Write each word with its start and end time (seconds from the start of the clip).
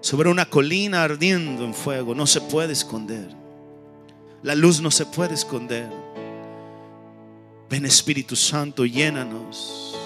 sobre 0.00 0.30
una 0.30 0.46
colina 0.46 1.02
ardiendo 1.02 1.64
en 1.64 1.74
fuego. 1.74 2.14
No 2.14 2.26
se 2.26 2.40
puede 2.40 2.72
esconder. 2.72 3.28
La 4.42 4.54
luz 4.54 4.80
no 4.80 4.90
se 4.90 5.04
puede 5.06 5.34
esconder. 5.34 5.88
Ven 7.68 7.84
Espíritu 7.84 8.34
Santo, 8.36 8.86
llénanos 8.86 9.96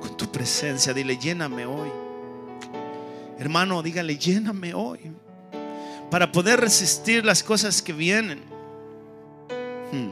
con 0.00 0.16
tu 0.16 0.30
presencia. 0.30 0.92
Dile, 0.92 1.16
lléname 1.16 1.66
hoy. 1.66 1.88
Hermano, 3.38 3.82
dígale, 3.82 4.16
lléname 4.16 4.74
hoy. 4.74 5.00
Para 6.10 6.30
poder 6.30 6.60
resistir 6.60 7.24
las 7.24 7.42
cosas 7.42 7.80
que 7.82 7.92
vienen. 7.92 8.40
Hmm. 9.90 10.10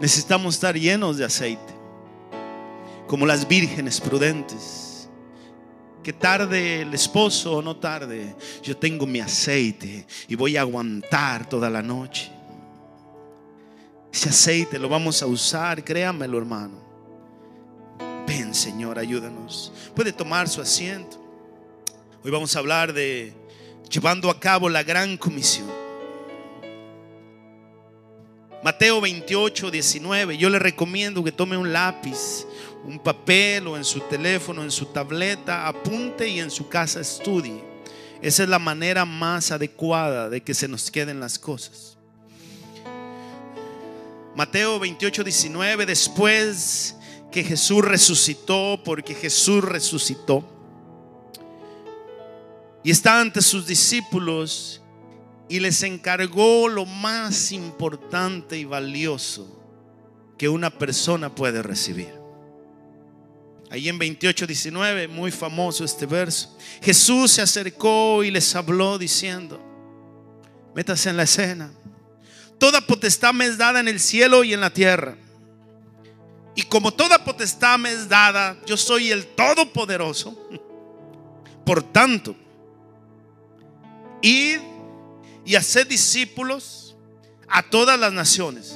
Necesitamos 0.00 0.56
estar 0.56 0.76
llenos 0.76 1.16
de 1.16 1.24
aceite. 1.24 1.72
Como 3.06 3.24
las 3.24 3.46
vírgenes 3.46 4.00
prudentes. 4.00 4.93
Que 6.04 6.12
tarde 6.12 6.82
el 6.82 6.92
esposo 6.92 7.54
o 7.54 7.62
no 7.62 7.76
tarde. 7.76 8.36
Yo 8.62 8.76
tengo 8.76 9.06
mi 9.06 9.20
aceite 9.20 10.06
y 10.28 10.34
voy 10.34 10.58
a 10.58 10.60
aguantar 10.60 11.48
toda 11.48 11.70
la 11.70 11.80
noche. 11.80 12.30
Ese 14.12 14.28
aceite 14.28 14.78
lo 14.78 14.90
vamos 14.90 15.22
a 15.22 15.26
usar, 15.26 15.82
créamelo 15.82 16.36
hermano. 16.36 16.78
Ven 18.26 18.54
Señor, 18.54 18.98
ayúdanos. 18.98 19.72
Puede 19.96 20.12
tomar 20.12 20.46
su 20.46 20.60
asiento. 20.60 21.18
Hoy 22.22 22.30
vamos 22.30 22.54
a 22.54 22.58
hablar 22.58 22.92
de 22.92 23.32
llevando 23.88 24.28
a 24.28 24.38
cabo 24.38 24.68
la 24.68 24.82
gran 24.82 25.16
comisión. 25.16 25.70
Mateo 28.62 29.00
28, 29.00 29.70
19. 29.70 30.36
Yo 30.36 30.50
le 30.50 30.58
recomiendo 30.58 31.24
que 31.24 31.32
tome 31.32 31.56
un 31.56 31.72
lápiz, 31.72 32.46
un 32.84 32.98
papel 32.98 33.66
o 33.66 33.76
en 33.76 33.84
su 33.84 34.00
teléfono, 34.00 34.62
en 34.62 34.70
su 34.70 34.86
tableta, 34.86 35.66
apunte 35.66 36.28
y 36.28 36.40
en 36.40 36.50
su 36.50 36.68
casa 36.68 37.00
estudie. 37.00 37.62
Esa 38.20 38.42
es 38.42 38.48
la 38.48 38.58
manera 38.58 39.04
más 39.04 39.50
adecuada 39.50 40.28
de 40.28 40.42
que 40.42 40.54
se 40.54 40.68
nos 40.68 40.90
queden 40.90 41.20
las 41.20 41.38
cosas. 41.38 41.96
Mateo 44.34 44.78
28, 44.78 45.24
19. 45.24 45.86
Después 45.86 46.96
que 47.30 47.44
Jesús 47.44 47.84
resucitó, 47.84 48.80
porque 48.84 49.14
Jesús 49.14 49.62
resucitó, 49.64 50.44
y 52.82 52.90
está 52.90 53.20
ante 53.20 53.40
sus 53.40 53.66
discípulos 53.66 54.82
y 55.48 55.60
les 55.60 55.82
encargó 55.82 56.68
lo 56.68 56.84
más 56.84 57.50
importante 57.52 58.58
y 58.58 58.66
valioso 58.66 59.60
que 60.36 60.48
una 60.48 60.70
persona 60.70 61.34
puede 61.34 61.62
recibir. 61.62 62.23
Ahí 63.74 63.88
en 63.88 63.98
28, 63.98 64.46
19, 64.46 65.08
muy 65.08 65.32
famoso 65.32 65.84
este 65.84 66.06
verso. 66.06 66.56
Jesús 66.80 67.32
se 67.32 67.42
acercó 67.42 68.22
y 68.22 68.30
les 68.30 68.54
habló 68.54 68.98
diciendo, 68.98 69.60
métase 70.76 71.10
en 71.10 71.16
la 71.16 71.24
escena. 71.24 71.72
Toda 72.56 72.80
potestad 72.80 73.34
me 73.34 73.46
es 73.46 73.58
dada 73.58 73.80
en 73.80 73.88
el 73.88 73.98
cielo 73.98 74.44
y 74.44 74.54
en 74.54 74.60
la 74.60 74.70
tierra. 74.70 75.16
Y 76.54 76.62
como 76.62 76.92
toda 76.94 77.24
potestad 77.24 77.76
me 77.80 77.90
es 77.90 78.08
dada, 78.08 78.56
yo 78.64 78.76
soy 78.76 79.10
el 79.10 79.26
Todopoderoso. 79.26 80.38
Por 81.66 81.82
tanto, 81.82 82.36
id 84.22 84.60
y 85.44 85.56
haced 85.56 85.88
discípulos 85.88 86.94
a 87.48 87.60
todas 87.60 87.98
las 87.98 88.12
naciones, 88.12 88.72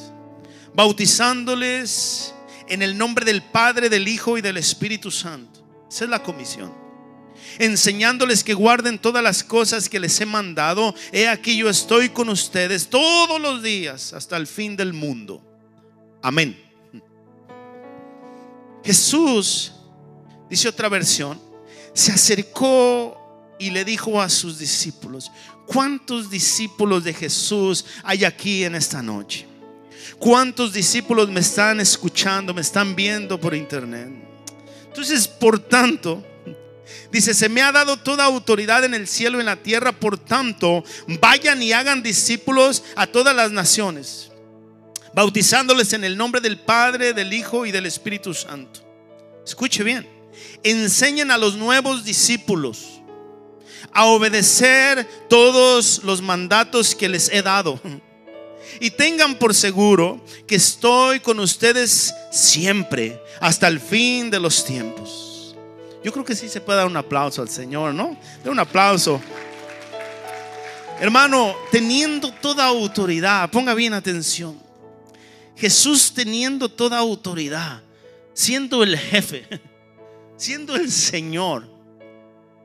bautizándoles 0.74 2.34
en 2.68 2.82
el 2.82 2.96
nombre 2.96 3.24
del 3.24 3.42
Padre, 3.42 3.88
del 3.88 4.08
Hijo 4.08 4.38
y 4.38 4.42
del 4.42 4.56
Espíritu 4.56 5.10
Santo. 5.10 5.64
Esa 5.90 6.04
es 6.04 6.10
la 6.10 6.22
comisión. 6.22 6.72
Enseñándoles 7.58 8.44
que 8.44 8.54
guarden 8.54 8.98
todas 8.98 9.22
las 9.22 9.42
cosas 9.42 9.88
que 9.88 10.00
les 10.00 10.20
he 10.20 10.26
mandado. 10.26 10.94
He 11.12 11.28
aquí 11.28 11.56
yo 11.56 11.68
estoy 11.68 12.10
con 12.10 12.28
ustedes 12.28 12.88
todos 12.88 13.40
los 13.40 13.62
días 13.62 14.12
hasta 14.12 14.36
el 14.36 14.46
fin 14.46 14.76
del 14.76 14.92
mundo. 14.92 15.42
Amén. 16.22 16.60
Jesús, 18.84 19.72
dice 20.48 20.68
otra 20.68 20.88
versión, 20.88 21.40
se 21.94 22.12
acercó 22.12 23.56
y 23.58 23.70
le 23.70 23.84
dijo 23.84 24.20
a 24.20 24.28
sus 24.28 24.58
discípulos, 24.58 25.30
¿cuántos 25.66 26.30
discípulos 26.30 27.02
de 27.04 27.12
Jesús 27.12 27.84
hay 28.02 28.24
aquí 28.24 28.64
en 28.64 28.74
esta 28.74 29.02
noche? 29.02 29.47
¿Cuántos 30.18 30.72
discípulos 30.72 31.28
me 31.28 31.40
están 31.40 31.80
escuchando, 31.80 32.54
me 32.54 32.60
están 32.60 32.94
viendo 32.94 33.38
por 33.38 33.54
internet? 33.54 34.08
Entonces, 34.86 35.28
por 35.28 35.58
tanto, 35.58 36.24
dice, 37.12 37.34
se 37.34 37.48
me 37.48 37.62
ha 37.62 37.70
dado 37.72 37.96
toda 37.98 38.24
autoridad 38.24 38.84
en 38.84 38.94
el 38.94 39.06
cielo 39.06 39.38
y 39.38 39.40
en 39.40 39.46
la 39.46 39.56
tierra, 39.56 39.92
por 39.92 40.18
tanto, 40.18 40.82
vayan 41.20 41.62
y 41.62 41.72
hagan 41.72 42.02
discípulos 42.02 42.82
a 42.96 43.06
todas 43.06 43.34
las 43.34 43.52
naciones, 43.52 44.32
bautizándoles 45.14 45.92
en 45.92 46.04
el 46.04 46.16
nombre 46.16 46.40
del 46.40 46.58
Padre, 46.58 47.12
del 47.12 47.32
Hijo 47.32 47.66
y 47.66 47.72
del 47.72 47.86
Espíritu 47.86 48.34
Santo. 48.34 48.80
Escuche 49.44 49.84
bien, 49.84 50.08
enseñen 50.62 51.30
a 51.30 51.38
los 51.38 51.56
nuevos 51.56 52.04
discípulos 52.04 53.00
a 53.92 54.06
obedecer 54.06 55.06
todos 55.28 56.02
los 56.04 56.20
mandatos 56.22 56.94
que 56.94 57.08
les 57.08 57.28
he 57.30 57.42
dado. 57.42 57.80
Y 58.80 58.90
tengan 58.90 59.36
por 59.36 59.54
seguro 59.54 60.20
que 60.46 60.56
estoy 60.56 61.20
con 61.20 61.40
ustedes 61.40 62.14
siempre, 62.30 63.20
hasta 63.40 63.68
el 63.68 63.80
fin 63.80 64.30
de 64.30 64.40
los 64.40 64.64
tiempos. 64.64 65.56
Yo 66.04 66.12
creo 66.12 66.24
que 66.24 66.36
sí 66.36 66.48
se 66.48 66.60
puede 66.60 66.78
dar 66.78 66.86
un 66.86 66.96
aplauso 66.96 67.42
al 67.42 67.48
Señor, 67.48 67.92
¿no? 67.92 68.16
De 68.44 68.50
un 68.50 68.58
aplauso. 68.58 69.20
Hermano, 71.00 71.54
teniendo 71.70 72.32
toda 72.32 72.66
autoridad, 72.66 73.50
ponga 73.50 73.74
bien 73.74 73.92
atención. 73.92 74.58
Jesús 75.56 76.12
teniendo 76.14 76.68
toda 76.68 76.98
autoridad, 76.98 77.82
siendo 78.32 78.82
el 78.84 78.96
jefe, 78.96 79.46
siendo 80.36 80.76
el 80.76 80.90
Señor 80.90 81.77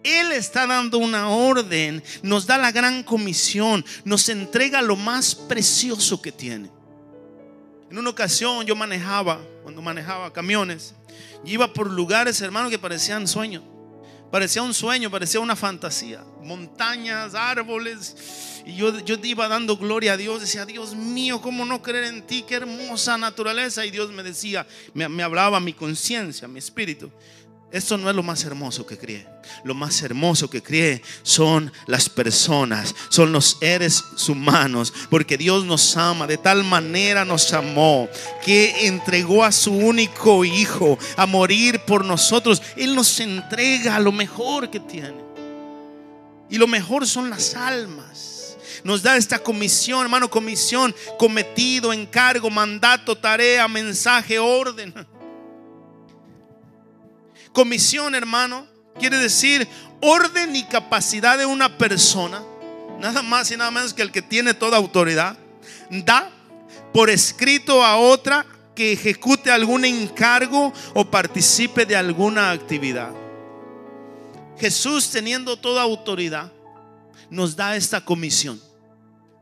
él 0.04 0.32
está 0.32 0.68
dando 0.68 0.98
una 0.98 1.30
orden, 1.30 2.04
nos 2.22 2.46
da 2.46 2.58
la 2.58 2.72
gran 2.72 3.04
comisión, 3.04 3.84
nos 4.04 4.30
entrega 4.30 4.82
lo 4.82 4.96
más 4.96 5.34
precioso 5.34 6.22
que 6.22 6.32
tiene. 6.32 6.70
En 7.90 7.98
una 7.98 8.10
ocasión 8.10 8.66
yo 8.66 8.76
manejaba, 8.76 9.40
cuando 9.62 9.82
manejaba 9.82 10.34
camiones, 10.34 10.96
y 11.46 11.54
iba 11.54 11.72
por 11.72 11.90
lugares, 11.92 12.42
hermano, 12.42 12.70
que 12.70 12.80
parecían 12.80 13.28
sueños. 13.28 13.64
Parecía 14.34 14.64
un 14.64 14.74
sueño, 14.74 15.12
parecía 15.12 15.40
una 15.40 15.56
fantasía. 15.56 16.24
Montañas, 16.42 17.36
árboles. 17.36 18.64
Y 18.66 18.76
yo, 18.76 18.98
yo 19.02 19.16
iba 19.22 19.48
dando 19.48 19.78
gloria 19.78 20.14
a 20.14 20.18
Dios. 20.18 20.42
Decía, 20.42 20.66
Dios 20.66 20.96
mío, 20.96 21.40
¿cómo 21.40 21.66
no 21.66 21.84
creer 21.84 22.06
en 22.06 22.24
ti? 22.26 22.44
Qué 22.48 22.56
hermosa 22.56 23.16
naturaleza. 23.16 23.86
Y 23.86 23.92
Dios 23.92 24.12
me 24.12 24.24
decía, 24.24 24.66
me, 24.96 25.08
me 25.08 25.22
hablaba 25.22 25.60
mi 25.60 25.74
conciencia, 25.74 26.48
mi 26.48 26.58
espíritu. 26.58 27.12
Esto 27.74 27.98
no 27.98 28.08
es 28.08 28.16
lo 28.16 28.22
más 28.22 28.44
hermoso 28.44 28.86
que 28.86 29.00
cree. 29.00 29.28
Lo 29.64 29.74
más 29.74 30.00
hermoso 30.04 30.48
que 30.48 30.62
cree 30.62 31.02
son 31.24 31.74
las 31.88 32.08
personas, 32.08 32.94
son 33.10 33.32
los 33.32 33.58
seres 33.60 34.04
humanos, 34.30 34.94
porque 35.10 35.40
Dios 35.40 35.66
nos 35.66 35.98
ama, 35.98 36.28
de 36.28 36.38
tal 36.38 36.64
manera 36.64 37.26
nos 37.26 37.52
amó, 37.52 38.08
que 38.46 38.86
entregó 38.86 39.44
a 39.44 39.52
su 39.52 39.74
único 39.74 40.46
hijo 40.46 41.00
a 41.18 41.26
morir 41.26 41.80
por 41.80 42.06
nosotros. 42.06 42.62
Él 42.78 42.94
nos 42.94 43.20
entrega 43.20 44.00
lo 44.00 44.12
mejor 44.12 44.70
que 44.70 44.80
tiene. 44.80 45.24
Y 46.52 46.60
lo 46.60 46.68
mejor 46.68 47.08
son 47.08 47.32
las 47.32 47.56
almas. 47.56 48.56
Nos 48.84 49.02
da 49.02 49.18
esta 49.18 49.40
comisión, 49.40 50.04
hermano, 50.04 50.30
comisión, 50.30 50.94
cometido, 51.18 51.92
encargo, 51.92 52.52
mandato, 52.52 53.18
tarea, 53.18 53.68
mensaje, 53.68 54.38
orden. 54.38 54.94
Comisión, 57.54 58.16
hermano, 58.16 58.68
quiere 59.00 59.18
decir 59.18 59.68
orden 60.02 60.56
y 60.56 60.64
capacidad 60.64 61.38
de 61.38 61.46
una 61.46 61.78
persona, 61.78 62.44
nada 63.00 63.22
más 63.22 63.52
y 63.52 63.58
nada 63.58 63.72
menos 63.72 63.94
que 63.94 64.02
el 64.02 64.12
que 64.12 64.22
tiene 64.22 64.54
toda 64.54 64.78
autoridad, 64.78 65.38
da 65.90 66.30
por 66.92 67.10
escrito 67.10 67.84
a 67.84 67.98
otra 67.98 68.46
que 68.76 68.94
ejecute 68.94 69.52
algún 69.52 69.86
encargo 69.86 70.74
o 70.94 71.06
participe 71.06 71.86
de 71.86 71.96
alguna 71.96 72.52
actividad. 72.52 73.12
Jesús 74.58 75.10
teniendo 75.10 75.58
toda 75.58 75.82
autoridad 75.82 76.52
nos 77.30 77.56
da 77.56 77.76
esta 77.76 78.02
comisión 78.02 78.62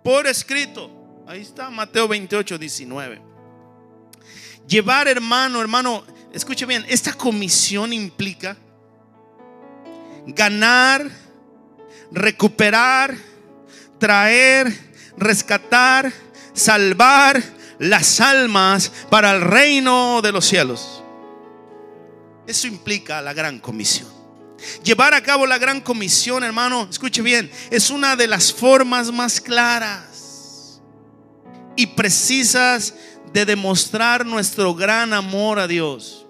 por 0.03 0.27
escrito. 0.27 0.89
Ahí 1.27 1.41
está 1.41 1.69
Mateo 1.69 2.07
28, 2.07 2.57
19. 2.57 3.21
Llevar 4.67 5.07
hermano, 5.07 5.61
hermano, 5.61 6.03
escuche 6.33 6.65
bien, 6.65 6.85
esta 6.87 7.13
comisión 7.13 7.93
implica 7.93 8.57
ganar, 10.27 11.09
recuperar, 12.11 13.15
traer, 13.99 14.73
rescatar, 15.17 16.11
salvar 16.53 17.41
las 17.79 18.21
almas 18.21 18.91
para 19.09 19.31
el 19.31 19.41
reino 19.41 20.21
de 20.21 20.31
los 20.31 20.45
cielos. 20.45 21.03
Eso 22.47 22.67
implica 22.67 23.21
la 23.21 23.33
gran 23.33 23.59
comisión. 23.59 24.09
Llevar 24.83 25.13
a 25.13 25.23
cabo 25.23 25.47
la 25.47 25.57
gran 25.57 25.81
comisión, 25.81 26.43
hermano, 26.43 26.87
escuche 26.89 27.21
bien, 27.21 27.51
es 27.71 27.89
una 27.89 28.15
de 28.15 28.27
las 28.27 28.53
formas 28.53 29.11
más 29.11 29.41
claras 29.41 30.81
y 31.75 31.87
precisas 31.87 32.93
de 33.33 33.45
demostrar 33.45 34.25
nuestro 34.25 34.75
gran 34.75 35.13
amor 35.13 35.57
a 35.57 35.67
Dios. 35.67 36.20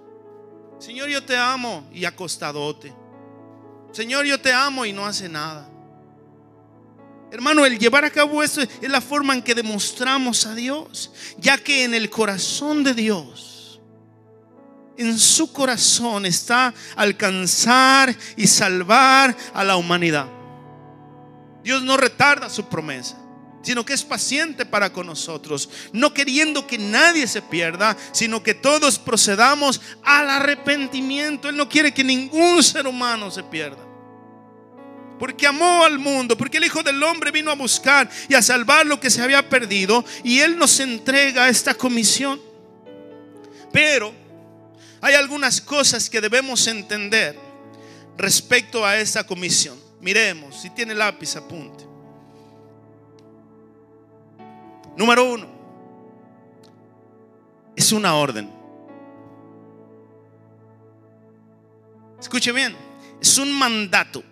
Señor, 0.82 1.10
yo 1.10 1.24
te 1.24 1.38
amo 1.38 1.88
y 1.94 2.06
acostadote. 2.06 2.92
Señor, 3.92 4.26
yo 4.26 4.42
te 4.42 4.52
amo 4.52 4.84
y 4.84 4.92
no 4.92 5.06
hace 5.06 5.30
nada. 5.30 5.70
Hermano, 7.32 7.64
el 7.64 7.78
llevar 7.78 8.04
a 8.04 8.10
cabo 8.10 8.42
esto 8.42 8.62
es 8.62 8.90
la 8.90 9.00
forma 9.00 9.36
en 9.36 9.44
que 9.44 9.54
demostramos 9.54 10.48
a 10.48 10.56
Dios, 10.56 11.12
ya 11.38 11.56
que 11.60 11.84
en 11.84 11.94
el 11.94 12.10
corazón 12.10 12.84
de 12.84 12.96
Dios, 12.96 13.80
en 14.98 15.20
su 15.20 15.54
corazón 15.54 16.26
está 16.26 16.74
alcanzar 16.96 18.16
y 18.36 18.48
salvar 18.48 19.38
a 19.54 19.64
la 19.64 19.76
humanidad. 19.76 20.26
Dios 21.64 21.84
no 21.84 21.96
retarda 21.96 22.50
su 22.50 22.68
promesa, 22.68 23.21
sino 23.62 23.86
que 23.86 23.94
es 23.94 24.04
paciente 24.04 24.66
para 24.66 24.92
con 24.92 25.08
nosotros, 25.08 25.70
no 25.94 26.14
queriendo 26.14 26.66
que 26.68 26.78
nadie 26.78 27.28
se 27.28 27.42
pierda, 27.42 27.96
sino 28.12 28.42
que 28.42 28.54
todos 28.54 29.00
procedamos 29.00 29.82
al 30.04 30.30
arrepentimiento. 30.30 31.50
Él 31.50 31.58
no 31.58 31.70
quiere 31.70 31.94
que 31.94 32.04
ningún 32.04 32.62
ser 32.64 32.88
humano 32.88 33.30
se 33.32 33.44
pierda 33.44 33.92
porque 35.22 35.46
amó 35.46 35.84
al 35.84 36.00
mundo, 36.00 36.36
porque 36.36 36.58
el 36.58 36.64
Hijo 36.64 36.82
del 36.82 37.04
Hombre 37.04 37.30
vino 37.30 37.52
a 37.52 37.56
buscar 37.56 38.10
y 38.28 38.34
a 38.34 38.42
salvar 38.42 38.88
lo 38.88 39.00
que 39.00 39.12
se 39.12 39.22
había 39.22 39.48
perdido, 39.48 40.04
y 40.24 40.40
Él 40.40 40.58
nos 40.58 40.80
entrega 40.80 41.48
esta 41.48 41.76
comisión. 41.76 42.42
Pero 43.72 44.12
hay 45.00 45.14
algunas 45.14 45.62
cosas 45.62 46.10
que 46.10 46.22
debemos 46.22 46.66
entender 46.66 47.38
respecto 48.18 48.84
a 48.84 48.98
esta 48.98 49.24
comisión. 49.24 49.80
Miremos, 50.00 50.60
si 50.60 50.72
tiene 50.72 50.96
lápiz, 50.96 51.36
apunte. 51.36 51.91
Número 55.02 55.34
uno, 55.34 55.48
es 57.76 57.92
una 57.92 58.14
orden. 58.14 58.48
Escuche 62.20 62.52
bien, 62.52 62.76
es 63.20 63.40
un 63.40 63.52
mandato 63.52 64.24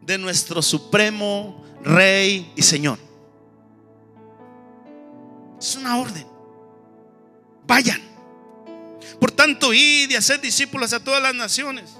de 0.00 0.16
nuestro 0.16 0.62
supremo 0.62 1.64
Rey 1.82 2.52
y 2.54 2.62
Señor. 2.62 3.00
Es 5.60 5.74
una 5.74 5.98
orden. 5.98 6.24
Vayan. 7.66 8.00
Por 9.18 9.32
tanto, 9.32 9.74
id 9.74 10.08
y 10.08 10.14
hacer 10.14 10.40
discípulos 10.40 10.92
a 10.92 11.02
todas 11.02 11.20
las 11.20 11.34
naciones. 11.34 11.96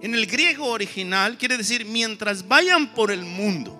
En 0.00 0.14
el 0.14 0.24
griego 0.24 0.66
original 0.66 1.36
quiere 1.36 1.56
decir 1.56 1.84
mientras 1.84 2.46
vayan 2.46 2.94
por 2.94 3.10
el 3.10 3.24
mundo. 3.24 3.79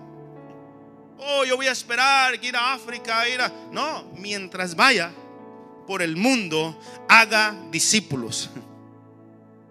Oh, 1.23 1.45
yo 1.45 1.57
voy 1.57 1.67
a 1.67 1.73
esperar 1.73 2.43
ir 2.43 2.57
a 2.57 2.73
África, 2.73 3.29
ir 3.29 3.41
a... 3.43 3.53
No, 3.71 4.05
mientras 4.17 4.75
vaya 4.75 5.13
por 5.87 6.01
el 6.01 6.17
mundo, 6.17 6.81
haga 7.09 7.55
discípulos. 7.71 8.49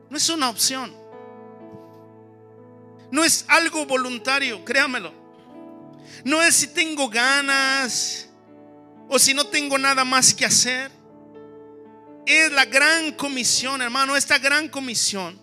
No 0.09 0.17
es 0.17 0.29
una 0.29 0.49
opción. 0.49 0.93
No 3.11 3.23
es 3.23 3.45
algo 3.47 3.85
voluntario, 3.87 4.63
créamelo. 4.63 5.11
No 6.23 6.43
es 6.43 6.55
si 6.55 6.67
tengo 6.67 7.09
ganas 7.09 8.29
o 9.07 9.17
si 9.17 9.33
no 9.33 9.45
tengo 9.47 9.77
nada 9.77 10.05
más 10.05 10.33
que 10.33 10.45
hacer. 10.45 10.91
Es 12.27 12.51
la 12.51 12.65
gran 12.65 13.11
comisión, 13.13 13.81
hermano. 13.81 14.15
Esta 14.15 14.37
gran 14.37 14.69
comisión 14.69 15.39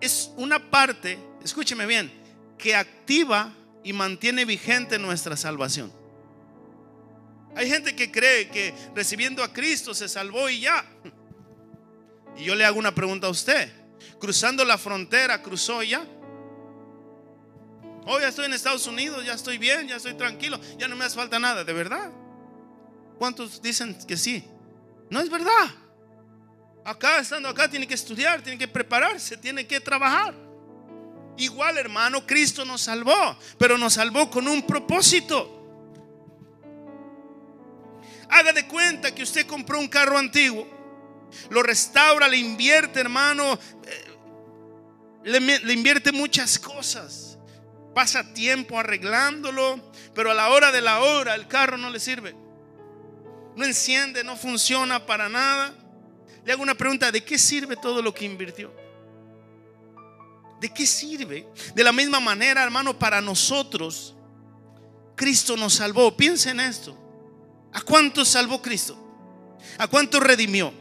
es 0.00 0.32
una 0.36 0.58
parte, 0.70 1.16
escúcheme 1.44 1.86
bien, 1.86 2.12
que 2.58 2.74
activa 2.74 3.52
y 3.86 3.92
mantiene 3.92 4.44
vigente 4.44 4.98
nuestra 4.98 5.36
salvación. 5.36 5.92
Hay 7.54 7.70
gente 7.70 7.94
que 7.94 8.10
cree 8.10 8.48
que 8.48 8.74
recibiendo 8.96 9.44
a 9.44 9.52
Cristo 9.52 9.94
se 9.94 10.08
salvó 10.08 10.50
y 10.50 10.62
ya. 10.62 10.84
Y 12.36 12.42
yo 12.42 12.56
le 12.56 12.64
hago 12.64 12.80
una 12.80 12.92
pregunta 12.92 13.28
a 13.28 13.30
usted. 13.30 13.72
Cruzando 14.18 14.64
la 14.64 14.76
frontera, 14.76 15.40
cruzó 15.40 15.84
y 15.84 15.90
ya. 15.90 16.04
Oh, 18.06 18.18
ya 18.18 18.26
estoy 18.26 18.46
en 18.46 18.54
Estados 18.54 18.88
Unidos, 18.88 19.24
ya 19.24 19.34
estoy 19.34 19.56
bien, 19.56 19.86
ya 19.86 19.96
estoy 19.96 20.14
tranquilo, 20.14 20.60
ya 20.78 20.88
no 20.88 20.96
me 20.96 21.04
hace 21.04 21.14
falta 21.14 21.38
nada, 21.38 21.62
¿de 21.62 21.72
verdad? 21.72 22.10
¿Cuántos 23.20 23.62
dicen 23.62 23.96
que 24.04 24.16
sí? 24.16 24.44
No 25.10 25.20
es 25.20 25.30
verdad. 25.30 25.70
Acá, 26.84 27.20
estando 27.20 27.48
acá, 27.48 27.70
tiene 27.70 27.86
que 27.86 27.94
estudiar, 27.94 28.42
tiene 28.42 28.58
que 28.58 28.66
prepararse, 28.66 29.36
tiene 29.36 29.64
que 29.64 29.78
trabajar. 29.78 30.45
Igual, 31.38 31.78
hermano, 31.78 32.26
Cristo 32.26 32.64
nos 32.64 32.82
salvó, 32.82 33.36
pero 33.58 33.76
nos 33.76 33.94
salvó 33.94 34.30
con 34.30 34.48
un 34.48 34.66
propósito. 34.66 35.52
Haga 38.28 38.52
de 38.52 38.66
cuenta 38.66 39.14
que 39.14 39.22
usted 39.22 39.46
compró 39.46 39.78
un 39.78 39.88
carro 39.88 40.18
antiguo, 40.18 40.66
lo 41.50 41.62
restaura, 41.62 42.28
le 42.28 42.38
invierte, 42.38 43.00
hermano, 43.00 43.58
eh, 43.84 44.04
le, 45.24 45.40
le 45.40 45.72
invierte 45.72 46.12
muchas 46.12 46.58
cosas 46.58 47.36
pasa 47.96 48.34
tiempo 48.34 48.78
arreglándolo, 48.78 49.80
pero 50.14 50.30
a 50.30 50.34
la 50.34 50.50
hora 50.50 50.70
de 50.70 50.82
la 50.82 51.00
hora 51.00 51.34
el 51.34 51.48
carro 51.48 51.78
no 51.78 51.88
le 51.88 51.98
sirve. 51.98 52.36
No 53.56 53.64
enciende, 53.64 54.22
no 54.22 54.36
funciona 54.36 55.06
para 55.06 55.30
nada. 55.30 55.72
Le 56.44 56.52
hago 56.52 56.62
una 56.62 56.74
pregunta, 56.74 57.10
¿de 57.10 57.24
qué 57.24 57.38
sirve 57.38 57.74
todo 57.74 58.02
lo 58.02 58.12
que 58.12 58.26
invirtió? 58.26 58.70
¿De 60.60 60.72
qué 60.72 60.86
sirve? 60.86 61.48
De 61.74 61.84
la 61.84 61.92
misma 61.92 62.20
manera, 62.20 62.62
hermano, 62.62 62.98
para 62.98 63.20
nosotros, 63.20 64.14
Cristo 65.14 65.56
nos 65.56 65.74
salvó. 65.74 66.16
Piensa 66.16 66.50
en 66.50 66.60
esto. 66.60 66.96
¿A 67.72 67.80
cuántos 67.82 68.28
salvó 68.28 68.62
Cristo? 68.62 68.96
¿A 69.78 69.86
cuántos 69.86 70.22
redimió? 70.22 70.72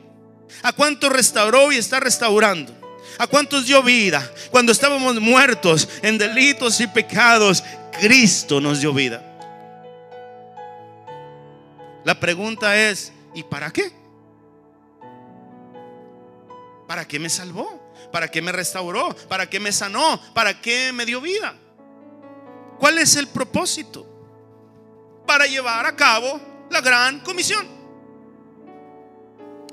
¿A 0.64 0.72
cuántos 0.72 1.12
restauró 1.12 1.72
y 1.72 1.78
está 1.78 2.00
restaurando? 2.00 2.74
¿A 3.18 3.28
cuántos 3.28 3.66
dio 3.66 3.84
vida? 3.84 4.30
Cuando 4.52 4.72
estábamos 4.72 5.20
muertos 5.20 5.88
en 6.02 6.18
delitos 6.18 6.80
y 6.80 6.88
pecados, 6.88 7.64
Cristo 8.00 8.62
nos 8.62 8.80
dio 8.80 8.94
vida. 8.94 9.32
La 12.04 12.20
pregunta 12.20 12.78
es, 12.78 13.12
¿y 13.34 13.44
para 13.44 13.72
qué? 13.72 13.92
¿Para 16.88 17.06
qué 17.08 17.20
me 17.20 17.30
salvó? 17.30 17.85
¿Para 18.12 18.30
qué 18.30 18.42
me 18.42 18.52
restauró? 18.52 19.16
¿Para 19.28 19.50
qué 19.50 19.60
me 19.60 19.72
sanó? 19.72 20.20
¿Para 20.34 20.60
qué 20.62 20.92
me 20.94 21.06
dio 21.06 21.22
vida? 21.22 21.56
¿Cuál 22.80 22.98
es 22.98 23.16
el 23.16 23.28
propósito? 23.28 24.06
Para 25.26 25.46
llevar 25.46 25.86
a 25.86 25.96
cabo 25.96 26.40
la 26.70 26.82
gran 26.82 27.20
comisión. 27.22 27.68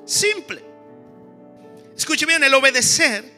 Simple. 0.04 0.62
Escuche 1.96 2.26
bien, 2.26 2.42
el 2.42 2.54
obedecer, 2.54 3.32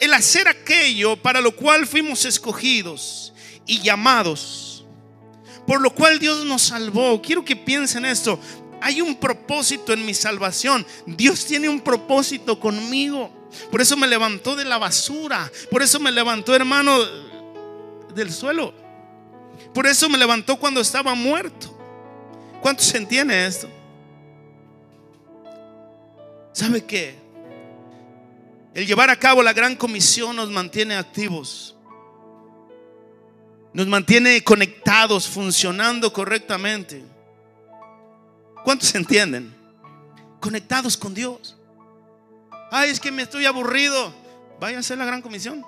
el 0.00 0.12
hacer 0.14 0.48
aquello 0.48 1.16
para 1.16 1.40
lo 1.40 1.54
cual 1.54 1.86
fuimos 1.86 2.24
escogidos 2.24 3.32
y 3.66 3.80
llamados, 3.80 4.84
por 5.66 5.80
lo 5.80 5.94
cual 5.94 6.18
Dios 6.18 6.44
nos 6.44 6.62
salvó. 6.62 7.20
Quiero 7.22 7.44
que 7.44 7.54
piensen 7.54 8.04
esto. 8.04 8.40
Hay 8.80 9.00
un 9.00 9.14
propósito 9.16 9.92
en 9.92 10.04
mi 10.06 10.14
salvación. 10.14 10.86
Dios 11.06 11.44
tiene 11.44 11.68
un 11.68 11.80
propósito 11.80 12.58
conmigo. 12.58 13.39
Por 13.70 13.80
eso 13.80 13.96
me 13.96 14.06
levantó 14.06 14.56
de 14.56 14.64
la 14.64 14.78
basura. 14.78 15.50
Por 15.70 15.82
eso 15.82 15.98
me 16.00 16.12
levantó, 16.12 16.54
hermano, 16.54 16.98
del 18.14 18.32
suelo. 18.32 18.72
Por 19.74 19.86
eso 19.86 20.08
me 20.08 20.18
levantó 20.18 20.58
cuando 20.58 20.80
estaba 20.80 21.14
muerto. 21.14 21.76
¿Cuántos 22.60 22.94
entiende 22.94 23.46
esto? 23.46 23.68
¿Sabe 26.52 26.84
qué? 26.84 27.14
El 28.74 28.86
llevar 28.86 29.10
a 29.10 29.16
cabo 29.16 29.42
la 29.42 29.52
gran 29.52 29.74
comisión 29.74 30.36
nos 30.36 30.50
mantiene 30.50 30.94
activos. 30.94 31.76
Nos 33.72 33.86
mantiene 33.86 34.42
conectados, 34.42 35.28
funcionando 35.28 36.12
correctamente. 36.12 37.04
¿Cuántos 38.64 38.94
entienden? 38.94 39.54
Conectados 40.40 40.96
con 40.96 41.14
Dios. 41.14 41.56
Ay, 42.70 42.90
es 42.90 43.00
que 43.00 43.10
me 43.10 43.22
estoy 43.22 43.46
aburrido. 43.46 44.12
Vaya 44.60 44.76
a 44.76 44.80
hacer 44.80 44.98
la 44.98 45.04
gran 45.04 45.22
comisión. 45.22 45.64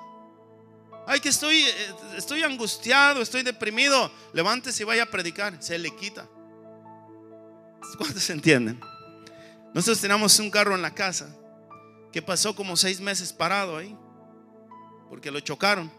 Ay, 1.07 1.21
que 1.21 1.31
estoy, 1.31 1.63
eh, 1.63 1.95
estoy 2.17 2.43
angustiado, 2.43 3.23
estoy 3.23 3.43
deprimido. 3.43 4.11
Levántese 4.33 4.83
y 4.83 4.87
vaya 4.87 5.05
a 5.05 5.07
predicar. 5.07 5.63
Se 5.63 5.79
le 5.79 5.95
quita. 5.97 6.29
¿Cuántos 7.99 8.29
entienden? 8.31 8.81
Nosotros 9.75 10.01
teníamos 10.01 10.39
un 10.39 10.51
carro 10.51 10.75
en 10.75 10.83
la 10.83 10.95
casa 10.95 11.35
que 12.13 12.23
pasó 12.23 12.55
como 12.55 12.77
seis 12.77 13.01
meses 13.01 13.33
parado 13.33 13.77
ahí, 13.77 13.97
porque 15.09 15.31
lo 15.31 15.41
chocaron. 15.41 15.91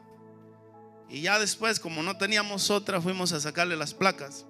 Y 1.10 1.22
ya 1.22 1.40
después, 1.40 1.80
como 1.80 2.02
no 2.02 2.18
teníamos 2.18 2.70
otra, 2.70 3.02
fuimos 3.02 3.34
a 3.34 3.40
sacarle 3.40 3.76
las 3.76 3.94
placas. 3.94 4.46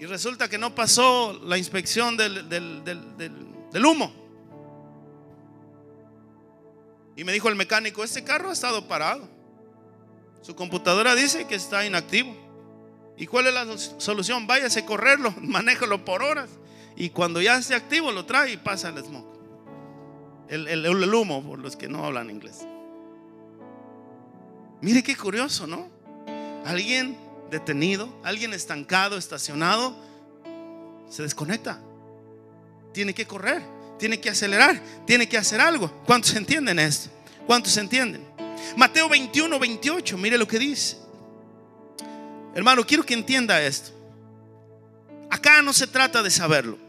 Y 0.00 0.06
resulta 0.06 0.48
que 0.48 0.58
no 0.58 0.74
pasó 0.74 1.38
la 1.44 1.56
inspección 1.58 2.16
del, 2.16 2.48
del, 2.48 3.86
humo. 3.86 4.12
Y 7.22 7.24
me 7.24 7.32
dijo 7.32 7.48
el 7.48 7.54
mecánico, 7.54 8.02
este 8.02 8.24
carro 8.24 8.50
ha 8.50 8.52
estado 8.52 8.88
parado. 8.88 9.28
Su 10.40 10.56
computadora 10.56 11.14
dice 11.14 11.46
que 11.46 11.54
está 11.54 11.86
inactivo. 11.86 12.34
¿Y 13.16 13.28
cuál 13.28 13.46
es 13.46 13.54
la 13.54 13.78
solución? 13.78 14.48
Váyase 14.48 14.80
a 14.80 14.86
correrlo, 14.86 15.32
manéjalo 15.40 16.04
por 16.04 16.24
horas. 16.24 16.50
Y 16.96 17.10
cuando 17.10 17.40
ya 17.40 17.56
esté 17.56 17.76
activo 17.76 18.10
lo 18.10 18.26
trae 18.26 18.54
y 18.54 18.56
pasa 18.56 18.88
el 18.88 18.98
smoke. 19.04 19.38
El, 20.48 20.66
el 20.66 21.14
humo, 21.14 21.44
por 21.44 21.60
los 21.60 21.76
que 21.76 21.88
no 21.88 22.04
hablan 22.04 22.28
inglés. 22.28 22.66
Mire 24.80 25.04
qué 25.04 25.14
curioso, 25.14 25.68
¿no? 25.68 25.90
Alguien 26.64 27.16
detenido, 27.52 28.08
alguien 28.24 28.52
estancado, 28.52 29.16
estacionado, 29.16 29.94
se 31.08 31.22
desconecta. 31.22 31.80
Tiene 32.92 33.14
que 33.14 33.28
correr, 33.28 33.62
tiene 34.02 34.18
que 34.18 34.30
acelerar, 34.30 34.82
tiene 35.06 35.28
que 35.28 35.38
hacer 35.38 35.60
algo. 35.60 35.88
¿Cuántos 36.04 36.34
entienden 36.34 36.80
esto? 36.80 37.08
¿Cuántos 37.46 37.76
entienden? 37.76 38.26
Mateo 38.76 39.08
21, 39.08 39.56
28, 39.60 40.18
mire 40.18 40.36
lo 40.36 40.48
que 40.48 40.58
dice. 40.58 40.96
Hermano, 42.52 42.84
quiero 42.84 43.06
que 43.06 43.14
entienda 43.14 43.62
esto. 43.62 43.92
Acá 45.30 45.62
no 45.62 45.72
se 45.72 45.86
trata 45.86 46.20
de 46.20 46.32
saberlo. 46.32 46.80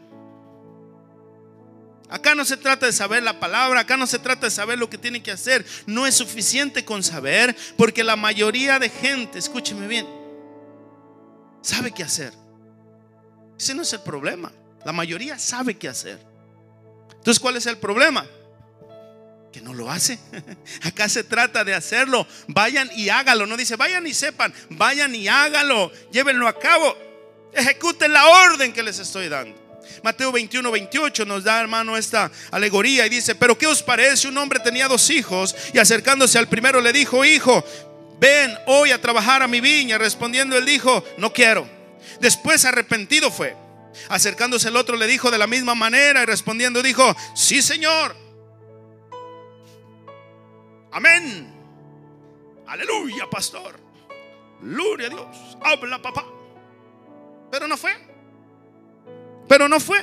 Acá 2.08 2.34
no 2.34 2.44
se 2.44 2.56
trata 2.56 2.86
de 2.86 2.92
saber 2.92 3.22
la 3.22 3.38
palabra, 3.38 3.78
acá 3.78 3.96
no 3.96 4.08
se 4.08 4.18
trata 4.18 4.46
de 4.46 4.50
saber 4.50 4.76
lo 4.76 4.90
que 4.90 4.98
tiene 4.98 5.22
que 5.22 5.30
hacer. 5.30 5.64
No 5.86 6.08
es 6.08 6.16
suficiente 6.16 6.84
con 6.84 7.04
saber, 7.04 7.54
porque 7.76 8.02
la 8.02 8.16
mayoría 8.16 8.80
de 8.80 8.88
gente, 8.88 9.38
escúcheme 9.38 9.86
bien, 9.86 10.08
sabe 11.62 11.92
qué 11.92 12.02
hacer. 12.02 12.32
Ese 13.56 13.72
no 13.72 13.82
es 13.82 13.92
el 13.92 14.00
problema. 14.00 14.50
La 14.84 14.90
mayoría 14.90 15.38
sabe 15.38 15.78
qué 15.78 15.86
hacer. 15.86 16.33
Entonces, 17.24 17.40
¿cuál 17.40 17.56
es 17.56 17.64
el 17.64 17.78
problema? 17.78 18.26
Que 19.50 19.62
no 19.62 19.72
lo 19.72 19.90
hace. 19.90 20.18
Acá 20.82 21.08
se 21.08 21.24
trata 21.24 21.64
de 21.64 21.72
hacerlo. 21.72 22.26
Vayan 22.48 22.90
y 22.94 23.08
hágalo. 23.08 23.46
No 23.46 23.56
dice, 23.56 23.76
vayan 23.76 24.06
y 24.06 24.12
sepan. 24.12 24.52
Vayan 24.68 25.14
y 25.14 25.26
hágalo. 25.26 25.90
Llévenlo 26.12 26.46
a 26.46 26.58
cabo. 26.58 26.94
Ejecuten 27.54 28.12
la 28.12 28.26
orden 28.26 28.74
que 28.74 28.82
les 28.82 28.98
estoy 28.98 29.30
dando. 29.30 29.58
Mateo 30.02 30.32
21, 30.32 30.70
28 30.70 31.24
nos 31.24 31.44
da, 31.44 31.62
hermano, 31.62 31.96
esta 31.96 32.30
alegoría 32.50 33.06
y 33.06 33.08
dice, 33.08 33.34
pero 33.34 33.56
¿qué 33.56 33.68
os 33.68 33.82
parece? 33.82 34.28
Un 34.28 34.36
hombre 34.36 34.60
tenía 34.60 34.86
dos 34.86 35.08
hijos 35.08 35.56
y 35.72 35.78
acercándose 35.78 36.36
al 36.36 36.50
primero 36.50 36.82
le 36.82 36.92
dijo, 36.92 37.24
hijo, 37.24 37.64
ven 38.20 38.54
hoy 38.66 38.90
a 38.90 39.00
trabajar 39.00 39.42
a 39.42 39.48
mi 39.48 39.62
viña. 39.62 39.96
Respondiendo 39.96 40.58
él 40.58 40.66
dijo, 40.66 41.02
no 41.16 41.32
quiero. 41.32 41.66
Después 42.20 42.66
arrepentido 42.66 43.30
fue. 43.30 43.63
Acercándose 44.08 44.68
el 44.68 44.76
otro 44.76 44.96
le 44.96 45.06
dijo 45.06 45.30
de 45.30 45.38
la 45.38 45.46
misma 45.46 45.74
manera 45.74 46.22
y 46.22 46.26
respondiendo 46.26 46.82
dijo, 46.82 47.14
sí 47.34 47.62
Señor. 47.62 48.14
Amén. 50.92 51.52
Aleluya, 52.66 53.28
pastor. 53.28 53.78
Gloria 54.60 55.08
a 55.08 55.10
Dios. 55.10 55.56
Habla, 55.62 56.00
papá. 56.00 56.24
Pero 57.50 57.68
no 57.68 57.76
fue. 57.76 57.92
Pero 59.48 59.68
no 59.68 59.78
fue. 59.80 60.02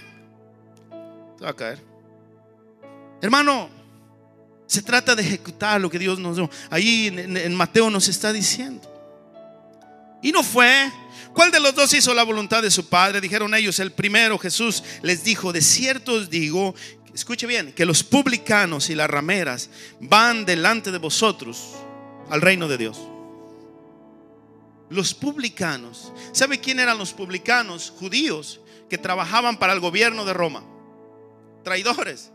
Se 1.38 1.44
va 1.44 1.50
a 1.50 1.56
caer. 1.56 1.82
Hermano, 3.22 3.70
se 4.66 4.82
trata 4.82 5.16
de 5.16 5.22
ejecutar 5.22 5.82
lo 5.82 5.90
que 5.90 6.00
Dios 6.00 6.20
nos 6.20 6.38
dio. 6.38 6.50
Ahí 6.70 7.08
en, 7.08 7.56
Mateo 7.56 7.90
nos 7.90 8.08
está 8.08 8.32
diciendo. 8.32 8.88
Y 10.22 10.32
no 10.32 10.44
fue. 10.44 10.92
¿Cuál 11.34 11.52
de 11.52 11.60
los 11.60 11.76
dos 11.76 11.94
hizo 11.94 12.14
la 12.14 12.24
voluntad 12.24 12.62
de 12.62 12.72
su 12.72 12.88
padre? 12.88 13.22
Dijeron 13.22 13.54
ellos, 13.54 13.80
el 13.80 13.92
primero 13.92 14.38
Jesús 14.38 14.84
les 15.02 15.24
dijo, 15.24 15.54
de 15.54 15.62
cierto 15.62 16.14
os 16.14 16.30
digo, 16.30 16.76
escuche 17.14 17.48
bien, 17.48 17.74
que 17.74 17.86
los 17.86 18.04
publicanos 18.04 18.90
y 18.90 18.96
las 18.96 19.10
rameras 19.10 19.70
van 20.00 20.46
delante 20.46 20.92
de 20.92 20.98
vosotros 20.98 21.76
al 22.30 22.42
reino 22.42 22.68
de 22.68 22.78
Dios. 22.78 23.00
Los 24.90 25.14
publicanos, 25.14 26.12
¿sabe 26.34 26.60
quién 26.60 26.80
eran 26.80 26.98
los 26.98 27.14
publicanos? 27.14 27.94
Judíos 27.98 28.60
que 28.90 28.98
trabajaban 28.98 29.58
para 29.58 29.72
el 29.72 29.80
gobierno 29.80 30.26
de 30.26 30.34
Roma. 30.34 30.64
Traidores. 31.64 32.32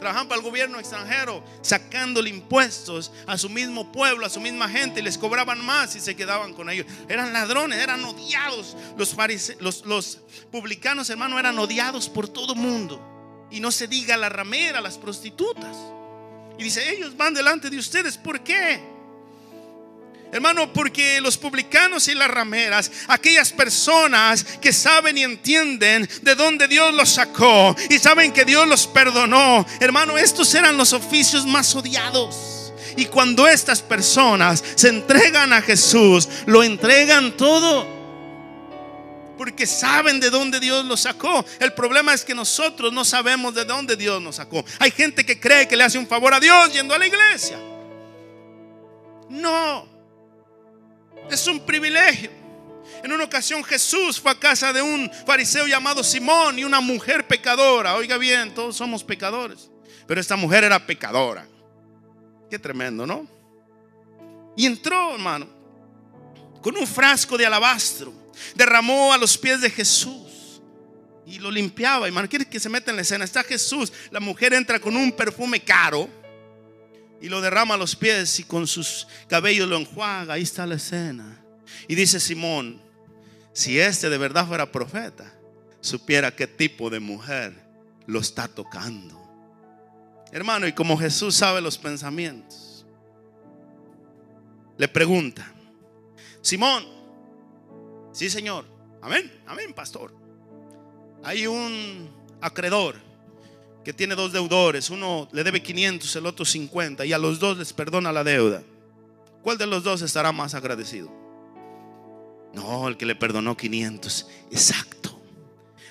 Trabajaban 0.00 0.28
para 0.28 0.40
el 0.40 0.44
gobierno 0.44 0.78
extranjero, 0.78 1.44
sacándole 1.62 2.30
impuestos 2.30 3.12
a 3.26 3.36
su 3.38 3.48
mismo 3.48 3.92
pueblo, 3.92 4.26
a 4.26 4.30
su 4.30 4.40
misma 4.40 4.68
gente, 4.68 5.00
y 5.00 5.02
les 5.02 5.18
cobraban 5.18 5.64
más 5.64 5.94
y 5.94 6.00
se 6.00 6.16
quedaban 6.16 6.54
con 6.54 6.70
ellos. 6.70 6.86
Eran 7.08 7.32
ladrones, 7.32 7.78
eran 7.78 8.04
odiados. 8.04 8.76
Los, 8.96 9.14
los, 9.60 9.84
los 9.84 10.18
publicanos, 10.50 11.10
hermano, 11.10 11.38
eran 11.38 11.58
odiados 11.58 12.08
por 12.08 12.28
todo 12.28 12.54
mundo. 12.54 13.48
Y 13.50 13.60
no 13.60 13.70
se 13.70 13.86
diga 13.86 14.16
la 14.16 14.28
ramera, 14.28 14.80
las 14.80 14.96
prostitutas. 14.96 15.76
Y 16.58 16.64
dice, 16.64 16.92
ellos 16.92 17.16
van 17.16 17.34
delante 17.34 17.70
de 17.70 17.78
ustedes. 17.78 18.16
¿Por 18.16 18.40
qué? 18.42 18.80
Hermano, 20.32 20.72
porque 20.72 21.20
los 21.20 21.36
publicanos 21.36 22.06
y 22.06 22.14
las 22.14 22.30
rameras, 22.30 22.90
aquellas 23.08 23.52
personas 23.52 24.44
que 24.60 24.72
saben 24.72 25.18
y 25.18 25.24
entienden 25.24 26.08
de 26.22 26.34
dónde 26.36 26.68
Dios 26.68 26.94
los 26.94 27.08
sacó 27.08 27.74
y 27.88 27.98
saben 27.98 28.32
que 28.32 28.44
Dios 28.44 28.68
los 28.68 28.86
perdonó, 28.86 29.66
hermano, 29.80 30.16
estos 30.16 30.54
eran 30.54 30.76
los 30.76 30.92
oficios 30.92 31.46
más 31.46 31.74
odiados. 31.74 32.72
Y 32.96 33.06
cuando 33.06 33.48
estas 33.48 33.82
personas 33.82 34.62
se 34.76 34.88
entregan 34.88 35.52
a 35.52 35.62
Jesús, 35.62 36.28
lo 36.46 36.62
entregan 36.62 37.36
todo. 37.36 37.98
Porque 39.36 39.66
saben 39.66 40.20
de 40.20 40.30
dónde 40.30 40.60
Dios 40.60 40.84
los 40.84 41.00
sacó. 41.00 41.44
El 41.58 41.72
problema 41.72 42.12
es 42.12 42.24
que 42.24 42.34
nosotros 42.34 42.92
no 42.92 43.04
sabemos 43.04 43.54
de 43.54 43.64
dónde 43.64 43.96
Dios 43.96 44.20
nos 44.20 44.36
sacó. 44.36 44.64
Hay 44.78 44.90
gente 44.90 45.24
que 45.24 45.40
cree 45.40 45.66
que 45.66 45.76
le 45.76 45.84
hace 45.84 45.98
un 45.98 46.06
favor 46.06 46.34
a 46.34 46.40
Dios 46.40 46.72
yendo 46.72 46.94
a 46.94 46.98
la 46.98 47.06
iglesia. 47.06 47.58
No. 49.30 49.89
Es 51.30 51.46
un 51.46 51.60
privilegio. 51.60 52.30
En 53.02 53.12
una 53.12 53.24
ocasión 53.24 53.64
Jesús 53.64 54.20
fue 54.20 54.32
a 54.32 54.38
casa 54.38 54.72
de 54.72 54.82
un 54.82 55.10
fariseo 55.26 55.66
llamado 55.66 56.02
Simón 56.04 56.58
y 56.58 56.64
una 56.64 56.80
mujer 56.80 57.26
pecadora. 57.26 57.94
Oiga 57.94 58.18
bien, 58.18 58.52
todos 58.52 58.76
somos 58.76 59.02
pecadores. 59.04 59.70
Pero 60.06 60.20
esta 60.20 60.36
mujer 60.36 60.64
era 60.64 60.84
pecadora. 60.84 61.46
Qué 62.50 62.58
tremendo, 62.58 63.06
¿no? 63.06 63.26
Y 64.56 64.66
entró, 64.66 65.14
hermano, 65.14 65.48
con 66.60 66.76
un 66.76 66.86
frasco 66.86 67.38
de 67.38 67.46
alabastro. 67.46 68.12
Derramó 68.54 69.12
a 69.12 69.18
los 69.18 69.38
pies 69.38 69.60
de 69.60 69.70
Jesús. 69.70 70.60
Y 71.24 71.38
lo 71.38 71.50
limpiaba. 71.50 72.06
Hermano, 72.06 72.28
quiere 72.28 72.44
que 72.44 72.58
se 72.58 72.68
meta 72.68 72.90
en 72.90 72.96
la 72.96 73.02
escena. 73.02 73.24
Está 73.24 73.44
Jesús. 73.44 73.92
La 74.10 74.20
mujer 74.20 74.52
entra 74.52 74.80
con 74.80 74.96
un 74.96 75.12
perfume 75.12 75.60
caro 75.60 76.19
y 77.20 77.28
lo 77.28 77.40
derrama 77.40 77.74
a 77.74 77.78
los 77.78 77.94
pies 77.94 78.38
y 78.40 78.44
con 78.44 78.66
sus 78.66 79.06
cabellos 79.28 79.68
lo 79.68 79.76
enjuaga. 79.76 80.34
Ahí 80.34 80.42
está 80.42 80.66
la 80.66 80.76
escena. 80.76 81.38
Y 81.86 81.94
dice 81.94 82.18
Simón, 82.18 82.80
si 83.52 83.78
este 83.78 84.08
de 84.08 84.18
verdad 84.18 84.46
fuera 84.46 84.70
profeta, 84.70 85.32
supiera 85.80 86.34
qué 86.34 86.46
tipo 86.46 86.88
de 86.90 87.00
mujer 87.00 87.54
lo 88.06 88.20
está 88.20 88.48
tocando. 88.48 89.18
Hermano, 90.32 90.66
y 90.66 90.72
como 90.72 90.96
Jesús 90.96 91.34
sabe 91.34 91.60
los 91.60 91.76
pensamientos, 91.76 92.86
le 94.78 94.88
pregunta, 94.88 95.52
Simón, 96.40 96.84
sí 98.12 98.30
Señor, 98.30 98.64
amén, 99.02 99.30
amén, 99.46 99.74
pastor. 99.74 100.14
Hay 101.22 101.46
un 101.46 102.08
acreedor 102.40 103.09
que 103.90 103.94
tiene 103.94 104.14
dos 104.14 104.32
deudores, 104.32 104.88
uno 104.88 105.28
le 105.32 105.42
debe 105.42 105.64
500, 105.64 106.14
el 106.14 106.26
otro 106.26 106.44
50, 106.44 107.04
y 107.06 107.12
a 107.12 107.18
los 107.18 107.40
dos 107.40 107.58
les 107.58 107.72
perdona 107.72 108.12
la 108.12 108.22
deuda. 108.22 108.62
¿Cuál 109.42 109.58
de 109.58 109.66
los 109.66 109.82
dos 109.82 110.00
estará 110.02 110.30
más 110.30 110.54
agradecido? 110.54 111.10
No, 112.54 112.86
el 112.86 112.96
que 112.96 113.04
le 113.04 113.16
perdonó 113.16 113.56
500. 113.56 114.28
Exacto. 114.52 115.20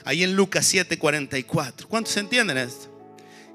Ahí 0.06 0.24
en 0.24 0.34
Lucas 0.34 0.74
7:44. 0.74 1.88
¿Cuántos 1.88 2.16
entienden 2.16 2.58
esto? 2.58 2.89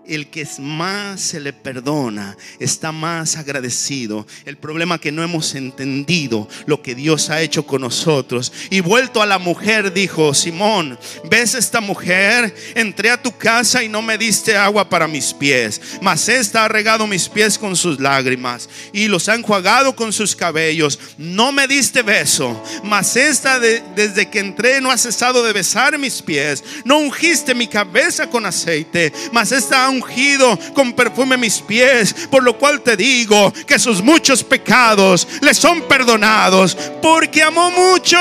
El 0.07 0.29
que 0.29 0.47
más 0.59 1.21
se 1.21 1.41
le 1.41 1.53
perdona 1.53 2.37
está 2.59 2.93
más 2.93 3.37
agradecido. 3.37 4.27
El 4.45 4.57
problema 4.57 4.97
es 4.97 5.01
que 5.01 5.13
no 5.13 5.23
hemos 5.23 5.55
entendido 5.55 6.49
lo 6.67 6.83
que 6.83 6.95
Dios 6.95 7.31
ha 7.31 7.41
hecho 7.41 7.67
con 7.67 7.81
nosotros. 7.81 8.53
Y 8.71 8.81
vuelto 8.81 9.23
a 9.23 9.27
la 9.27 9.39
mujer, 9.39 9.93
dijo, 9.93 10.35
Simón, 10.35 10.99
¿ves 11.31 11.55
esta 11.55 11.81
mujer? 11.81 12.55
Entré 12.75 13.11
a 13.11 13.23
tu 13.23 13.37
casa 13.37 13.83
y 13.83 13.89
no 13.89 14.03
me 14.03 14.19
diste 14.19 14.57
agua 14.57 14.89
para 14.89 15.09
mis 15.09 15.33
pies, 15.33 15.81
mas 16.01 16.29
esta 16.29 16.65
ha 16.65 16.69
regado 16.69 17.07
mis 17.07 17.29
pies 17.29 17.59
con 17.59 17.77
sus 17.77 18.01
lágrimas 18.01 18.69
y 18.93 19.09
los 19.09 19.29
ha 19.29 19.35
enjuagado 19.35 19.95
con 19.97 20.13
sus 20.13 20.37
cabellos. 20.37 20.99
No 21.19 21.53
me 21.53 21.67
diste 21.67 22.03
beso, 22.03 22.63
mas 22.83 23.17
esta 23.17 23.59
desde 23.59 24.29
que 24.29 24.41
entré 24.41 24.81
no 24.81 24.91
ha 24.91 24.99
cesado 24.99 25.43
de 25.43 25.53
besar 25.53 25.99
mis 25.99 26.23
pies. 26.23 26.63
No 26.85 26.99
ungiste 26.99 27.55
mi 27.55 27.67
cabeza 27.67 28.29
con 28.29 28.47
aceite, 28.47 29.13
mas 29.33 29.53
esta 29.53 29.89
ungido 29.97 30.59
con 30.75 30.93
perfume 30.93 31.37
mis 31.37 31.61
pies, 31.61 32.29
por 32.31 32.43
lo 32.43 32.59
cual 32.59 32.83
te 32.83 32.97
digo 32.97 33.53
que 33.67 33.79
sus 33.79 34.03
muchos 34.03 34.43
pecados 34.43 35.27
le 35.41 35.55
son 35.55 35.83
perdonados, 35.83 36.77
porque 37.01 37.43
amó 37.43 37.71
mucho. 37.71 38.19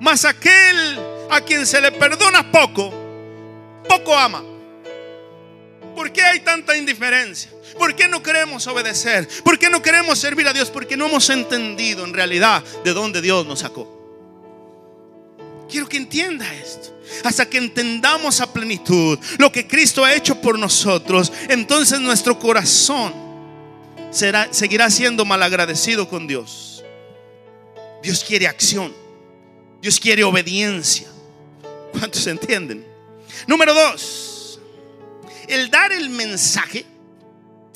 Mas 0.00 0.24
aquel 0.24 0.98
a 1.30 1.40
quien 1.40 1.66
se 1.66 1.80
le 1.80 1.92
perdona 1.92 2.50
poco, 2.50 2.92
poco 3.88 4.16
ama. 4.16 4.42
¿Por 5.94 6.12
qué 6.12 6.22
hay 6.22 6.40
tanta 6.40 6.76
indiferencia? 6.76 7.50
¿Por 7.76 7.94
qué 7.94 8.08
no 8.08 8.22
queremos 8.22 8.66
obedecer? 8.66 9.28
¿Por 9.42 9.58
qué 9.58 9.68
no 9.68 9.82
queremos 9.82 10.18
servir 10.18 10.46
a 10.46 10.52
Dios? 10.52 10.70
Porque 10.70 10.96
no 10.96 11.06
hemos 11.06 11.28
entendido 11.30 12.04
en 12.04 12.14
realidad 12.14 12.62
de 12.84 12.92
dónde 12.92 13.20
Dios 13.20 13.46
nos 13.46 13.60
sacó. 13.60 13.98
Quiero 15.68 15.88
que 15.88 15.96
entienda 15.96 16.52
esto. 16.54 16.97
Hasta 17.24 17.48
que 17.48 17.58
entendamos 17.58 18.40
a 18.40 18.52
plenitud 18.52 19.18
lo 19.38 19.50
que 19.50 19.66
Cristo 19.66 20.04
ha 20.04 20.14
hecho 20.14 20.40
por 20.40 20.58
nosotros, 20.58 21.32
entonces 21.48 22.00
nuestro 22.00 22.38
corazón 22.38 23.12
será, 24.10 24.52
seguirá 24.52 24.90
siendo 24.90 25.24
malagradecido 25.24 26.08
con 26.08 26.26
Dios. 26.26 26.84
Dios 28.02 28.24
quiere 28.24 28.46
acción. 28.46 28.92
Dios 29.80 30.00
quiere 30.00 30.24
obediencia. 30.24 31.08
¿Cuántos 31.92 32.26
entienden? 32.26 32.84
Número 33.46 33.72
dos, 33.72 34.60
el 35.46 35.70
dar 35.70 35.92
el 35.92 36.10
mensaje, 36.10 36.84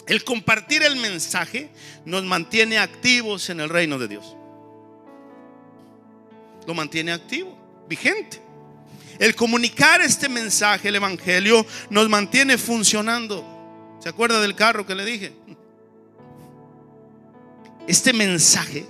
el 0.06 0.24
compartir 0.24 0.82
el 0.82 0.96
mensaje, 0.96 1.70
nos 2.04 2.24
mantiene 2.24 2.78
activos 2.78 3.48
en 3.50 3.60
el 3.60 3.68
reino 3.68 3.98
de 3.98 4.08
Dios. 4.08 4.36
Lo 6.66 6.74
mantiene 6.74 7.12
activo, 7.12 7.56
vigente. 7.88 8.40
El 9.22 9.36
comunicar 9.36 10.00
este 10.00 10.28
mensaje, 10.28 10.88
el 10.88 10.96
Evangelio, 10.96 11.64
nos 11.90 12.08
mantiene 12.08 12.58
funcionando. 12.58 13.46
¿Se 14.00 14.08
acuerda 14.08 14.40
del 14.40 14.56
carro 14.56 14.84
que 14.84 14.96
le 14.96 15.04
dije? 15.04 15.32
Este 17.86 18.12
mensaje 18.12 18.84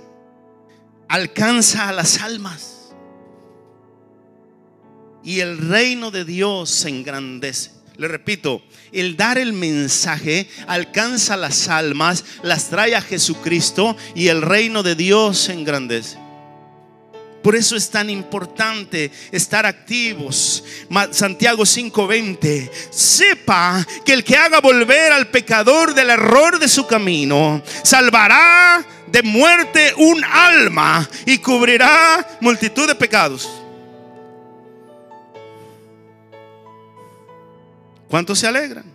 alcanza 1.07 1.87
a 1.87 1.91
las 1.91 2.19
almas 2.21 2.95
y 5.23 5.41
el 5.41 5.69
reino 5.69 6.09
de 6.09 6.25
Dios 6.25 6.71
se 6.71 6.89
engrandece. 6.89 7.69
Le 7.97 8.07
repito, 8.07 8.63
el 8.91 9.15
dar 9.15 9.37
el 9.37 9.53
mensaje 9.53 10.49
alcanza 10.65 11.37
las 11.37 11.67
almas, 11.67 12.25
las 12.41 12.71
trae 12.71 12.95
a 12.95 13.01
Jesucristo 13.01 13.95
y 14.15 14.29
el 14.29 14.41
reino 14.41 14.81
de 14.81 14.95
Dios 14.95 15.37
se 15.37 15.53
engrandece. 15.53 16.22
Por 17.43 17.57
eso 17.57 17.75
es 17.75 17.89
tan 17.89 18.09
importante 18.09 19.11
estar 19.31 19.65
activos. 19.65 20.63
Santiago 21.11 21.65
5:20. 21.65 22.71
Sepa 22.89 23.85
que 24.05 24.13
el 24.13 24.23
que 24.23 24.37
haga 24.37 24.61
volver 24.61 25.11
al 25.11 25.27
pecador 25.27 25.93
del 25.93 26.09
error 26.09 26.57
de 26.57 26.69
su 26.69 26.87
camino, 26.87 27.61
salvará 27.83 28.85
de 29.07 29.21
muerte 29.23 29.93
un 29.97 30.23
alma 30.23 31.07
y 31.25 31.37
cubrirá 31.39 32.25
multitud 32.39 32.87
de 32.87 32.95
pecados. 32.95 33.49
¿Cuántos 38.07 38.39
se 38.39 38.47
alegran? 38.47 38.85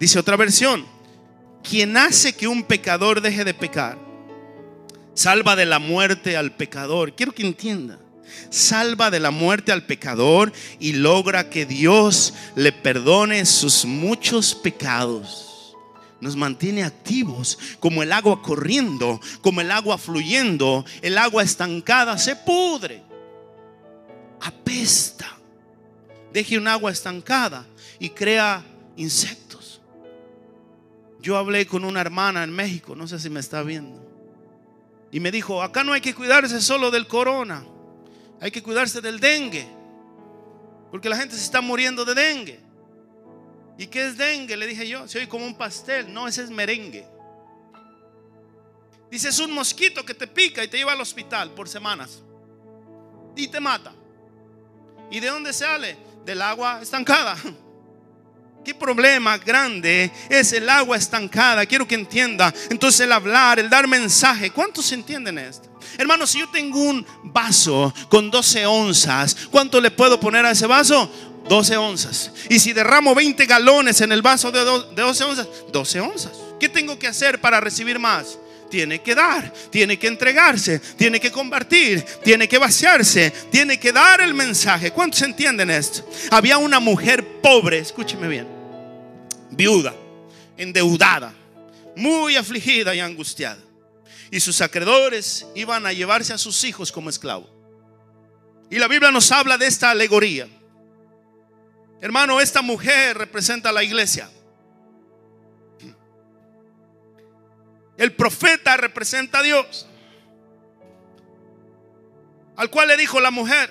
Dice 0.00 0.18
otra 0.18 0.36
versión, 0.36 0.84
quien 1.62 1.96
hace 1.96 2.32
que 2.32 2.48
un 2.48 2.64
pecador 2.64 3.20
deje 3.20 3.44
de 3.44 3.54
pecar, 3.54 4.09
salva 5.20 5.54
de 5.54 5.66
la 5.66 5.78
muerte 5.78 6.38
al 6.38 6.52
pecador. 6.52 7.14
Quiero 7.14 7.32
que 7.32 7.46
entienda, 7.46 7.98
salva 8.48 9.10
de 9.10 9.20
la 9.20 9.30
muerte 9.30 9.70
al 9.70 9.84
pecador 9.84 10.50
y 10.78 10.94
logra 10.94 11.50
que 11.50 11.66
Dios 11.66 12.32
le 12.54 12.72
perdone 12.72 13.44
sus 13.44 13.84
muchos 13.84 14.54
pecados. 14.54 15.76
Nos 16.22 16.36
mantiene 16.36 16.84
activos 16.84 17.58
como 17.80 18.02
el 18.02 18.12
agua 18.12 18.40
corriendo, 18.40 19.20
como 19.42 19.60
el 19.60 19.70
agua 19.70 19.98
fluyendo, 19.98 20.86
el 21.02 21.18
agua 21.18 21.42
estancada 21.42 22.16
se 22.16 22.36
pudre, 22.36 23.02
apesta 24.40 25.36
deje 26.32 26.56
un 26.56 26.68
agua 26.68 26.92
estancada 26.92 27.66
y 27.98 28.10
crea 28.10 28.64
insectos. 28.96 29.80
Yo 31.20 31.36
hablé 31.36 31.66
con 31.66 31.84
una 31.84 32.00
hermana 32.00 32.42
en 32.42 32.50
México, 32.50 32.96
no 32.96 33.06
sé 33.06 33.18
si 33.18 33.28
me 33.28 33.40
está 33.40 33.62
viendo, 33.62 34.09
y 35.10 35.20
me 35.20 35.30
dijo, 35.30 35.62
acá 35.62 35.82
no 35.84 35.92
hay 35.92 36.00
que 36.00 36.14
cuidarse 36.14 36.60
solo 36.60 36.90
del 36.90 37.06
corona, 37.06 37.64
hay 38.40 38.50
que 38.50 38.62
cuidarse 38.62 39.00
del 39.00 39.20
dengue, 39.20 39.68
porque 40.90 41.08
la 41.08 41.16
gente 41.16 41.34
se 41.34 41.42
está 41.42 41.60
muriendo 41.60 42.04
de 42.04 42.14
dengue. 42.14 42.60
¿Y 43.78 43.86
qué 43.86 44.06
es 44.06 44.18
dengue? 44.18 44.56
Le 44.56 44.66
dije 44.66 44.86
yo, 44.86 45.08
se 45.08 45.18
oye 45.18 45.28
como 45.28 45.46
un 45.46 45.56
pastel, 45.56 46.12
no, 46.12 46.28
ese 46.28 46.42
es 46.42 46.50
merengue. 46.50 47.06
Dice, 49.10 49.28
es 49.28 49.38
un 49.38 49.52
mosquito 49.52 50.04
que 50.04 50.14
te 50.14 50.26
pica 50.26 50.62
y 50.62 50.68
te 50.68 50.76
lleva 50.76 50.92
al 50.92 51.00
hospital 51.00 51.52
por 51.52 51.68
semanas 51.68 52.22
y 53.34 53.48
te 53.48 53.58
mata. 53.58 53.92
¿Y 55.10 55.18
de 55.18 55.28
dónde 55.28 55.52
sale? 55.52 56.10
del 56.24 56.42
agua 56.42 56.80
estancada. 56.82 57.36
¿Qué 58.64 58.74
problema 58.74 59.38
grande 59.38 60.10
es 60.28 60.52
el 60.52 60.68
agua 60.68 60.96
estancada? 60.96 61.64
Quiero 61.64 61.88
que 61.88 61.94
entienda. 61.94 62.52
Entonces 62.68 63.00
el 63.00 63.12
hablar, 63.12 63.58
el 63.58 63.70
dar 63.70 63.88
mensaje. 63.88 64.50
¿Cuántos 64.50 64.92
entienden 64.92 65.38
esto? 65.38 65.68
Hermano, 65.96 66.26
si 66.26 66.40
yo 66.40 66.48
tengo 66.50 66.78
un 66.78 67.06
vaso 67.24 67.92
con 68.08 68.30
12 68.30 68.66
onzas, 68.66 69.36
¿cuánto 69.50 69.80
le 69.80 69.90
puedo 69.90 70.20
poner 70.20 70.44
a 70.44 70.50
ese 70.50 70.66
vaso? 70.66 71.10
12 71.48 71.76
onzas. 71.76 72.32
Y 72.48 72.58
si 72.58 72.72
derramo 72.72 73.14
20 73.14 73.46
galones 73.46 74.00
en 74.02 74.12
el 74.12 74.22
vaso 74.22 74.52
de 74.52 74.60
12 74.60 75.24
onzas, 75.24 75.48
12 75.72 76.00
onzas. 76.00 76.32
¿Qué 76.58 76.68
tengo 76.68 76.98
que 76.98 77.08
hacer 77.08 77.40
para 77.40 77.60
recibir 77.60 77.98
más? 77.98 78.38
Tiene 78.70 79.02
que 79.02 79.14
dar, 79.14 79.52
tiene 79.70 79.98
que 79.98 80.06
entregarse, 80.06 80.78
tiene 80.78 81.20
que 81.20 81.30
compartir, 81.30 82.02
tiene 82.22 82.48
que 82.48 82.56
vaciarse, 82.56 83.30
tiene 83.50 83.78
que 83.78 83.92
dar 83.92 84.20
el 84.20 84.32
mensaje. 84.32 84.92
¿Cuántos 84.92 85.20
entienden 85.22 85.70
esto? 85.70 86.08
Había 86.30 86.56
una 86.56 86.80
mujer 86.80 87.40
pobre, 87.42 87.78
escúcheme 87.78 88.28
bien, 88.28 88.48
viuda, 89.50 89.94
endeudada, 90.56 91.34
muy 91.96 92.36
afligida 92.36 92.94
y 92.94 93.00
angustiada. 93.00 93.58
Y 94.30 94.40
sus 94.40 94.60
acreedores 94.60 95.46
iban 95.54 95.84
a 95.84 95.92
llevarse 95.92 96.32
a 96.32 96.38
sus 96.38 96.62
hijos 96.64 96.92
como 96.92 97.10
esclavos. 97.10 97.50
Y 98.70 98.78
la 98.78 98.86
Biblia 98.86 99.10
nos 99.10 99.32
habla 99.32 99.58
de 99.58 99.66
esta 99.66 99.90
alegoría. 99.90 100.46
Hermano, 102.00 102.40
esta 102.40 102.62
mujer 102.62 103.18
representa 103.18 103.70
a 103.70 103.72
la 103.72 103.82
iglesia. 103.82 104.30
El 108.00 108.14
profeta 108.14 108.78
representa 108.78 109.40
a 109.40 109.42
Dios. 109.42 109.86
Al 112.56 112.70
cual 112.70 112.88
le 112.88 112.96
dijo 112.96 113.20
la 113.20 113.30
mujer, 113.30 113.70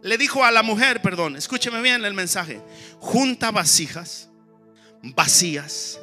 le 0.00 0.16
dijo 0.16 0.42
a 0.42 0.50
la 0.50 0.62
mujer, 0.62 1.02
perdón, 1.02 1.36
escúcheme 1.36 1.82
bien 1.82 2.02
el 2.06 2.14
mensaje, 2.14 2.62
junta 3.00 3.50
vasijas 3.50 4.30
vacías, 5.02 6.00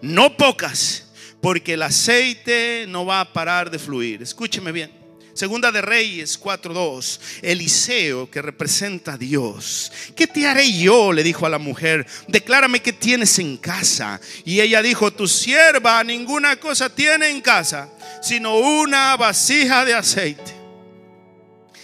no 0.00 0.36
pocas, 0.36 1.10
porque 1.42 1.74
el 1.74 1.82
aceite 1.82 2.84
no 2.86 3.04
va 3.04 3.20
a 3.22 3.32
parar 3.32 3.72
de 3.72 3.80
fluir. 3.80 4.22
Escúcheme 4.22 4.70
bien. 4.70 4.99
Segunda 5.34 5.72
de 5.72 5.80
Reyes 5.80 6.38
4:2. 6.38 7.20
Eliseo 7.42 8.30
que 8.30 8.42
representa 8.42 9.14
a 9.14 9.18
Dios. 9.18 9.92
¿Qué 10.14 10.26
te 10.26 10.46
haré 10.46 10.72
yo? 10.72 11.12
Le 11.12 11.22
dijo 11.22 11.46
a 11.46 11.50
la 11.50 11.58
mujer. 11.58 12.06
Declárame 12.28 12.80
qué 12.80 12.92
tienes 12.92 13.38
en 13.38 13.56
casa. 13.56 14.20
Y 14.44 14.60
ella 14.60 14.82
dijo, 14.82 15.12
tu 15.12 15.28
sierva 15.28 16.02
ninguna 16.04 16.56
cosa 16.56 16.94
tiene 16.94 17.30
en 17.30 17.40
casa, 17.40 17.88
sino 18.22 18.56
una 18.56 19.16
vasija 19.16 19.84
de 19.84 19.94
aceite. 19.94 20.54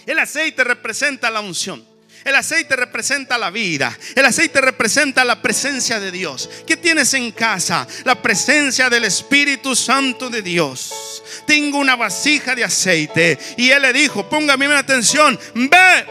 El 0.05 0.19
aceite 0.19 0.63
representa 0.63 1.29
la 1.29 1.41
unción. 1.41 1.96
El 2.27 2.35
aceite 2.35 2.75
representa 2.75 3.37
la 3.37 3.49
vida. 3.49 3.97
El 4.13 4.25
aceite 4.25 4.59
representa 4.59 5.23
la 5.23 5.41
presencia 5.41 5.97
de 5.97 6.11
Dios. 6.11 6.49
¿Qué 6.67 6.75
tienes 6.75 7.13
en 7.13 7.31
casa? 7.31 7.87
La 8.03 8.21
presencia 8.21 8.89
del 8.89 9.05
Espíritu 9.05 9.73
Santo 9.77 10.29
de 10.29 10.41
Dios. 10.41 11.23
Tengo 11.45 11.77
una 11.77 11.95
vasija 11.95 12.53
de 12.53 12.65
aceite. 12.65 13.39
Y 13.55 13.69
él 13.69 13.81
le 13.81 13.93
dijo, 13.93 14.27
póngame 14.29 14.65
atención, 14.65 15.39
ve. 15.55 16.05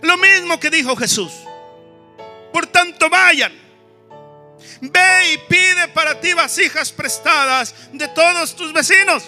Lo 0.00 0.16
mismo 0.16 0.58
que 0.58 0.70
dijo 0.70 0.96
Jesús. 0.96 1.32
Por 2.50 2.66
tanto, 2.68 3.10
vayan. 3.10 3.52
Ve 4.80 5.34
y 5.34 5.38
pide 5.50 5.88
para 5.88 6.18
ti 6.18 6.32
vasijas 6.32 6.90
prestadas 6.90 7.74
de 7.92 8.08
todos 8.08 8.56
tus 8.56 8.72
vecinos 8.72 9.22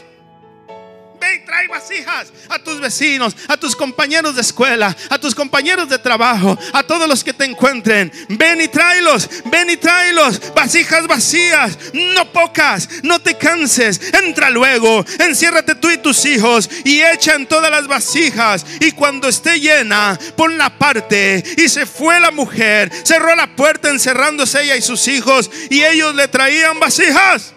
ve 1.23 1.37
y 1.37 1.47
trae 1.47 1.69
vasijas 1.69 2.33
a 2.49 2.59
tus 2.59 2.81
vecinos, 2.81 3.37
a 3.47 3.57
tus 3.57 3.77
compañeros 3.77 4.35
de 4.35 4.41
escuela, 4.41 4.95
a 5.09 5.19
tus 5.19 5.35
compañeros 5.35 5.89
de 5.89 5.99
trabajo, 5.99 6.59
a 6.73 6.83
todos 6.83 7.09
los 7.09 7.23
que 7.23 7.33
te 7.33 7.45
encuentren. 7.45 8.13
Ven 8.29 8.61
y 8.61 8.69
tráelos, 8.69 9.29
ven 9.47 9.71
y 9.71 9.77
tráelos. 9.77 10.53
Vasijas 10.55 11.07
vacías, 11.07 11.79
no 11.93 12.31
pocas, 12.33 12.89
no 13.03 13.21
te 13.21 13.37
canses. 13.37 14.13
Entra 14.13 14.51
luego, 14.51 15.05
enciérrate 15.21 15.77
tú 15.77 15.91
y 15.91 15.99
tus 15.99 16.25
hijos 16.25 16.69
y 16.85 17.03
echan 17.03 17.47
todas 17.47 17.71
las 17.71 17.87
vasijas. 17.87 18.67
Y 18.81 18.93
cuando 18.93 19.29
esté 19.29 19.61
llena, 19.61 20.19
pon 20.37 20.59
la 20.59 20.77
parte. 20.77 21.45
Y 21.57 21.69
se 21.69 21.87
fue 21.87 22.19
la 22.21 22.33
mujer, 22.33 22.91
cerró 23.05 23.35
la 23.37 23.55
puerta 23.55 23.91
encerrándose 23.91 24.63
ella 24.63 24.77
y 24.77 24.83
sus 24.83 25.07
hijos. 25.09 25.51
Y 25.71 25.85
ellos 25.85 26.15
le 26.15 26.27
traían 26.29 26.81
vasijas. 26.81 27.55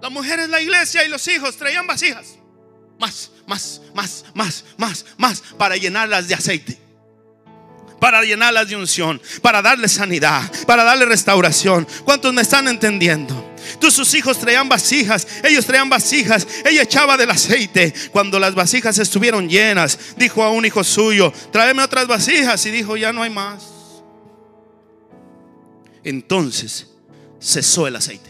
Las 0.00 0.10
mujeres, 0.10 0.48
la 0.48 0.60
iglesia 0.60 1.04
y 1.04 1.08
los 1.08 1.26
hijos 1.28 1.56
traían 1.56 1.86
vasijas. 1.86 2.36
Más, 2.98 3.30
más, 3.46 3.80
más, 3.94 4.24
más, 4.34 4.64
más, 4.76 5.04
más 5.16 5.42
para 5.58 5.76
llenarlas 5.76 6.28
de 6.28 6.34
aceite. 6.34 6.78
para 8.00 8.22
llenarlas 8.22 8.66
de 8.66 8.76
unción, 8.76 9.20
para 9.42 9.60
darle 9.60 9.86
sanidad, 9.86 10.50
para 10.66 10.82
darle 10.84 11.04
restauración. 11.04 11.86
¿Cuántos 12.04 12.32
me 12.32 12.40
están 12.40 12.66
entendiendo? 12.66 13.54
Tú, 13.78 13.90
sus 13.90 14.14
hijos 14.14 14.38
traían 14.38 14.68
vasijas, 14.68 15.26
ellos 15.44 15.66
traían 15.66 15.90
vasijas, 15.90 16.46
ella 16.64 16.82
echaba 16.82 17.18
del 17.18 17.30
aceite. 17.30 17.92
Cuando 18.10 18.38
las 18.38 18.54
vasijas 18.54 18.98
estuvieron 18.98 19.48
llenas, 19.48 19.98
dijo 20.16 20.42
a 20.42 20.50
un 20.50 20.64
hijo 20.64 20.82
suyo, 20.82 21.30
tráeme 21.52 21.82
otras 21.82 22.06
vasijas 22.06 22.64
y 22.64 22.70
dijo, 22.70 22.96
ya 22.96 23.12
no 23.12 23.22
hay 23.22 23.30
más. 23.30 23.64
Entonces 26.02 26.86
cesó 27.38 27.86
el 27.86 27.96
aceite. 27.96 28.29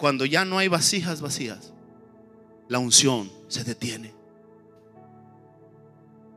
Cuando 0.00 0.24
ya 0.24 0.46
no 0.46 0.56
hay 0.56 0.68
vasijas 0.68 1.20
vacías, 1.20 1.74
la 2.68 2.78
unción 2.78 3.30
se 3.48 3.64
detiene. 3.64 4.14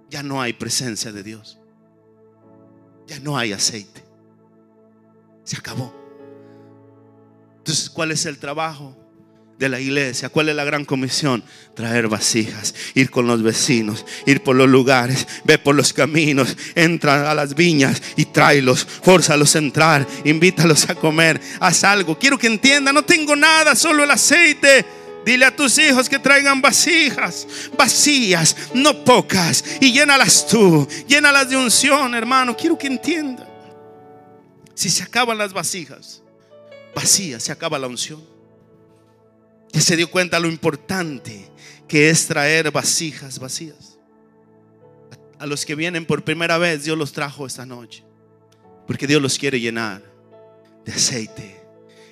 Ya 0.10 0.22
no 0.22 0.42
hay 0.42 0.52
presencia 0.52 1.14
de 1.14 1.24
Dios. 1.24 1.60
Ya 3.08 3.22
no 3.22 3.38
hay 3.38 3.54
aceite. 3.54 4.04
Se 5.46 5.56
acabó. 5.56 5.94
Entonces, 7.60 7.90
¿cuál 7.90 8.12
es 8.12 8.26
el 8.26 8.38
trabajo 8.38 8.98
de 9.58 9.70
la 9.70 9.80
iglesia? 9.80 10.30
¿Cuál 10.30 10.50
es 10.50 10.56
la 10.56 10.64
gran 10.64 10.86
comisión? 10.86 11.44
Traer 11.76 12.08
vasijas, 12.08 12.74
ir 12.94 13.10
con 13.10 13.28
los 13.28 13.42
vecinos, 13.42 14.06
ir 14.26 14.42
por 14.42 14.56
los 14.56 14.70
lugares, 14.70 15.28
ve 15.44 15.58
por 15.58 15.76
los 15.76 15.94
caminos, 15.94 16.56
entra 16.76 17.30
a 17.30 17.36
las 17.36 17.56
viñas 17.56 18.02
y 18.16 18.26
tráelos, 18.26 18.86
fórzalos 18.86 19.56
a 19.56 19.60
entrar, 19.60 20.08
invítalos 20.24 20.90
a 20.90 20.96
comer, 20.96 21.40
haz 21.60 21.84
algo. 21.84 22.18
Quiero 22.18 22.38
que 22.38 22.48
entiendan, 22.48 22.96
no 22.96 23.04
tengo 23.04 23.36
nada, 23.36 23.76
solo 23.76 24.04
el 24.04 24.12
aceite. 24.12 24.86
Dile 25.26 25.46
a 25.46 25.56
tus 25.56 25.78
hijos 25.78 26.10
que 26.10 26.20
traigan 26.20 26.62
vasijas, 26.62 27.48
vacías, 27.78 28.58
no 28.74 29.06
pocas, 29.06 29.64
y 29.80 29.94
llénalas 29.94 30.46
tú, 30.46 30.86
llénalas 31.08 31.50
de 31.50 31.56
unción, 31.56 32.14
hermano. 32.14 32.58
Quiero 32.58 32.78
que 32.78 32.88
entiendan. 32.88 33.48
Si 34.76 34.90
se 34.90 35.04
acaban 35.04 35.38
las 35.38 35.54
vasijas 35.54 36.24
vacías, 36.94 37.44
se 37.44 37.52
acaba 37.52 37.80
la 37.80 37.88
unción. 37.88 38.33
Ya 39.74 39.82
se 39.82 39.98
dio 39.98 40.10
cuenta 40.10 40.40
lo 40.40 40.48
importante 40.48 41.52
que 41.88 42.10
es 42.10 42.28
traer 42.28 42.72
vasijas 42.72 43.40
vacías. 43.40 43.98
A 45.40 45.46
los 45.46 45.66
que 45.66 45.76
vienen 45.76 46.06
por 46.06 46.24
primera 46.24 46.58
vez, 46.58 46.86
Dios 46.86 46.98
los 46.98 47.12
trajo 47.12 47.46
esta 47.46 47.66
noche. 47.66 48.04
Porque 48.88 49.08
Dios 49.08 49.22
los 49.22 49.38
quiere 49.38 49.60
llenar 49.60 50.02
de 50.86 50.94
aceite. 50.94 51.60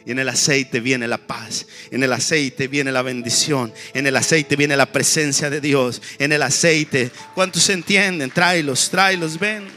Y 0.06 0.12
en 0.12 0.20
el 0.20 0.28
aceite 0.28 0.80
viene 0.80 1.08
la 1.08 1.20
paz. 1.20 1.68
En 1.92 2.04
el 2.04 2.12
aceite 2.12 2.68
viene 2.68 2.92
la 2.92 3.04
bendición. 3.04 3.72
En 3.94 4.08
el 4.08 4.16
aceite 4.16 4.56
viene 4.56 4.76
la 4.76 4.92
presencia 4.92 5.50
de 5.50 5.62
Dios. 5.62 6.02
En 6.18 6.32
el 6.32 6.42
aceite. 6.42 7.12
¿Cuántos 7.36 7.70
entienden? 7.70 8.32
Tráelos, 8.32 8.90
tráelos, 8.90 9.38
ven. 9.38 9.68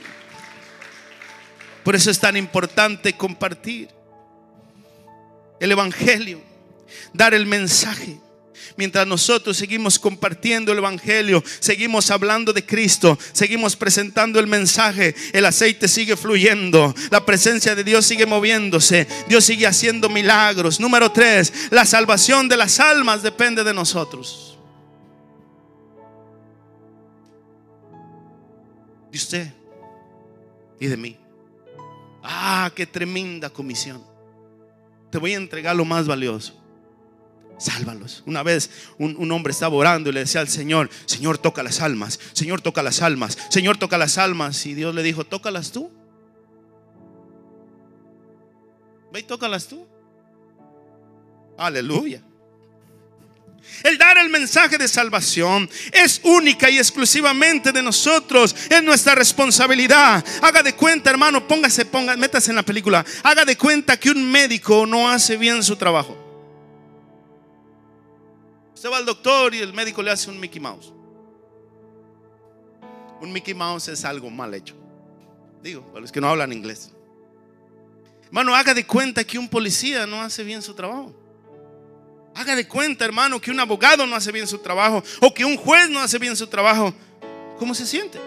Por 1.85 1.95
eso 1.95 2.11
es 2.11 2.19
tan 2.19 2.37
importante 2.37 3.13
compartir 3.13 3.91
el 5.61 5.71
Evangelio, 5.71 6.41
dar 7.13 7.35
el 7.35 7.47
mensaje. 7.47 8.19
Mientras 8.77 9.07
nosotros 9.07 9.57
seguimos 9.57 9.99
compartiendo 9.99 10.73
el 10.73 10.79
Evangelio, 10.79 11.43
seguimos 11.61 12.11
hablando 12.11 12.53
de 12.53 12.67
Cristo, 12.67 13.17
seguimos 13.33 13.77
presentando 13.77 14.41
el 14.41 14.49
mensaje, 14.49 15.15
el 15.33 15.47
aceite 15.47 15.87
sigue 15.87 16.17
fluyendo, 16.17 16.93
la 17.11 17.25
presencia 17.25 17.75
de 17.75 17.85
Dios 17.85 18.05
sigue 18.05 18.27
moviéndose, 18.27 19.07
Dios 19.29 19.45
sigue 19.45 19.67
haciendo 19.67 20.09
milagros. 20.09 20.81
Número 20.81 21.13
tres, 21.13 21.53
la 21.71 21.85
salvación 21.85 22.49
de 22.49 22.57
las 22.57 22.81
almas 22.81 23.23
depende 23.23 23.63
de 23.63 23.75
nosotros. 23.75 24.59
De 29.13 29.19
usted 29.19 29.53
y 30.81 30.87
de 30.89 30.97
mí. 30.97 31.17
Ah, 32.25 32.73
qué 32.75 32.87
tremenda 32.87 33.51
comisión. 33.51 34.03
Te 35.13 35.19
voy 35.19 35.35
a 35.35 35.37
entregar 35.37 35.77
lo 35.77 35.85
más 35.85 36.09
valioso. 36.09 36.64
Sálvalos. 37.59 38.23
Una 38.27 38.43
vez 38.43 38.71
un, 38.99 39.31
hombre 39.31 39.53
estaba 39.53 39.75
orando 39.75 40.11
y 40.11 40.13
le 40.13 40.21
decía 40.21 40.41
al 40.41 40.49
Señor, 40.49 40.91
Señor, 41.07 41.39
toca 41.39 41.63
las 41.63 41.81
almas, 41.81 42.19
Señor, 42.33 42.61
toca 42.61 42.83
las 42.83 43.01
almas, 43.01 43.39
Señor, 43.51 43.79
toca 43.79 43.99
las 43.99 44.19
almas. 44.19 44.67
Y 44.67 44.75
Dios 44.75 44.95
le 44.95 45.03
dijo, 45.03 45.25
tócalas 45.25 45.71
tú. 45.71 45.91
Ve 49.13 49.21
y 49.21 49.23
tócalas 49.23 49.69
tú. 49.69 49.87
Aleluya. 51.57 52.23
El 53.83 53.97
dar 53.97 54.19
el 54.19 54.29
mensaje 54.29 54.77
de 54.77 54.89
salvación 54.89 55.69
es 55.93 56.21
única 56.25 56.69
y 56.69 56.79
exclusivamente 56.79 57.73
de 57.73 57.83
nosotros. 57.83 58.55
Es 58.69 58.83
nuestra 58.83 59.15
responsabilidad. 59.15 60.25
Haga 60.43 60.63
de 60.63 60.75
cuenta, 60.75 61.11
hermano, 61.11 61.47
póngase, 61.47 61.85
póngase, 61.85 62.19
métase 62.19 62.51
en 62.51 62.57
la 62.57 62.63
película. 62.63 63.05
Haga 63.23 63.45
de 63.45 63.57
cuenta 63.57 63.99
que 63.99 64.11
un 64.11 64.31
médico 64.31 64.87
no 64.87 65.09
hace 65.09 65.37
bien 65.37 65.63
su 65.63 65.77
trabajo. 65.77 66.24
Usted 68.85 68.93
va 68.93 68.99
al 68.99 69.07
doctor 69.07 69.55
y 69.55 69.61
el 69.61 69.73
médico 69.73 70.03
le 70.03 70.11
hace 70.11 70.29
un 70.29 70.39
Mickey 70.39 70.61
Mouse. 70.61 70.93
Un 73.19 73.33
Mickey 73.33 73.55
Mouse 73.55 73.89
es 73.89 74.05
algo 74.05 74.29
mal 74.29 74.53
hecho. 74.53 74.75
Digo, 75.63 75.87
para 75.87 76.03
los 76.03 76.13
que 76.13 76.21
no 76.21 76.29
hablan 76.29 76.53
inglés. 76.53 76.93
Hermano, 78.27 78.55
haga 78.55 78.75
de 78.75 78.87
cuenta 78.87 79.25
que 79.25 79.39
un 79.39 79.49
policía 79.49 80.07
no 80.07 80.21
hace 80.21 80.45
bien 80.45 80.61
su 80.61 80.75
trabajo. 80.75 81.15
Haga 82.35 82.55
de 82.55 82.69
cuenta, 82.69 83.07
hermano, 83.07 83.41
que 83.41 83.51
un 83.51 83.59
abogado 83.59 84.07
no 84.07 84.17
hace 84.17 84.31
bien 84.31 84.47
su 84.47 84.59
trabajo 84.59 85.03
o 85.23 85.33
que 85.33 85.47
un 85.47 85.57
juez 85.57 85.89
no 85.89 86.01
hace 86.01 86.19
bien 86.19 86.37
su 86.37 86.47
trabajo. 86.47 86.93
¿Cómo 87.59 87.75
se 87.75 87.87
siente? 87.87 88.19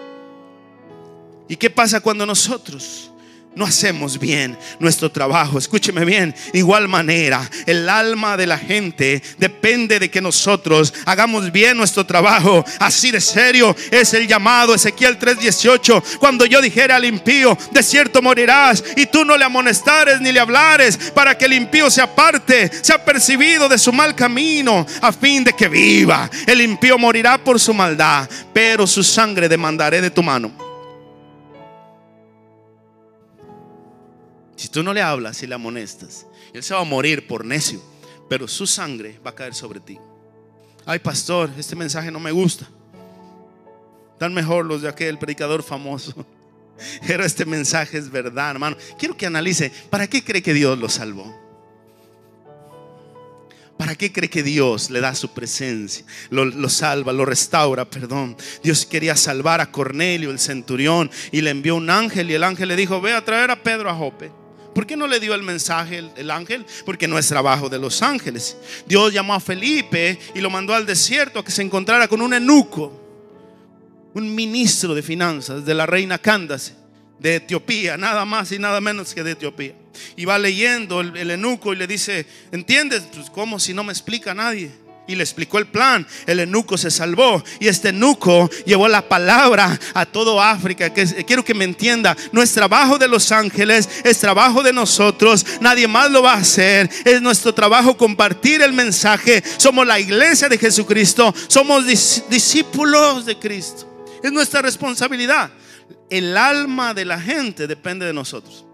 ¿Y 1.48 1.54
qué 1.54 1.70
pasa 1.70 2.00
cuando 2.00 2.26
nosotros 2.26 3.12
no 3.54 3.64
hacemos 3.64 4.18
bien 4.18 4.56
nuestro 4.78 5.10
trabajo. 5.10 5.58
Escúcheme 5.58 6.04
bien, 6.04 6.34
igual 6.52 6.88
manera, 6.88 7.48
el 7.66 7.88
alma 7.88 8.36
de 8.36 8.46
la 8.46 8.56
gente 8.56 9.22
depende 9.38 9.98
de 9.98 10.10
que 10.10 10.20
nosotros 10.20 10.94
hagamos 11.04 11.50
bien 11.50 11.76
nuestro 11.76 12.06
trabajo. 12.06 12.64
Así 12.78 13.10
de 13.10 13.20
serio 13.20 13.74
es 13.90 14.14
el 14.14 14.28
llamado 14.28 14.74
Ezequiel 14.74 15.18
3:18, 15.18 16.02
cuando 16.18 16.46
yo 16.46 16.60
dijera 16.60 16.96
al 16.96 17.04
impío, 17.04 17.58
de 17.72 17.82
cierto 17.82 18.22
morirás, 18.22 18.84
y 18.96 19.06
tú 19.06 19.24
no 19.24 19.36
le 19.36 19.44
amonestares 19.44 20.20
ni 20.20 20.32
le 20.32 20.40
hablares, 20.40 20.96
para 21.14 21.36
que 21.36 21.46
el 21.46 21.54
impío 21.54 21.90
se 21.90 22.00
aparte, 22.00 22.70
sea 22.82 23.04
percibido 23.04 23.68
de 23.68 23.78
su 23.78 23.92
mal 23.92 24.14
camino, 24.14 24.86
a 25.00 25.12
fin 25.12 25.42
de 25.42 25.52
que 25.52 25.68
viva. 25.68 26.30
El 26.46 26.60
impío 26.60 26.98
morirá 26.98 27.38
por 27.38 27.58
su 27.58 27.74
maldad, 27.74 28.28
pero 28.52 28.86
su 28.86 29.02
sangre 29.02 29.48
demandaré 29.48 30.00
de 30.00 30.10
tu 30.10 30.22
mano. 30.22 30.67
Si 34.58 34.68
tú 34.68 34.82
no 34.82 34.92
le 34.92 35.00
hablas 35.00 35.40
y 35.44 35.46
le 35.46 35.54
amonestas, 35.54 36.26
él 36.52 36.64
se 36.64 36.74
va 36.74 36.80
a 36.80 36.84
morir 36.84 37.28
por 37.28 37.44
necio, 37.44 37.80
pero 38.28 38.48
su 38.48 38.66
sangre 38.66 39.20
va 39.24 39.30
a 39.30 39.34
caer 39.34 39.54
sobre 39.54 39.78
ti. 39.78 39.96
Ay, 40.84 40.98
pastor, 40.98 41.48
este 41.56 41.76
mensaje 41.76 42.10
no 42.10 42.18
me 42.18 42.32
gusta. 42.32 42.68
Tan 44.18 44.34
mejor 44.34 44.66
los 44.66 44.82
de 44.82 44.88
aquel 44.88 45.16
predicador 45.16 45.62
famoso. 45.62 46.26
Pero 47.06 47.24
este 47.24 47.44
mensaje 47.44 47.98
es 47.98 48.10
verdad, 48.10 48.50
hermano. 48.50 48.76
Quiero 48.98 49.16
que 49.16 49.26
analice, 49.26 49.70
¿para 49.90 50.08
qué 50.08 50.24
cree 50.24 50.42
que 50.42 50.54
Dios 50.54 50.76
lo 50.78 50.88
salvó? 50.88 51.36
¿Para 53.76 53.94
qué 53.94 54.12
cree 54.12 54.30
que 54.30 54.42
Dios 54.42 54.90
le 54.90 55.00
da 55.00 55.14
su 55.14 55.32
presencia? 55.32 56.04
Lo, 56.30 56.44
lo, 56.44 56.68
salva, 56.68 57.12
lo 57.12 57.24
restaura, 57.24 57.84
perdón. 57.84 58.36
Dios 58.62 58.86
quería 58.86 59.14
salvar 59.14 59.60
a 59.60 59.70
Cornelio, 59.70 60.32
el 60.32 60.40
centurión, 60.40 61.10
y 61.30 61.42
le 61.42 61.50
envió 61.50 61.76
un 61.76 61.90
ángel 61.90 62.28
y 62.30 62.34
el 62.34 62.42
ángel 62.42 62.68
le 62.68 62.76
dijo, 62.76 63.00
ve 63.00 63.12
a 63.12 63.24
traer 63.24 63.52
a 63.52 63.62
Pedro 63.62 63.88
a 63.88 63.94
Jope. 63.94 64.32
¿Por 64.78 64.86
qué 64.86 64.96
no 64.96 65.08
le 65.08 65.18
dio 65.18 65.34
el 65.34 65.42
mensaje 65.42 66.08
el, 66.14 66.30
ángel? 66.30 66.64
Porque 66.86 67.08
no 67.08 67.18
es 67.18 67.26
trabajo 67.26 67.68
de 67.68 67.80
los 67.80 68.00
ángeles. 68.00 68.56
Dios 68.86 69.12
llamó 69.12 69.34
a 69.34 69.40
Felipe 69.40 70.16
y 70.36 70.40
lo 70.40 70.50
mandó 70.50 70.72
al 70.72 70.86
desierto 70.86 71.40
a 71.40 71.44
que 71.44 71.50
se 71.50 71.62
encontrara 71.62 72.06
con 72.06 72.20
un 72.20 72.32
eunuco, 72.32 72.92
un 74.14 74.32
ministro 74.32 74.94
de 74.94 75.02
finanzas 75.02 75.64
de 75.64 75.74
la 75.74 75.84
reina 75.84 76.16
Candace 76.16 76.74
de 77.18 77.34
Etiopía, 77.34 77.96
nada 77.96 78.24
más 78.24 78.52
y 78.52 78.60
nada 78.60 78.80
menos 78.80 79.12
que 79.12 79.24
de 79.24 79.32
Etiopía. 79.32 79.74
Y 80.14 80.24
va 80.26 80.38
leyendo 80.38 81.00
el, 81.00 81.16
el 81.16 81.32
eunuco 81.32 81.72
y 81.72 81.76
le 81.76 81.88
dice, 81.88 82.24
¿entiendes? 82.52 83.02
Pues 83.12 83.30
¿cómo 83.30 83.58
si 83.58 83.74
no 83.74 83.82
me 83.82 83.92
explica 83.92 84.32
nadie? 84.32 84.70
Y 85.08 85.16
le 85.16 85.24
explicó 85.24 85.58
el 85.58 85.66
plan. 85.66 86.06
El 86.26 86.38
enuco 86.38 86.78
se 86.78 86.90
salvó 86.90 87.42
y 87.58 87.66
este 87.66 87.88
enuco 87.88 88.48
llevó 88.64 88.86
la 88.86 89.08
palabra 89.08 89.80
a 89.94 90.06
todo 90.06 90.40
África. 90.40 90.90
Quiero 90.90 91.44
que 91.44 91.54
me 91.54 91.64
entienda, 91.64 92.16
no 92.30 92.42
es 92.42 92.52
trabajo 92.52 92.98
de 92.98 93.08
los 93.08 93.32
ángeles, 93.32 93.88
es 94.04 94.18
trabajo 94.18 94.62
de 94.62 94.72
nosotros. 94.72 95.44
Nadie 95.60 95.88
más 95.88 96.10
lo 96.10 96.22
va 96.22 96.34
a 96.34 96.38
hacer. 96.38 96.88
Es 97.04 97.20
nuestro 97.20 97.52
trabajo 97.52 97.96
compartir 97.96 98.62
el 98.62 98.74
mensaje. 98.74 99.42
Somos 99.56 99.86
la 99.86 99.98
iglesia 99.98 100.48
de 100.48 100.58
Jesucristo, 100.58 101.34
somos 101.48 101.86
discípulos 101.86 103.24
de 103.24 103.38
Cristo. 103.38 104.06
Es 104.22 104.30
nuestra 104.30 104.60
responsabilidad. 104.60 105.50
El 106.10 106.36
alma 106.36 106.92
de 106.92 107.06
la 107.06 107.18
gente 107.18 107.66
depende 107.66 108.04
de 108.04 108.12
nosotros. 108.12 108.66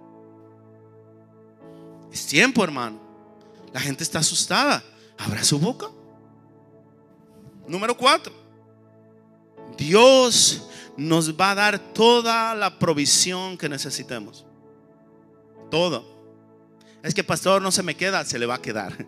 Es 2.12 2.27
tiempo, 2.27 2.64
hermano. 2.64 3.01
La 3.73 3.81
gente 3.81 4.03
está 4.03 4.18
asustada. 4.18 4.83
¿Abra 5.18 5.44
su 5.44 5.61
boca. 5.61 5.87
Número 7.66 7.96
cuatro. 7.96 8.33
Dios 9.77 10.68
nos 10.96 11.35
va 11.38 11.53
a 11.53 11.55
dar 11.55 11.79
toda 11.79 12.55
la 12.55 12.79
provisión 12.79 13.59
que 13.59 13.68
necesitemos. 13.68 14.46
Todo. 15.70 16.14
Es 17.03 17.14
que 17.14 17.24
pastor 17.24 17.61
no 17.61 17.70
se 17.70 17.83
me 17.83 17.96
queda, 17.96 18.24
se 18.24 18.38
le 18.38 18.46
va 18.46 18.57
a 18.57 18.62
quedar. 18.62 19.07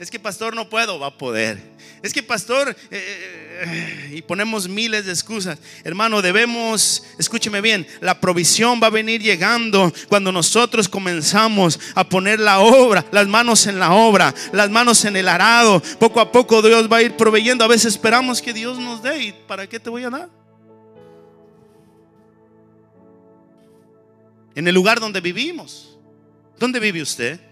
Es 0.00 0.10
que 0.10 0.18
pastor 0.18 0.54
no 0.54 0.66
puedo, 0.66 0.98
va 0.98 1.08
a 1.08 1.18
poder. 1.18 1.60
Es 2.02 2.14
que 2.14 2.22
pastor, 2.22 2.70
eh, 2.70 2.74
eh, 2.90 4.10
y 4.14 4.22
ponemos 4.22 4.66
miles 4.66 5.04
de 5.04 5.12
excusas. 5.12 5.58
Hermano, 5.84 6.22
debemos, 6.22 7.04
escúcheme 7.18 7.60
bien, 7.60 7.86
la 8.00 8.18
provisión 8.18 8.80
va 8.82 8.86
a 8.86 8.90
venir 8.90 9.20
llegando 9.20 9.92
cuando 10.08 10.32
nosotros 10.32 10.88
comenzamos 10.88 11.78
a 11.94 12.08
poner 12.08 12.40
la 12.40 12.60
obra, 12.60 13.04
las 13.12 13.28
manos 13.28 13.66
en 13.66 13.78
la 13.78 13.92
obra, 13.92 14.34
las 14.52 14.70
manos 14.70 15.04
en 15.04 15.16
el 15.16 15.28
arado. 15.28 15.82
Poco 15.98 16.20
a 16.20 16.32
poco 16.32 16.62
Dios 16.62 16.90
va 16.90 16.96
a 16.96 17.02
ir 17.02 17.14
proveyendo. 17.18 17.62
A 17.62 17.68
veces 17.68 17.92
esperamos 17.92 18.40
que 18.40 18.54
Dios 18.54 18.78
nos 18.78 19.02
dé. 19.02 19.22
¿Y 19.22 19.32
para 19.46 19.66
qué 19.66 19.78
te 19.78 19.90
voy 19.90 20.04
a 20.04 20.08
dar? 20.08 20.30
En 24.54 24.66
el 24.66 24.74
lugar 24.74 24.98
donde 24.98 25.20
vivimos. 25.20 25.98
¿Dónde 26.58 26.80
vive 26.80 27.02
usted? 27.02 27.49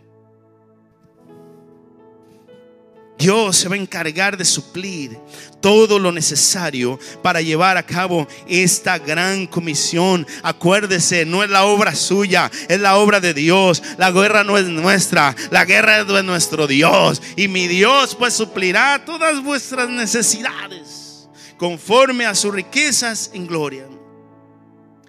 Dios 3.19 3.57
se 3.57 3.69
va 3.69 3.75
a 3.75 3.79
encargar 3.79 4.37
de 4.37 4.45
suplir 4.45 5.19
todo 5.61 5.99
lo 5.99 6.13
necesario 6.13 7.01
para 7.21 7.41
llevar 7.41 7.77
a 7.77 7.83
cabo 7.83 8.29
esta 8.47 8.97
gran 8.99 9.49
comisión. 9.49 10.25
Acuérdese, 10.45 11.27
no 11.27 11.43
es 11.43 11.51
la 11.51 11.65
obra 11.65 11.97
suya, 11.97 12.49
es 12.69 12.81
la 12.81 12.97
obra 12.97 13.19
de 13.21 13.35
Dios. 13.35 13.83
La 13.99 14.13
guerra 14.13 14.45
no 14.45 14.57
es 14.57 14.67
nuestra, 14.67 15.35
la 15.51 15.65
guerra 15.65 15.99
es 15.99 16.07
de 16.07 16.23
nuestro 16.23 16.69
Dios. 16.69 17.21
Y 17.35 17.49
mi 17.49 17.67
Dios 17.67 18.15
pues 18.15 18.35
suplirá 18.35 19.05
todas 19.05 19.43
vuestras 19.43 19.91
necesidades 19.91 21.29
conforme 21.57 22.25
a 22.25 22.37
sus 22.37 22.55
riquezas 22.55 23.33
en 23.35 23.49
gloria. 23.49 23.85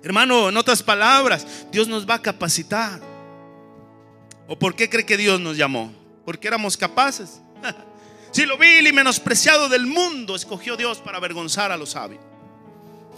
Hermano, 0.02 0.50
en 0.50 0.58
otras 0.58 0.82
palabras, 0.82 1.46
Dios 1.72 1.88
nos 1.88 2.10
va 2.10 2.16
a 2.16 2.22
capacitar. 2.22 3.00
¿O 4.48 4.58
por 4.58 4.74
qué 4.76 4.90
cree 4.90 5.06
que 5.06 5.16
Dios 5.18 5.40
nos 5.40 5.58
llamó? 5.58 5.94
Porque 6.26 6.48
éramos 6.48 6.76
capaces. 6.76 7.40
Si 8.32 8.46
lo 8.46 8.58
vil 8.58 8.88
y 8.88 8.94
menospreciado 8.94 9.70
del 9.70 9.88
mundo 9.88 10.36
escogió 10.36 10.78
Dios 10.78 11.00
para 11.00 11.18
avergonzar 11.18 11.72
a 11.72 11.78
los 11.78 11.92
sabios. 11.92 12.24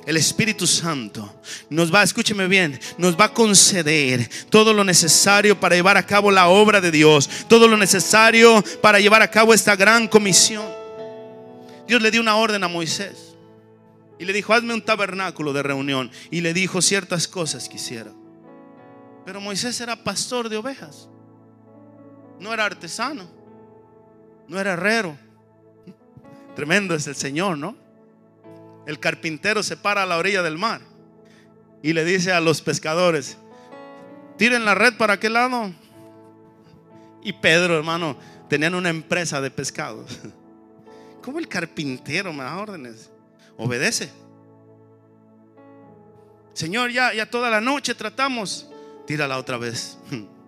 El 0.06 0.18
Espíritu 0.18 0.66
Santo 0.66 1.42
nos 1.70 1.94
va, 1.94 2.02
escúcheme 2.02 2.48
bien, 2.48 2.80
nos 2.98 3.20
va 3.20 3.26
a 3.26 3.34
conceder 3.34 4.28
todo 4.50 4.74
lo 4.74 4.84
necesario 4.84 5.60
para 5.60 5.76
llevar 5.76 5.96
a 5.96 6.06
cabo 6.06 6.32
la 6.32 6.48
obra 6.48 6.82
de 6.82 6.90
Dios, 6.90 7.30
todo 7.48 7.68
lo 7.68 7.78
necesario 7.78 8.64
para 8.82 9.00
llevar 9.00 9.22
a 9.22 9.30
cabo 9.30 9.54
esta 9.54 9.76
gran 9.76 10.08
comisión. 10.08 10.66
Dios 11.88 12.02
le 12.02 12.10
dio 12.10 12.22
una 12.22 12.36
orden 12.36 12.64
a 12.64 12.68
Moisés 12.68 13.36
y 14.18 14.26
le 14.26 14.34
dijo, 14.34 14.54
hazme 14.54 14.74
un 14.74 14.82
tabernáculo 14.82 15.54
de 15.54 15.62
reunión 15.62 16.10
y 16.32 16.42
le 16.42 16.54
dijo 16.54 16.82
ciertas 16.82 17.28
cosas 17.28 17.70
que. 17.70 18.16
Pero 19.24 19.40
Moisés 19.40 19.80
era 19.82 20.04
pastor 20.04 20.50
de 20.50 20.58
ovejas, 20.58 21.10
no 22.40 22.54
era 22.54 22.66
artesano 22.66 23.41
no 24.52 24.60
era 24.60 24.74
herrero. 24.74 25.18
Tremendo 26.58 26.94
es 26.94 27.08
el 27.08 27.16
Señor, 27.16 27.58
¿no? 27.58 27.78
El 28.86 29.00
carpintero 29.00 29.64
se 29.64 29.78
para 29.78 30.04
a 30.04 30.06
la 30.06 30.18
orilla 30.18 30.44
del 30.44 30.58
mar 30.58 30.82
y 31.82 31.94
le 31.94 32.04
dice 32.04 32.34
a 32.34 32.42
los 32.42 32.62
pescadores, 32.62 33.38
tiren 34.38 34.66
la 34.66 34.76
red 34.76 34.98
para 34.98 35.14
aquel 35.14 35.34
lado. 35.34 35.72
Y 37.24 37.32
Pedro, 37.32 37.78
hermano, 37.78 38.18
tenían 38.50 38.76
una 38.76 38.90
empresa 38.90 39.40
de 39.40 39.52
pescados. 39.52 40.20
¿Cómo 41.24 41.40
el 41.40 41.48
carpintero 41.48 42.34
me 42.34 42.44
da 42.44 42.58
órdenes? 42.58 43.10
Obedece. 43.56 44.12
Señor, 46.52 46.92
ya, 46.92 47.14
ya 47.14 47.26
toda 47.26 47.50
la 47.50 47.62
noche 47.62 47.96
tratamos. 47.96 48.70
Tírala 49.08 49.38
otra 49.38 49.58
vez. 49.58 49.98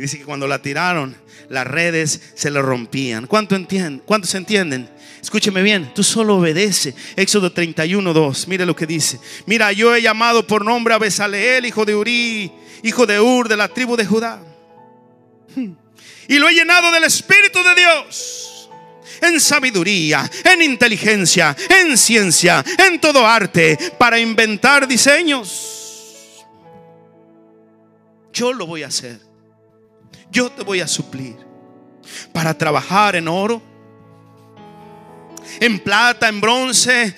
Dice 0.00 0.18
que 0.18 0.24
cuando 0.24 0.48
la 0.48 0.62
tiraron, 0.62 1.14
las 1.50 1.66
redes 1.66 2.32
se 2.34 2.50
le 2.50 2.62
rompían. 2.62 3.26
¿Cuánto 3.26 3.54
entienden? 3.54 4.02
¿Cuántos 4.04 4.34
entienden? 4.34 4.88
Escúcheme 5.20 5.62
bien, 5.62 5.92
tú 5.94 6.02
solo 6.02 6.36
obedece. 6.36 6.94
Éxodo 7.16 7.52
31, 7.52 8.12
2. 8.12 8.48
Mire 8.48 8.64
lo 8.64 8.74
que 8.74 8.86
dice. 8.86 9.20
Mira, 9.46 9.72
yo 9.72 9.94
he 9.94 10.00
llamado 10.00 10.46
por 10.46 10.64
nombre 10.64 10.94
a 10.94 10.98
Besaleel, 10.98 11.66
hijo 11.66 11.84
de 11.84 11.94
Uri, 11.94 12.50
hijo 12.82 13.06
de 13.06 13.20
Ur, 13.20 13.48
de 13.48 13.56
la 13.56 13.68
tribu 13.68 13.96
de 13.96 14.06
Judá. 14.06 14.42
Y 16.28 16.38
lo 16.38 16.48
he 16.48 16.54
llenado 16.54 16.90
del 16.92 17.04
Espíritu 17.04 17.58
de 17.62 17.74
Dios. 17.74 18.70
En 19.20 19.38
sabiduría, 19.38 20.30
en 20.44 20.62
inteligencia, 20.62 21.54
en 21.68 21.98
ciencia, 21.98 22.64
en 22.78 22.98
todo 23.00 23.26
arte, 23.26 23.76
para 23.98 24.18
inventar 24.18 24.88
diseños. 24.88 26.46
Yo 28.32 28.52
lo 28.54 28.66
voy 28.66 28.84
a 28.84 28.86
hacer 28.86 29.29
yo 30.30 30.50
te 30.50 30.62
voy 30.62 30.80
a 30.80 30.88
suplir 30.88 31.36
para 32.32 32.54
trabajar 32.54 33.16
en 33.16 33.28
oro, 33.28 33.62
en 35.60 35.78
plata, 35.80 36.28
en 36.28 36.40
bronce 36.40 37.14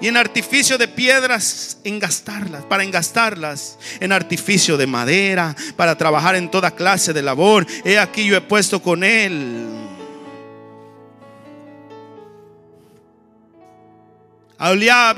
y 0.00 0.08
en 0.08 0.16
artificio 0.16 0.78
de 0.78 0.88
piedras, 0.88 1.78
engastarlas, 1.84 2.64
para 2.64 2.84
engastarlas, 2.84 3.78
en 4.00 4.12
artificio 4.12 4.76
de 4.76 4.86
madera, 4.86 5.54
para 5.76 5.96
trabajar 5.96 6.36
en 6.36 6.50
toda 6.50 6.70
clase 6.70 7.12
de 7.12 7.22
labor. 7.22 7.66
He 7.84 7.98
aquí 7.98 8.26
yo 8.26 8.36
he 8.36 8.40
puesto 8.40 8.80
con 8.80 9.02
él. 9.02 9.72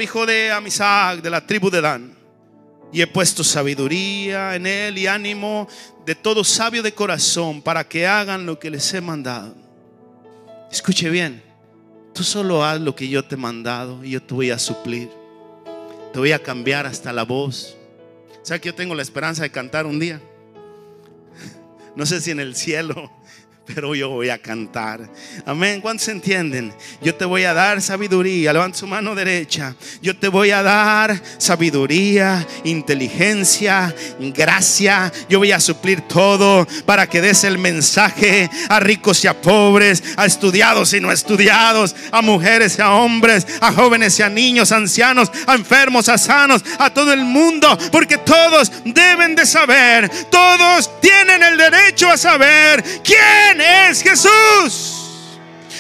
Hijo 0.01 0.27
de 0.27 0.53
Amisac, 0.53 1.21
de 1.21 1.31
la 1.31 1.47
tribu 1.47 1.71
de 1.71 1.81
Dan. 1.81 2.18
Y 2.93 3.03
he 3.03 3.07
puesto 3.07 3.45
sabiduría 3.45 4.55
en 4.55 4.67
él 4.67 4.97
y 4.99 5.07
ánimo 5.07 5.69
de 6.07 6.15
todo 6.15 6.43
sabio 6.43 6.83
de 6.83 6.95
corazón 6.95 7.61
para 7.61 7.87
que 7.87 8.07
hagan 8.07 8.47
lo 8.47 8.59
que 8.59 8.71
les 8.71 8.93
he 8.95 9.01
mandado. 9.01 9.55
Escuche 10.71 11.11
bien, 11.11 11.43
tú 12.15 12.25
solo 12.25 12.65
haz 12.65 12.81
lo 12.81 12.95
que 12.95 13.09
yo 13.09 13.25
te 13.25 13.35
he 13.35 13.39
mandado 13.39 14.03
y 14.05 14.11
yo 14.11 14.23
te 14.23 14.35
voy 14.35 14.51
a 14.51 14.59
suplir. 14.59 15.11
Te 16.13 16.19
voy 16.19 16.33
a 16.33 16.43
cambiar 16.43 16.87
hasta 16.87 17.13
la 17.13 17.25
voz. 17.25 17.77
¿Sabes 18.43 18.63
que 18.63 18.71
yo 18.71 18.75
tengo 18.75 18.95
la 18.95 19.03
esperanza 19.03 19.43
de 19.43 19.51
cantar 19.51 19.87
un 19.87 19.99
día? 19.99 20.21
No 21.97 22.07
sé 22.07 22.21
si 22.21 22.31
en 22.31 22.39
el 22.39 22.55
cielo 22.55 23.11
pero 23.75 23.95
yo 23.95 24.09
voy 24.09 24.31
a 24.31 24.39
cantar. 24.39 25.01
Amén. 25.45 25.81
¿Cuántos 25.81 26.09
entienden? 26.09 26.73
Yo 27.03 27.15
te 27.15 27.25
voy 27.25 27.45
a 27.45 27.53
dar 27.53 27.83
sabiduría. 27.83 28.53
Levanta 28.53 28.79
su 28.79 28.87
mano 28.87 29.15
derecha. 29.15 29.75
Yo 30.01 30.17
te 30.17 30.29
voy 30.29 30.51
a 30.51 30.63
dar 30.63 31.21
sabiduría, 31.39 32.47
inteligencia, 32.65 33.95
gracia. 34.19 35.13
Yo 35.29 35.39
voy 35.39 35.53
a 35.53 35.61
suplir 35.61 36.01
todo 36.03 36.67
para 36.87 37.07
que 37.09 37.21
des 37.21 37.45
el 37.45 37.59
mensaje 37.59 38.51
a 38.69 38.81
ricos 38.81 39.23
y 39.25 39.29
a 39.29 39.41
pobres, 39.41 40.03
a 40.17 40.25
estudiados 40.25 40.95
y 40.95 41.01
no 41.01 41.13
estudiados, 41.13 41.95
a 42.11 42.23
mujeres 42.23 42.79
y 42.79 42.83
a 42.83 42.93
hombres, 42.93 43.47
a 43.61 43.73
jóvenes 43.73 44.19
y 44.19 44.23
a 44.23 44.29
niños, 44.29 44.73
a 44.73 44.77
ancianos, 44.77 45.31
a 45.47 45.55
enfermos, 45.55 46.09
a 46.09 46.17
sanos, 46.17 46.65
a 46.79 46.91
todo 46.91 47.13
el 47.13 47.25
mundo. 47.25 47.77
Porque 47.93 48.19
todos 48.19 48.73
deben 48.85 49.35
de 49.35 49.45
saber, 49.45 50.09
todos 50.31 51.01
tienen 51.01 51.43
el 51.43 51.59
derecho 51.59 52.11
a 52.11 52.17
saber 52.17 52.83
quién 53.05 53.58
es 53.61 54.03
Jesús 54.03 54.99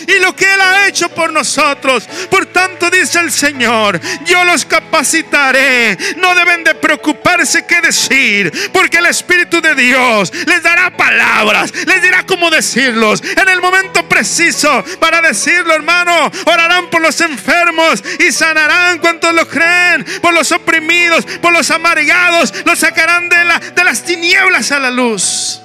y 0.06 0.18
lo 0.20 0.34
que 0.34 0.44
Él 0.44 0.60
ha 0.60 0.86
hecho 0.86 1.08
por 1.10 1.32
nosotros. 1.32 2.08
Por 2.30 2.46
tanto, 2.46 2.90
dice 2.90 3.20
el 3.20 3.32
Señor, 3.32 4.00
yo 4.24 4.44
los 4.44 4.64
capacitaré. 4.64 5.96
No 6.16 6.34
deben 6.34 6.64
de 6.64 6.74
preocuparse 6.74 7.66
qué 7.66 7.80
decir, 7.80 8.70
porque 8.72 8.98
el 8.98 9.06
Espíritu 9.06 9.60
de 9.60 9.74
Dios 9.74 10.32
les 10.46 10.62
dará 10.62 10.96
palabras, 10.96 11.72
les 11.86 12.02
dirá 12.02 12.24
cómo 12.24 12.50
decirlos 12.50 13.22
en 13.22 13.48
el 13.48 13.60
momento 13.60 14.08
preciso 14.08 14.84
para 15.00 15.20
decirlo, 15.20 15.74
hermano. 15.74 16.30
Orarán 16.46 16.88
por 16.90 17.02
los 17.02 17.20
enfermos 17.20 18.02
y 18.18 18.32
sanarán 18.32 18.98
cuantos 18.98 19.34
lo 19.34 19.46
creen, 19.46 20.04
por 20.22 20.32
los 20.32 20.52
oprimidos, 20.52 21.24
por 21.40 21.52
los 21.52 21.70
amargados, 21.70 22.54
los 22.64 22.78
sacarán 22.78 23.28
de, 23.28 23.44
la, 23.44 23.58
de 23.58 23.84
las 23.84 24.02
tinieblas 24.04 24.72
a 24.72 24.78
la 24.78 24.90
luz. 24.90 25.60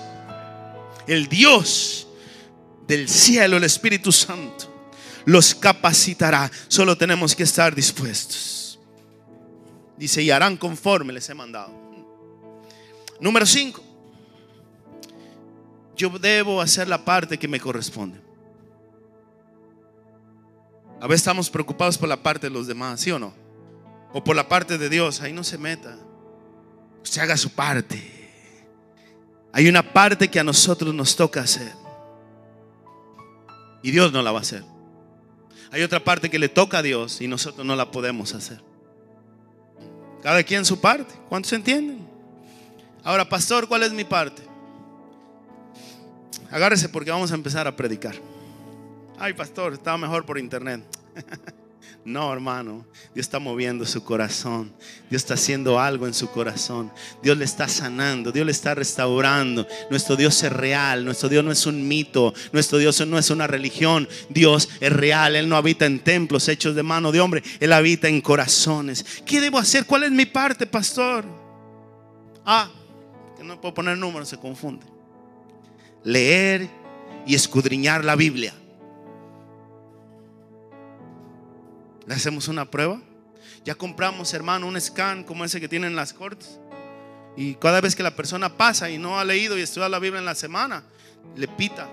El 1.07 1.27
Dios 1.27 2.02
del 2.87 3.07
cielo, 3.09 3.57
el 3.57 3.63
Espíritu 3.63 4.11
Santo, 4.11 4.73
los 5.25 5.55
capacitará. 5.55 6.51
Solo 6.67 6.97
tenemos 6.97 7.35
que 7.35 7.43
estar 7.43 7.73
dispuestos. 7.73 8.79
Dice, 9.97 10.21
y 10.21 10.31
harán 10.31 10.57
conforme 10.57 11.13
les 11.13 11.29
he 11.29 11.33
mandado. 11.33 11.71
Número 13.19 13.45
5. 13.45 13.81
Yo 15.95 16.09
debo 16.09 16.59
hacer 16.59 16.87
la 16.87 17.05
parte 17.05 17.37
que 17.37 17.47
me 17.47 17.59
corresponde. 17.59 18.19
A 20.99 21.07
veces 21.07 21.21
estamos 21.21 21.49
preocupados 21.49 21.97
por 21.97 22.09
la 22.09 22.21
parte 22.21 22.47
de 22.47 22.53
los 22.53 22.65
demás, 22.65 23.01
¿sí 23.01 23.11
o 23.11 23.19
no? 23.19 23.33
O 24.13 24.23
por 24.23 24.35
la 24.35 24.47
parte 24.47 24.77
de 24.77 24.89
Dios. 24.89 25.21
Ahí 25.21 25.33
no 25.33 25.43
se 25.43 25.57
meta. 25.57 25.97
Usted 27.03 27.21
haga 27.21 27.37
su 27.37 27.49
parte. 27.49 28.01
Hay 29.51 29.67
una 29.67 29.93
parte 29.93 30.29
que 30.29 30.39
a 30.39 30.43
nosotros 30.43 30.93
nos 30.95 31.15
toca 31.15 31.41
hacer. 31.41 31.82
Y 33.83 33.91
Dios 33.91 34.11
no 34.11 34.23
la 34.23 34.31
va 34.31 34.39
a 34.39 34.41
hacer. 34.41 34.63
Hay 35.71 35.83
otra 35.83 36.03
parte 36.03 36.29
que 36.29 36.39
le 36.39 36.49
toca 36.49 36.79
a 36.79 36.81
Dios 36.81 37.21
y 37.21 37.27
nosotros 37.27 37.65
no 37.65 37.75
la 37.75 37.91
podemos 37.91 38.33
hacer. 38.33 38.61
Cada 40.23 40.41
quien 40.43 40.65
su 40.65 40.79
parte. 40.79 41.13
¿Cuántos 41.29 41.51
entienden? 41.53 42.07
Ahora, 43.03 43.27
pastor, 43.27 43.67
¿cuál 43.67 43.83
es 43.83 43.91
mi 43.91 44.05
parte? 44.05 44.41
Agárrese 46.49 46.87
porque 46.87 47.11
vamos 47.11 47.31
a 47.31 47.35
empezar 47.35 47.67
a 47.67 47.75
predicar. 47.75 48.15
Ay, 49.19 49.33
pastor, 49.33 49.73
estaba 49.73 49.97
mejor 49.97 50.25
por 50.25 50.37
internet. 50.37 50.81
No, 52.05 52.33
hermano, 52.33 52.85
Dios 53.13 53.25
está 53.25 53.39
moviendo 53.39 53.85
su 53.85 54.03
corazón. 54.03 54.73
Dios 55.09 55.21
está 55.21 55.35
haciendo 55.35 55.79
algo 55.79 56.05
en 56.05 56.13
su 56.13 56.29
corazón. 56.29 56.91
Dios 57.21 57.37
le 57.37 57.45
está 57.45 57.69
sanando, 57.69 58.33
Dios 58.33 58.45
le 58.45 58.51
está 58.51 58.75
restaurando. 58.75 59.65
Nuestro 59.89 60.17
Dios 60.17 60.43
es 60.43 60.51
real, 60.51 61.05
nuestro 61.05 61.29
Dios 61.29 61.45
no 61.45 61.51
es 61.51 61.65
un 61.65 61.87
mito, 61.87 62.33
nuestro 62.51 62.77
Dios 62.77 63.05
no 63.07 63.17
es 63.17 63.29
una 63.29 63.47
religión. 63.47 64.09
Dios 64.27 64.67
es 64.81 64.91
real, 64.91 65.37
Él 65.37 65.47
no 65.47 65.55
habita 65.55 65.85
en 65.85 65.99
templos 65.99 66.49
hechos 66.49 66.75
de 66.75 66.83
mano 66.83 67.13
de 67.13 67.21
hombre, 67.21 67.41
Él 67.61 67.71
habita 67.71 68.09
en 68.09 68.19
corazones. 68.19 69.05
¿Qué 69.25 69.39
debo 69.39 69.57
hacer? 69.57 69.85
¿Cuál 69.85 70.03
es 70.03 70.11
mi 70.11 70.25
parte, 70.25 70.67
pastor? 70.67 71.23
Ah, 72.45 72.69
que 73.37 73.45
no 73.45 73.61
puedo 73.61 73.75
poner 73.75 73.97
números, 73.97 74.27
se 74.27 74.37
confunde. 74.37 74.85
Leer 76.03 76.69
y 77.25 77.33
escudriñar 77.33 78.03
la 78.03 78.17
Biblia. 78.17 78.53
Le 82.07 82.13
hacemos 82.13 82.47
una 82.47 82.69
prueba. 82.69 83.01
Ya 83.65 83.75
compramos, 83.75 84.33
hermano, 84.33 84.67
un 84.67 84.79
scan 84.79 85.23
como 85.23 85.45
ese 85.45 85.61
que 85.61 85.69
tienen 85.69 85.95
las 85.95 86.13
cortes. 86.13 86.59
Y 87.35 87.55
cada 87.55 87.81
vez 87.81 87.95
que 87.95 88.03
la 88.03 88.15
persona 88.15 88.57
pasa 88.57 88.89
y 88.89 88.97
no 88.97 89.19
ha 89.19 89.25
leído 89.25 89.57
y 89.57 89.61
estudia 89.61 89.89
la 89.89 89.99
Biblia 89.99 90.19
en 90.19 90.25
la 90.25 90.35
semana, 90.35 90.83
le 91.35 91.47
pita. 91.47 91.87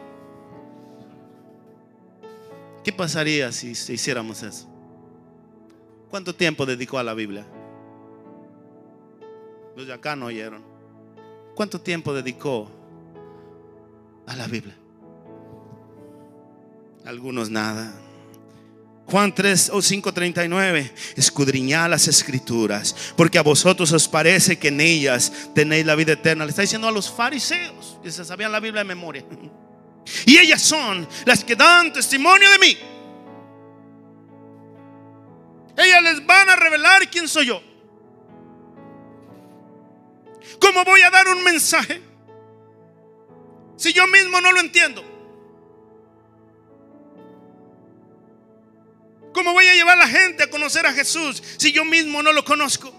¿Qué 2.85 2.93
pasaría 2.93 3.53
si, 3.53 3.71
hiciéramos 3.71 4.43
eso? 4.43 4.69
¿Cuánto 6.11 6.35
tiempo 6.35 6.67
dedicó 6.67 6.99
a 6.99 7.05
la 7.05 7.15
Biblia? 7.15 7.47
Los 9.77 9.87
de 9.87 9.93
acá 9.93 10.17
no 10.17 10.27
oyeron. 10.27 10.63
¿Cuánto 11.55 11.81
tiempo 11.81 12.13
dedicó 12.13 12.71
a 14.27 14.35
la 14.35 14.47
Biblia? 14.47 14.77
Algunos 17.05 17.49
nada. 17.49 17.93
Juan 19.11 19.35
3 19.35 19.71
o 19.71 19.83
5:39, 19.83 20.93
escudriñad 21.17 21.91
las 21.91 22.07
escrituras, 22.07 22.95
porque 23.17 23.39
a 23.39 23.43
vosotros 23.43 23.91
os 23.91 24.07
parece 24.07 24.57
que 24.57 24.69
en 24.69 24.81
ellas 24.81 25.33
tenéis 25.53 25.85
la 25.85 25.97
vida 25.97 26.13
eterna. 26.13 26.45
Le 26.45 26.51
está 26.51 26.63
diciendo 26.63 26.87
a 26.87 26.93
los 26.93 27.11
fariseos 27.11 27.99
que 28.03 28.11
se 28.13 28.25
sabían 28.25 28.53
la 28.53 28.61
Biblia 28.61 28.83
de 28.83 28.89
memoria. 28.89 29.25
Y 30.27 30.39
ellas 30.39 30.63
son 30.63 31.09
las 31.25 31.43
que 31.43 31.57
dan 31.57 31.93
testimonio 31.93 32.49
de 32.51 32.59
mí. 32.59 32.79
Ellas 35.77 36.03
les 36.03 36.27
van 36.27 36.49
a 36.49 36.57
revelar 36.57 37.11
quién 37.11 37.27
soy 37.27 37.47
yo. 37.47 37.61
¿Cómo 40.61 40.85
voy 40.85 41.01
a 41.03 41.11
dar 41.11 41.27
un 41.29 41.43
mensaje 41.43 42.01
si 43.77 43.93
yo 43.93 44.07
mismo 44.07 44.41
no 44.41 44.53
lo 44.53 44.61
entiendo? 44.61 45.10
¿Cómo 49.41 49.55
voy 49.55 49.67
a 49.69 49.75
llevar 49.75 49.97
a 49.97 50.01
la 50.01 50.07
gente 50.07 50.43
a 50.43 50.51
conocer 50.51 50.85
a 50.85 50.93
Jesús 50.93 51.43
si 51.57 51.73
yo 51.73 51.83
mismo 51.83 52.23
no 52.23 52.31
lo 52.31 52.45
conozco? 52.45 52.93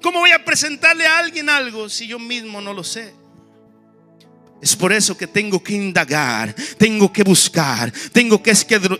¿Cómo 0.00 0.20
voy 0.20 0.30
a 0.30 0.42
presentarle 0.42 1.06
a 1.06 1.18
alguien 1.18 1.50
algo 1.50 1.90
si 1.90 2.06
yo 2.06 2.18
mismo 2.18 2.62
no 2.62 2.72
lo 2.72 2.82
sé? 2.82 3.12
Es 4.62 4.74
por 4.74 4.94
eso 4.94 5.14
que 5.14 5.26
tengo 5.26 5.62
que 5.62 5.74
indagar, 5.74 6.54
tengo 6.78 7.12
que 7.12 7.22
buscar, 7.24 7.92
tengo 8.10 8.42
que 8.42 8.52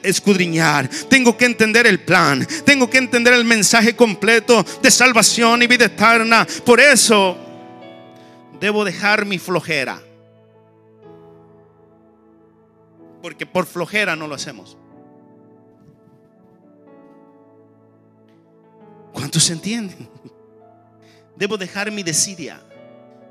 escudriñar, 0.03 0.87
tengo 1.09 1.35
que 1.35 1.47
entender 1.47 1.87
el 1.87 2.01
plan, 2.01 2.47
tengo 2.67 2.91
que 2.91 2.99
entender 2.99 3.33
el 3.33 3.47
mensaje 3.47 3.97
completo 3.97 4.67
de 4.83 4.91
salvación 4.91 5.63
y 5.63 5.67
vida 5.67 5.87
eterna. 5.87 6.47
Por 6.67 6.79
eso 6.79 7.39
debo 8.61 8.85
dejar 8.85 9.25
mi 9.25 9.39
flojera. 9.39 10.03
Porque 13.23 13.47
por 13.47 13.65
flojera 13.65 14.15
no 14.15 14.29
lo 14.29 14.35
hacemos. 14.35 14.77
¿Cuántos 19.17 19.49
entienden? 19.49 20.11
Debo 21.37 21.57
dejar 21.57 21.91
mi 21.91 22.03
desidia. 22.03 22.63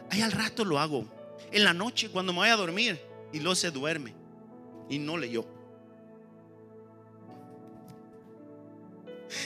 Ahí 0.10 0.20
al 0.20 0.32
rato 0.32 0.66
lo 0.66 0.80
hago. 0.80 1.06
En 1.52 1.64
la 1.64 1.76
noche 1.76 2.10
cuando 2.10 2.34
me 2.34 2.40
voy 2.40 2.50
a 2.50 2.56
dormir 2.56 3.00
y 3.32 3.40
luego 3.40 3.54
se 3.54 3.70
duerme 3.70 4.12
y 4.90 4.98
no 4.98 5.16
leyó. 5.16 5.46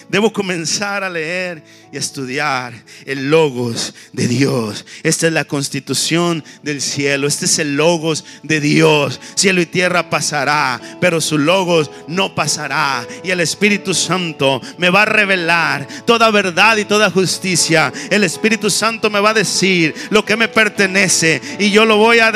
Debo 0.10 0.32
comenzar 0.34 1.04
a 1.04 1.10
leer 1.10 1.64
y 1.92 1.98
estudiar 1.98 2.74
el 3.06 3.30
logos 3.30 3.94
de 4.14 4.28
Dios. 4.28 4.86
Esta 5.04 5.28
es 5.28 5.34
la 5.34 5.46
constitución 5.46 6.44
del 6.64 6.82
cielo. 6.82 7.28
Este 7.28 7.46
es 7.46 7.60
el 7.60 7.76
logos 7.76 8.26
de 8.44 8.60
Dios. 8.60 9.20
Cielo 9.36 9.62
y 9.62 9.66
tierra 9.66 10.10
pasará, 10.10 10.80
pero 11.02 11.22
su 11.22 11.38
logos 11.38 11.92
no 12.08 12.36
pasará. 12.36 13.06
Y 13.24 13.32
el 13.32 13.40
Espíritu 13.40 13.94
Santo 13.94 14.62
me 14.78 14.90
va 14.90 15.04
a 15.04 15.06
revelar 15.06 15.88
toda 16.06 16.32
verdad 16.32 16.78
y 16.78 16.86
toda 16.86 17.12
justicia. 17.12 17.92
El 18.10 18.24
Espíritu 18.24 18.70
Santo 18.70 19.10
me 19.10 19.20
va 19.20 19.32
a 19.32 19.36
decir 19.36 19.94
lo 20.10 20.26
que 20.26 20.36
me 20.36 20.48
pertenece 20.48 21.42
y 21.60 21.72
yo 21.72 21.86
lo 21.86 21.98
voy 21.98 22.20
a 22.20 22.32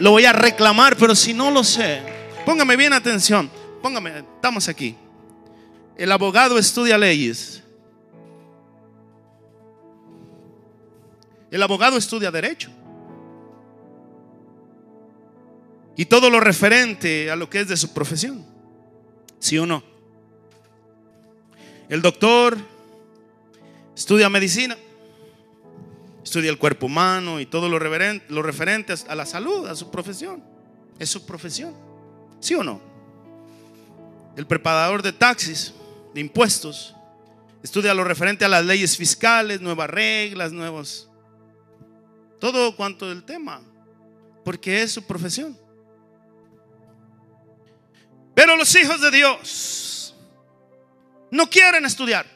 lo 0.00 0.10
voy 0.10 0.24
a 0.24 0.32
reclamar, 0.32 0.96
pero 0.96 1.14
si 1.14 1.32
no 1.32 1.50
lo 1.50 1.62
sé, 1.62 2.02
póngame 2.44 2.76
bien 2.76 2.92
atención. 2.92 3.50
Póngame, 3.80 4.24
estamos 4.36 4.66
aquí. 4.68 4.96
El 5.96 6.10
abogado 6.10 6.58
estudia 6.58 6.98
leyes. 6.98 7.62
El 11.50 11.62
abogado 11.62 11.96
estudia 11.96 12.32
derecho. 12.32 12.70
Y 15.96 16.06
todo 16.06 16.28
lo 16.28 16.40
referente 16.40 17.30
a 17.30 17.36
lo 17.36 17.48
que 17.48 17.60
es 17.60 17.68
de 17.68 17.76
su 17.76 17.92
profesión. 17.92 18.44
¿Sí 19.38 19.56
o 19.58 19.66
no? 19.66 19.84
El 21.88 22.02
doctor 22.02 22.56
estudia 23.94 24.28
medicina, 24.28 24.76
estudia 26.24 26.50
el 26.50 26.58
cuerpo 26.58 26.86
humano 26.86 27.38
y 27.38 27.46
todo 27.46 27.68
lo 27.68 27.78
referente, 27.78 28.26
lo 28.30 28.42
referente 28.42 28.94
a 29.06 29.14
la 29.14 29.24
salud, 29.26 29.68
a 29.68 29.76
su 29.76 29.92
profesión. 29.92 30.42
Es 30.98 31.10
su 31.10 31.24
profesión. 31.24 31.72
¿Sí 32.40 32.56
o 32.56 32.64
no? 32.64 32.80
El 34.36 34.46
preparador 34.48 35.02
de 35.02 35.12
taxis 35.12 35.72
de 36.14 36.20
impuestos, 36.20 36.94
estudia 37.62 37.92
lo 37.92 38.04
referente 38.04 38.44
a 38.44 38.48
las 38.48 38.64
leyes 38.64 38.96
fiscales, 38.96 39.60
nuevas 39.60 39.90
reglas, 39.90 40.52
nuevos, 40.52 41.10
todo 42.38 42.76
cuanto 42.76 43.08
del 43.08 43.24
tema, 43.24 43.60
porque 44.44 44.82
es 44.82 44.92
su 44.92 45.04
profesión. 45.04 45.58
Pero 48.34 48.56
los 48.56 48.72
hijos 48.74 49.00
de 49.00 49.10
Dios 49.10 50.14
no 51.30 51.50
quieren 51.50 51.84
estudiar. 51.84 52.26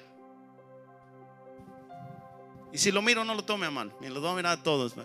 Y 2.73 2.79
si 2.79 2.91
lo 2.93 3.03
miro, 3.03 3.25
no 3.25 3.35
lo 3.35 3.45
tome 3.45 3.67
a 3.67 3.71
mal. 3.71 3.93
Me 4.01 4.09
lo 4.11 4.21
voy 4.21 4.31
a 4.31 4.35
mirar 4.35 4.59
a 4.59 4.63
todos. 4.63 4.97
no 4.97 5.05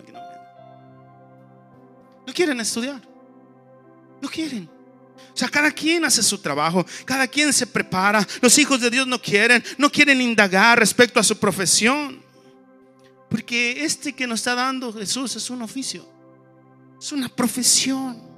quieren 2.32 2.60
estudiar. 2.60 3.00
No 4.20 4.28
quieren. 4.28 4.68
O 5.34 5.36
sea, 5.36 5.48
cada 5.48 5.70
quien 5.72 6.04
hace 6.04 6.22
su 6.22 6.38
trabajo, 6.38 6.86
cada 7.04 7.26
quien 7.26 7.52
se 7.52 7.66
prepara. 7.66 8.26
Los 8.40 8.56
hijos 8.58 8.80
de 8.80 8.90
Dios 8.90 9.06
no 9.06 9.20
quieren, 9.20 9.64
no 9.78 9.90
quieren 9.90 10.20
indagar 10.20 10.78
respecto 10.78 11.18
a 11.18 11.24
su 11.24 11.38
profesión. 11.38 12.22
Porque 13.28 13.84
este 13.84 14.12
que 14.12 14.28
nos 14.28 14.40
está 14.40 14.54
dando 14.54 14.92
Jesús 14.92 15.34
es 15.34 15.50
un 15.50 15.62
oficio, 15.62 16.08
es 17.00 17.10
una 17.12 17.28
profesión. 17.28 18.34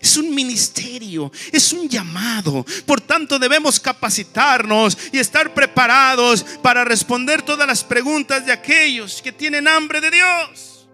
Es 0.00 0.16
un 0.16 0.34
ministerio, 0.34 1.30
es 1.52 1.74
un 1.74 1.86
llamado. 1.86 2.64
Por 2.86 3.02
tanto, 3.02 3.38
debemos 3.38 3.78
capacitarnos 3.78 4.96
y 5.12 5.18
estar 5.18 5.52
preparados 5.52 6.42
para 6.62 6.86
responder 6.86 7.42
todas 7.42 7.66
las 7.66 7.84
preguntas 7.84 8.46
de 8.46 8.52
aquellos 8.52 9.20
que 9.20 9.30
tienen 9.30 9.68
hambre 9.68 10.00
de 10.00 10.10
Dios. 10.10 10.88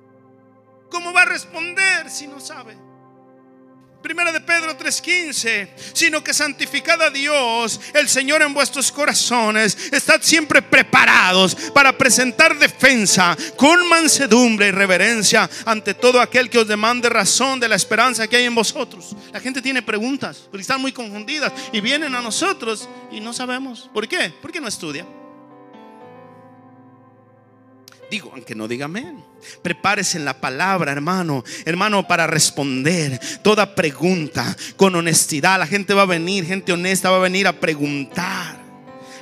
¿Cómo 0.90 1.12
va 1.12 1.22
a 1.22 1.26
responder 1.26 2.10
si 2.10 2.26
no 2.26 2.40
sabe? 2.40 2.89
Primera 4.02 4.32
de 4.32 4.40
Pedro 4.40 4.76
3:15, 4.76 5.68
sino 5.92 6.24
que 6.24 6.32
santificad 6.32 7.00
a 7.02 7.10
Dios, 7.10 7.80
el 7.92 8.08
Señor 8.08 8.40
en 8.40 8.54
vuestros 8.54 8.90
corazones, 8.90 9.92
estad 9.92 10.22
siempre 10.22 10.62
preparados 10.62 11.54
para 11.74 11.96
presentar 11.96 12.58
defensa 12.58 13.36
con 13.56 13.86
mansedumbre 13.88 14.68
y 14.68 14.70
reverencia 14.70 15.48
ante 15.66 15.92
todo 15.92 16.20
aquel 16.20 16.48
que 16.48 16.58
os 16.58 16.66
demande 16.66 17.10
razón 17.10 17.60
de 17.60 17.68
la 17.68 17.76
esperanza 17.76 18.26
que 18.26 18.36
hay 18.36 18.44
en 18.44 18.54
vosotros. 18.54 19.14
La 19.32 19.40
gente 19.40 19.60
tiene 19.60 19.82
preguntas, 19.82 20.38
porque 20.50 20.62
están 20.62 20.80
muy 20.80 20.92
confundidas 20.92 21.52
y 21.70 21.80
vienen 21.80 22.14
a 22.14 22.22
nosotros 22.22 22.88
y 23.12 23.20
no 23.20 23.34
sabemos. 23.34 23.90
¿Por 23.92 24.08
qué? 24.08 24.32
Porque 24.40 24.62
no 24.62 24.68
estudia. 24.68 25.04
Digo, 28.10 28.30
aunque 28.34 28.54
no 28.54 28.66
diga 28.66 28.86
amén. 28.86 29.24
Prepárese 29.62 30.18
en 30.18 30.24
la 30.24 30.40
palabra, 30.40 30.90
hermano. 30.92 31.44
Hermano, 31.64 32.06
para 32.08 32.26
responder 32.26 33.20
toda 33.42 33.74
pregunta 33.74 34.56
con 34.76 34.94
honestidad. 34.96 35.58
La 35.58 35.66
gente 35.66 35.94
va 35.94 36.02
a 36.02 36.06
venir, 36.06 36.44
gente 36.44 36.72
honesta 36.72 37.10
va 37.10 37.18
a 37.18 37.20
venir 37.20 37.46
a 37.46 37.52
preguntar. 37.52 38.59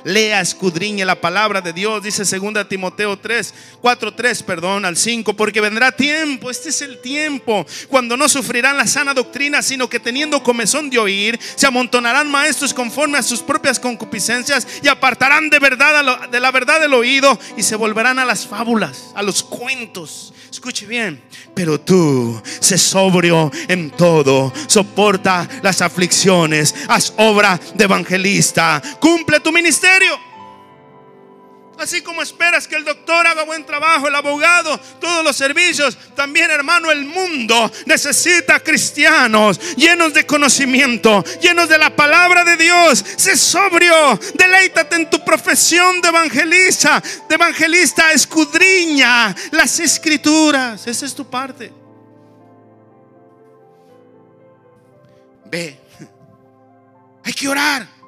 Lea, 0.03 0.41
escudriñe 0.41 1.05
la 1.05 1.19
palabra 1.19 1.61
de 1.61 1.73
Dios, 1.73 2.03
dice 2.03 2.23
2 2.23 2.67
Timoteo 2.67 3.17
3, 3.17 3.53
4, 3.81 4.13
3, 4.13 4.43
perdón, 4.43 4.85
al 4.85 4.97
5, 4.97 5.33
porque 5.33 5.61
vendrá 5.61 5.91
tiempo, 5.91 6.49
este 6.49 6.69
es 6.69 6.81
el 6.81 6.99
tiempo, 6.99 7.65
cuando 7.87 8.15
no 8.17 8.29
sufrirán 8.29 8.77
la 8.77 8.87
sana 8.87 9.13
doctrina, 9.13 9.61
sino 9.61 9.89
que 9.89 9.99
teniendo 9.99 10.43
comezón 10.43 10.89
de 10.89 10.99
oír, 10.99 11.39
se 11.55 11.67
amontonarán 11.67 12.29
maestros 12.29 12.73
conforme 12.73 13.17
a 13.17 13.23
sus 13.23 13.41
propias 13.41 13.79
concupiscencias 13.79 14.67
y 14.83 14.87
apartarán 14.87 15.49
de 15.49 15.59
verdad 15.59 16.29
de 16.29 16.39
la 16.39 16.51
verdad 16.51 16.79
del 16.79 16.93
oído 16.93 17.37
y 17.57 17.63
se 17.63 17.75
volverán 17.75 18.19
a 18.19 18.25
las 18.25 18.45
fábulas, 18.45 19.11
a 19.15 19.23
los 19.23 19.43
cuentos. 19.43 20.33
Escuche 20.51 20.87
bien, 20.87 21.21
pero 21.53 21.79
tú, 21.79 22.41
sé 22.59 22.77
sobrio 22.77 23.51
en 23.67 23.91
todo, 23.91 24.51
soporta 24.67 25.47
las 25.61 25.81
aflicciones, 25.81 26.73
haz 26.87 27.13
obra 27.17 27.59
de 27.75 27.83
evangelista, 27.83 28.81
cumple 28.99 29.39
tu 29.39 29.51
ministerio. 29.51 29.88
Así 31.79 32.01
como 32.01 32.21
esperas 32.21 32.67
que 32.67 32.75
el 32.75 32.83
doctor 32.83 33.25
haga 33.25 33.45
buen 33.45 33.65
trabajo, 33.65 34.09
el 34.09 34.15
abogado, 34.15 34.77
todos 34.99 35.23
los 35.23 35.33
servicios, 35.33 35.97
también 36.13 36.51
hermano, 36.51 36.91
el 36.91 37.05
mundo 37.05 37.71
necesita 37.85 38.59
cristianos 38.59 39.77
llenos 39.77 40.13
de 40.13 40.25
conocimiento, 40.25 41.23
llenos 41.41 41.69
de 41.69 41.77
la 41.77 41.95
palabra 41.95 42.43
de 42.43 42.57
Dios. 42.57 43.05
Sé 43.15 43.37
sobrio, 43.37 44.19
deleítate 44.33 44.97
en 44.97 45.09
tu 45.09 45.23
profesión 45.23 46.01
de 46.01 46.09
evangelista, 46.09 47.01
de 47.29 47.35
evangelista, 47.35 48.11
escudriña 48.11 49.33
las 49.51 49.79
escrituras. 49.79 50.85
Esa 50.85 51.05
es 51.05 51.15
tu 51.15 51.29
parte. 51.29 51.71
Ve, 55.45 55.79
hay 57.23 57.33
que 57.33 57.47
orar. 57.47 57.98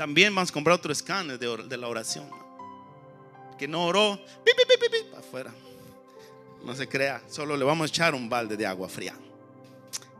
También 0.00 0.34
vamos 0.34 0.48
a 0.48 0.54
comprar 0.54 0.76
otro 0.76 0.90
escáner 0.90 1.38
de, 1.38 1.76
la 1.76 1.86
oración. 1.86 2.24
Que 3.58 3.68
no 3.68 3.84
oró, 3.84 4.18
afuera. 5.18 5.52
No 6.64 6.74
se 6.74 6.88
crea, 6.88 7.22
solo 7.28 7.54
le 7.54 7.66
vamos 7.66 7.84
a 7.84 7.88
echar 7.88 8.14
un 8.14 8.26
balde 8.26 8.56
de 8.56 8.64
agua 8.64 8.88
fría. 8.88 9.14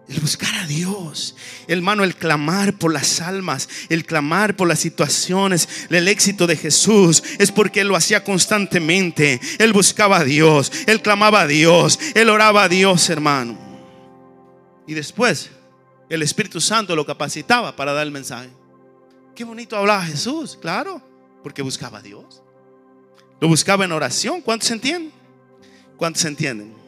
El 0.06 0.20
buscar 0.20 0.54
a 0.54 0.66
Dios, 0.66 1.34
hermano, 1.66 2.04
el 2.04 2.14
clamar 2.14 2.74
por 2.74 2.92
las 2.92 3.22
almas, 3.22 3.70
el 3.88 4.04
clamar 4.04 4.54
por 4.54 4.68
las 4.68 4.80
situaciones, 4.80 5.86
el 5.88 6.08
éxito 6.08 6.46
de 6.46 6.56
Jesús 6.56 7.22
es 7.38 7.50
porque 7.50 7.80
Él 7.80 7.88
lo 7.88 7.96
hacía 7.96 8.22
constantemente. 8.22 9.40
Él 9.58 9.72
buscaba 9.72 10.18
a 10.18 10.24
Dios, 10.24 10.70
Él 10.86 11.00
clamaba 11.00 11.40
a 11.40 11.46
Dios, 11.46 11.98
Él 12.14 12.28
oraba 12.28 12.64
a 12.64 12.68
Dios, 12.68 13.08
hermano. 13.08 13.58
Y 14.86 14.92
después 14.92 15.48
el 16.10 16.20
Espíritu 16.20 16.60
Santo 16.60 16.94
lo 16.94 17.06
capacitaba 17.06 17.74
para 17.74 17.94
dar 17.94 18.06
el 18.06 18.12
mensaje. 18.12 18.59
Qué 19.34 19.44
bonito 19.44 19.76
hablaba 19.76 20.04
Jesús, 20.04 20.58
claro, 20.60 21.00
porque 21.42 21.62
buscaba 21.62 21.98
a 21.98 22.02
Dios. 22.02 22.42
Lo 23.40 23.48
buscaba 23.48 23.84
en 23.84 23.92
oración. 23.92 24.42
¿Cuántos 24.42 24.70
entienden? 24.70 25.12
¿Cuántos 25.96 26.24
entienden? 26.24 26.80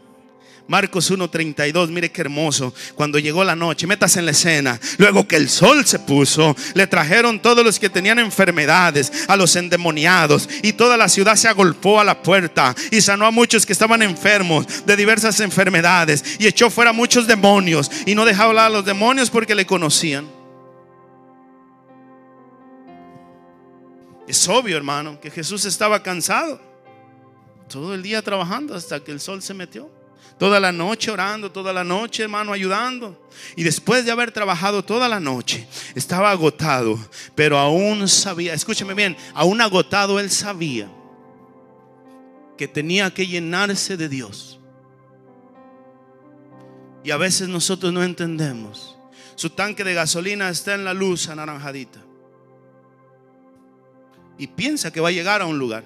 Marcos 0.68 1.10
1:32, 1.10 1.90
mire 1.90 2.10
qué 2.10 2.20
hermoso. 2.20 2.72
Cuando 2.94 3.18
llegó 3.18 3.44
la 3.44 3.56
noche, 3.56 3.86
metas 3.86 4.16
en 4.16 4.24
la 4.24 4.30
escena. 4.30 4.80
Luego 4.98 5.26
que 5.26 5.36
el 5.36 5.48
sol 5.48 5.84
se 5.84 5.98
puso, 5.98 6.56
le 6.74 6.86
trajeron 6.86 7.40
todos 7.40 7.64
los 7.64 7.78
que 7.78 7.90
tenían 7.90 8.18
enfermedades, 8.18 9.12
a 9.28 9.36
los 9.36 9.56
endemoniados, 9.56 10.48
y 10.62 10.72
toda 10.72 10.96
la 10.96 11.08
ciudad 11.08 11.36
se 11.36 11.48
agolpó 11.48 12.00
a 12.00 12.04
la 12.04 12.22
puerta 12.22 12.74
y 12.90 13.00
sanó 13.00 13.26
a 13.26 13.30
muchos 13.30 13.66
que 13.66 13.72
estaban 13.72 14.02
enfermos 14.02 14.86
de 14.86 14.96
diversas 14.96 15.40
enfermedades 15.40 16.24
y 16.38 16.46
echó 16.46 16.70
fuera 16.70 16.92
muchos 16.92 17.26
demonios 17.26 17.90
y 18.06 18.14
no 18.14 18.24
dejaba 18.24 18.50
hablar 18.50 18.66
a 18.66 18.70
los 18.70 18.84
demonios 18.84 19.30
porque 19.30 19.54
le 19.54 19.66
conocían. 19.66 20.41
Es 24.26 24.48
obvio, 24.48 24.76
hermano, 24.76 25.20
que 25.20 25.30
Jesús 25.30 25.64
estaba 25.64 26.02
cansado. 26.02 26.60
Todo 27.68 27.94
el 27.94 28.02
día 28.02 28.22
trabajando 28.22 28.74
hasta 28.74 29.02
que 29.02 29.12
el 29.12 29.20
sol 29.20 29.42
se 29.42 29.54
metió. 29.54 29.90
Toda 30.38 30.58
la 30.60 30.72
noche 30.72 31.10
orando, 31.10 31.50
toda 31.52 31.72
la 31.72 31.84
noche, 31.84 32.22
hermano, 32.22 32.52
ayudando. 32.52 33.28
Y 33.56 33.62
después 33.62 34.04
de 34.04 34.12
haber 34.12 34.32
trabajado 34.32 34.84
toda 34.84 35.08
la 35.08 35.20
noche, 35.20 35.66
estaba 35.94 36.30
agotado, 36.30 36.98
pero 37.34 37.58
aún 37.58 38.08
sabía, 38.08 38.54
escúcheme 38.54 38.94
bien, 38.94 39.16
aún 39.34 39.60
agotado 39.60 40.18
él 40.18 40.30
sabía 40.30 40.90
que 42.56 42.66
tenía 42.66 43.12
que 43.12 43.26
llenarse 43.26 43.96
de 43.96 44.08
Dios. 44.08 44.58
Y 47.04 47.10
a 47.10 47.16
veces 47.16 47.48
nosotros 47.48 47.92
no 47.92 48.02
entendemos. 48.02 48.96
Su 49.34 49.50
tanque 49.50 49.84
de 49.84 49.94
gasolina 49.94 50.48
está 50.48 50.74
en 50.74 50.84
la 50.84 50.94
luz 50.94 51.28
anaranjadita 51.28 52.00
y 54.42 54.48
piensa 54.48 54.90
que 54.90 55.00
va 55.00 55.10
a 55.10 55.12
llegar 55.12 55.40
a 55.40 55.46
un 55.46 55.56
lugar. 55.56 55.84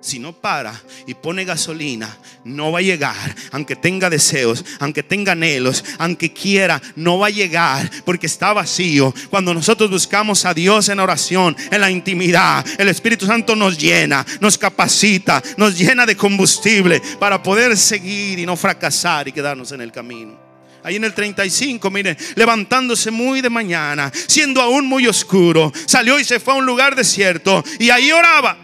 Si 0.00 0.18
no 0.18 0.32
para 0.32 0.74
y 1.06 1.14
pone 1.14 1.44
gasolina, 1.44 2.18
no 2.42 2.72
va 2.72 2.80
a 2.80 2.82
llegar. 2.82 3.36
Aunque 3.52 3.76
tenga 3.76 4.10
deseos, 4.10 4.64
aunque 4.80 5.04
tenga 5.04 5.32
anhelos, 5.32 5.84
aunque 5.98 6.32
quiera, 6.32 6.82
no 6.96 7.20
va 7.20 7.28
a 7.28 7.30
llegar 7.30 7.88
porque 8.04 8.26
está 8.26 8.52
vacío. 8.52 9.14
Cuando 9.28 9.54
nosotros 9.54 9.88
buscamos 9.88 10.44
a 10.46 10.52
Dios 10.52 10.88
en 10.88 10.98
oración, 10.98 11.56
en 11.70 11.80
la 11.80 11.92
intimidad, 11.92 12.66
el 12.76 12.88
Espíritu 12.88 13.24
Santo 13.24 13.54
nos 13.54 13.78
llena, 13.78 14.26
nos 14.40 14.58
capacita, 14.58 15.40
nos 15.56 15.78
llena 15.78 16.06
de 16.06 16.16
combustible 16.16 17.00
para 17.20 17.40
poder 17.40 17.76
seguir 17.76 18.40
y 18.40 18.46
no 18.46 18.56
fracasar 18.56 19.28
y 19.28 19.32
quedarnos 19.32 19.70
en 19.70 19.82
el 19.82 19.92
camino. 19.92 20.49
Ahí 20.82 20.96
en 20.96 21.04
el 21.04 21.14
35, 21.14 21.90
miren, 21.90 22.16
levantándose 22.36 23.10
muy 23.10 23.40
de 23.40 23.50
mañana, 23.50 24.10
siendo 24.26 24.62
aún 24.62 24.86
muy 24.86 25.06
oscuro, 25.06 25.72
salió 25.86 26.18
y 26.18 26.24
se 26.24 26.40
fue 26.40 26.54
a 26.54 26.56
un 26.56 26.66
lugar 26.66 26.96
desierto 26.96 27.62
y 27.78 27.90
ahí 27.90 28.10
oraba. 28.12 28.56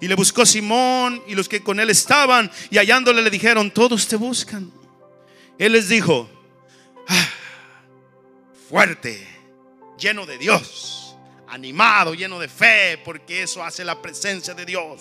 Y 0.00 0.08
le 0.08 0.14
buscó 0.14 0.44
Simón 0.44 1.22
y 1.26 1.34
los 1.34 1.48
que 1.48 1.62
con 1.62 1.78
él 1.80 1.90
estaban 1.90 2.50
y 2.70 2.78
hallándole 2.78 3.22
le 3.22 3.30
dijeron, 3.30 3.70
todos 3.70 4.06
te 4.08 4.16
buscan. 4.16 4.72
Él 5.58 5.72
les 5.72 5.88
dijo, 5.88 6.28
ah, 7.08 7.28
fuerte, 8.68 9.26
lleno 9.98 10.26
de 10.26 10.38
Dios, 10.38 11.16
animado, 11.48 12.14
lleno 12.14 12.38
de 12.38 12.48
fe, 12.48 12.98
porque 13.04 13.42
eso 13.42 13.62
hace 13.62 13.84
la 13.84 14.00
presencia 14.00 14.54
de 14.54 14.64
Dios. 14.64 15.00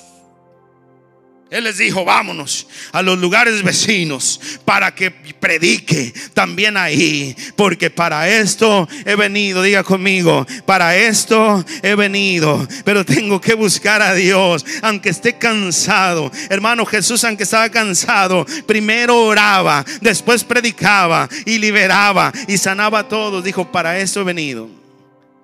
Él 1.53 1.65
les 1.65 1.77
dijo, 1.77 2.03
vámonos 2.03 2.65
a 2.91 3.03
los 3.03 3.19
lugares 3.19 3.61
vecinos 3.61 4.39
para 4.65 4.95
que 4.95 5.11
predique 5.11 6.11
también 6.33 6.75
ahí. 6.77 7.35
Porque 7.55 7.91
para 7.91 8.27
esto 8.27 8.89
he 9.05 9.15
venido, 9.15 9.61
diga 9.61 9.83
conmigo, 9.83 10.47
para 10.65 10.97
esto 10.97 11.63
he 11.83 11.93
venido. 11.93 12.67
Pero 12.83 13.05
tengo 13.05 13.39
que 13.39 13.53
buscar 13.53 14.01
a 14.01 14.15
Dios, 14.15 14.65
aunque 14.81 15.09
esté 15.09 15.37
cansado. 15.37 16.31
Hermano 16.49 16.87
Jesús, 16.87 17.23
aunque 17.23 17.43
estaba 17.43 17.69
cansado, 17.69 18.47
primero 18.65 19.23
oraba, 19.23 19.85
después 20.01 20.43
predicaba 20.43 21.29
y 21.45 21.59
liberaba 21.59 22.33
y 22.47 22.57
sanaba 22.57 22.97
a 22.97 23.07
todos. 23.07 23.43
Dijo, 23.43 23.71
para 23.71 23.99
esto 23.99 24.21
he 24.21 24.23
venido. 24.23 24.67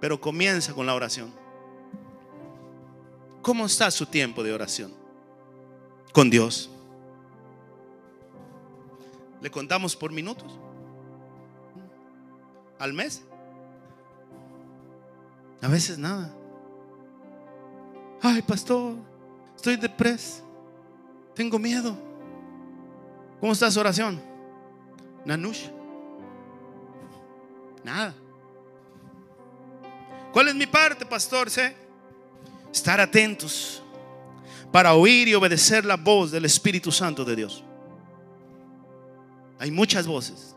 Pero 0.01 0.19
comienza 0.19 0.73
con 0.73 0.87
la 0.87 0.95
oración. 0.95 1.31
¿Cómo 3.43 3.67
está 3.67 3.91
su 3.91 4.07
tiempo 4.07 4.41
de 4.41 4.53
oración? 4.53 4.98
Con 6.11 6.29
Dios. 6.29 6.69
¿Le 9.41 9.49
contamos 9.49 9.95
por 9.95 10.11
minutos? 10.11 10.59
¿Al 12.77 12.93
mes? 12.93 13.23
A 15.61 15.67
veces 15.67 15.97
nada. 15.97 16.33
Ay, 18.21 18.41
pastor, 18.41 18.95
estoy 19.55 19.77
depreso. 19.77 20.43
Tengo 21.35 21.57
miedo. 21.57 21.95
¿Cómo 23.39 23.53
está 23.53 23.71
su 23.71 23.79
oración? 23.79 24.21
Nanush. 25.25 25.67
Nada. 27.83 28.13
¿Cuál 30.33 30.49
es 30.49 30.55
mi 30.55 30.67
parte, 30.67 31.05
pastor? 31.05 31.49
Sé 31.49 31.75
estar 32.71 32.99
atentos 32.99 33.81
para 34.71 34.93
oír 34.93 35.27
y 35.27 35.35
obedecer 35.35 35.85
la 35.85 35.97
voz 35.97 36.31
del 36.31 36.45
Espíritu 36.45 36.91
Santo 36.91 37.25
de 37.25 37.35
Dios. 37.35 37.63
Hay 39.59 39.71
muchas 39.71 40.07
voces, 40.07 40.55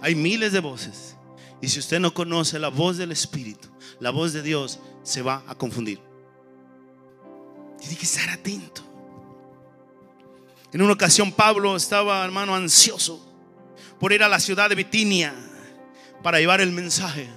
hay 0.00 0.14
miles 0.14 0.52
de 0.52 0.60
voces. 0.60 1.16
Y 1.60 1.68
si 1.68 1.78
usted 1.78 2.00
no 2.00 2.12
conoce 2.12 2.58
la 2.58 2.68
voz 2.68 2.98
del 2.98 3.12
Espíritu, 3.12 3.68
la 4.00 4.10
voz 4.10 4.32
de 4.32 4.42
Dios, 4.42 4.78
se 5.02 5.22
va 5.22 5.42
a 5.46 5.54
confundir. 5.54 6.00
Tiene 7.78 7.96
que 7.96 8.04
estar 8.04 8.28
atento. 8.28 8.82
En 10.72 10.82
una 10.82 10.92
ocasión 10.92 11.32
Pablo 11.32 11.76
estaba, 11.76 12.24
hermano, 12.24 12.54
ansioso 12.54 13.22
por 13.98 14.12
ir 14.12 14.22
a 14.22 14.28
la 14.28 14.40
ciudad 14.40 14.68
de 14.68 14.74
Bitinia 14.74 15.34
para 16.22 16.38
llevar 16.38 16.60
el 16.60 16.72
mensaje. 16.72 17.28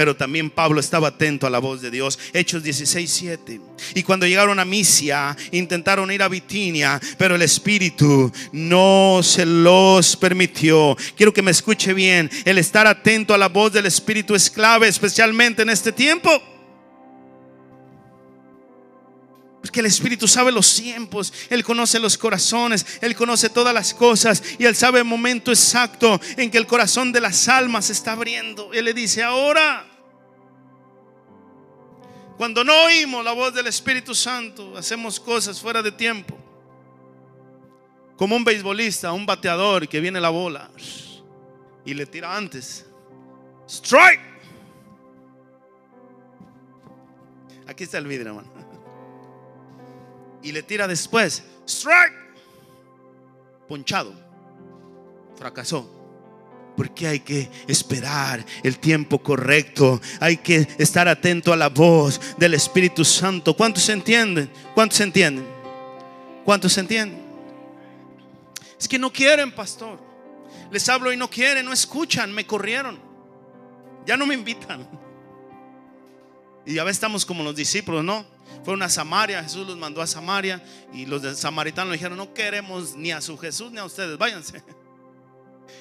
Pero 0.00 0.16
también 0.16 0.48
Pablo 0.48 0.80
estaba 0.80 1.08
atento 1.08 1.46
a 1.46 1.50
la 1.50 1.58
voz 1.58 1.82
de 1.82 1.90
Dios. 1.90 2.18
Hechos 2.32 2.62
16, 2.62 3.10
7. 3.10 3.60
Y 3.94 4.02
cuando 4.02 4.26
llegaron 4.26 4.58
a 4.58 4.64
Misia, 4.64 5.36
intentaron 5.52 6.10
ir 6.10 6.22
a 6.22 6.28
Bitinia, 6.28 6.98
pero 7.18 7.34
el 7.34 7.42
Espíritu 7.42 8.32
no 8.50 9.20
se 9.22 9.44
los 9.44 10.16
permitió. 10.16 10.96
Quiero 11.14 11.34
que 11.34 11.42
me 11.42 11.50
escuche 11.50 11.92
bien. 11.92 12.30
El 12.46 12.56
estar 12.56 12.86
atento 12.86 13.34
a 13.34 13.36
la 13.36 13.50
voz 13.50 13.74
del 13.74 13.84
Espíritu 13.84 14.34
es 14.34 14.48
clave, 14.48 14.88
especialmente 14.88 15.60
en 15.60 15.68
este 15.68 15.92
tiempo. 15.92 16.30
Porque 19.60 19.80
el 19.80 19.86
Espíritu 19.86 20.26
sabe 20.26 20.50
los 20.50 20.76
tiempos, 20.76 21.30
Él 21.50 21.62
conoce 21.62 21.98
los 21.98 22.16
corazones, 22.16 22.86
Él 23.02 23.14
conoce 23.14 23.50
todas 23.50 23.74
las 23.74 23.92
cosas 23.92 24.42
y 24.58 24.64
Él 24.64 24.74
sabe 24.74 25.00
el 25.00 25.04
momento 25.04 25.50
exacto 25.50 26.18
en 26.38 26.50
que 26.50 26.56
el 26.56 26.66
corazón 26.66 27.12
de 27.12 27.20
las 27.20 27.48
almas 27.48 27.84
se 27.84 27.92
está 27.92 28.12
abriendo. 28.12 28.72
Él 28.72 28.86
le 28.86 28.94
dice, 28.94 29.22
ahora, 29.22 29.89
cuando 32.40 32.64
no 32.64 32.72
oímos 32.84 33.22
la 33.22 33.32
voz 33.32 33.52
del 33.52 33.66
Espíritu 33.66 34.14
Santo, 34.14 34.74
hacemos 34.74 35.20
cosas 35.20 35.60
fuera 35.60 35.82
de 35.82 35.92
tiempo. 35.92 36.38
Como 38.16 38.34
un 38.34 38.42
beisbolista, 38.44 39.12
un 39.12 39.26
bateador 39.26 39.86
que 39.86 40.00
viene 40.00 40.18
la 40.18 40.30
bola 40.30 40.70
y 41.84 41.92
le 41.92 42.06
tira 42.06 42.34
antes. 42.34 42.86
Strike. 43.68 44.22
Aquí 47.66 47.84
está 47.84 47.98
el 47.98 48.06
vidrio, 48.06 48.28
hermano 48.28 48.50
y 50.42 50.50
le 50.50 50.62
tira 50.62 50.88
después. 50.88 51.44
Strike. 51.66 52.14
Ponchado. 53.68 54.14
Fracasó. 55.36 55.99
Porque 56.80 57.06
hay 57.06 57.20
que 57.20 57.50
esperar 57.68 58.42
el 58.62 58.78
tiempo 58.78 59.22
correcto. 59.22 60.00
Hay 60.18 60.38
que 60.38 60.66
estar 60.78 61.08
atento 61.08 61.52
a 61.52 61.56
la 61.58 61.68
voz 61.68 62.18
del 62.38 62.54
Espíritu 62.54 63.04
Santo. 63.04 63.54
¿Cuántos 63.54 63.82
se 63.82 63.92
entienden? 63.92 64.50
¿Cuántos 64.74 64.96
se 64.96 65.04
entienden? 65.04 65.46
¿Cuántos 66.42 66.72
se 66.72 66.80
entienden? 66.80 67.20
Es 68.78 68.88
que 68.88 68.98
no 68.98 69.12
quieren, 69.12 69.52
pastor. 69.52 70.00
Les 70.70 70.88
hablo 70.88 71.12
y 71.12 71.18
no 71.18 71.28
quieren, 71.28 71.66
no 71.66 71.72
escuchan, 71.74 72.32
me 72.32 72.46
corrieron. 72.46 72.98
Ya 74.06 74.16
no 74.16 74.24
me 74.24 74.32
invitan. 74.32 74.88
Y 76.64 76.76
ya 76.76 76.84
estamos 76.84 77.26
como 77.26 77.44
los 77.44 77.54
discípulos, 77.54 78.02
¿no? 78.02 78.24
Fueron 78.64 78.82
a 78.82 78.88
Samaria, 78.88 79.42
Jesús 79.42 79.66
los 79.66 79.76
mandó 79.76 80.00
a 80.00 80.06
Samaria 80.06 80.64
y 80.94 81.04
los 81.04 81.38
samaritanos 81.38 81.92
dijeron, 81.92 82.16
no 82.16 82.32
queremos 82.32 82.96
ni 82.96 83.12
a 83.12 83.20
su 83.20 83.36
Jesús 83.36 83.70
ni 83.70 83.76
a 83.76 83.84
ustedes, 83.84 84.16
váyanse. 84.16 84.62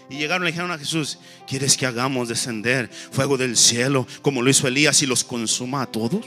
Y 0.10 0.18
llegaron 0.18 0.48
y 0.48 0.52
dijeron 0.52 0.72
a 0.72 0.78
Jesús, 0.78 1.20
¿quieres 1.48 1.78
que 1.78 1.86
hagamos 1.86 2.28
descender 2.28 2.90
fuego 2.90 3.38
del 3.38 3.58
cielo 3.58 4.08
como 4.22 4.42
lo 4.42 4.50
hizo 4.50 4.68
Elías 4.68 5.02
y 5.02 5.06
los 5.06 5.24
consuma 5.24 5.84
a 5.84 5.86
todos? 5.86 6.26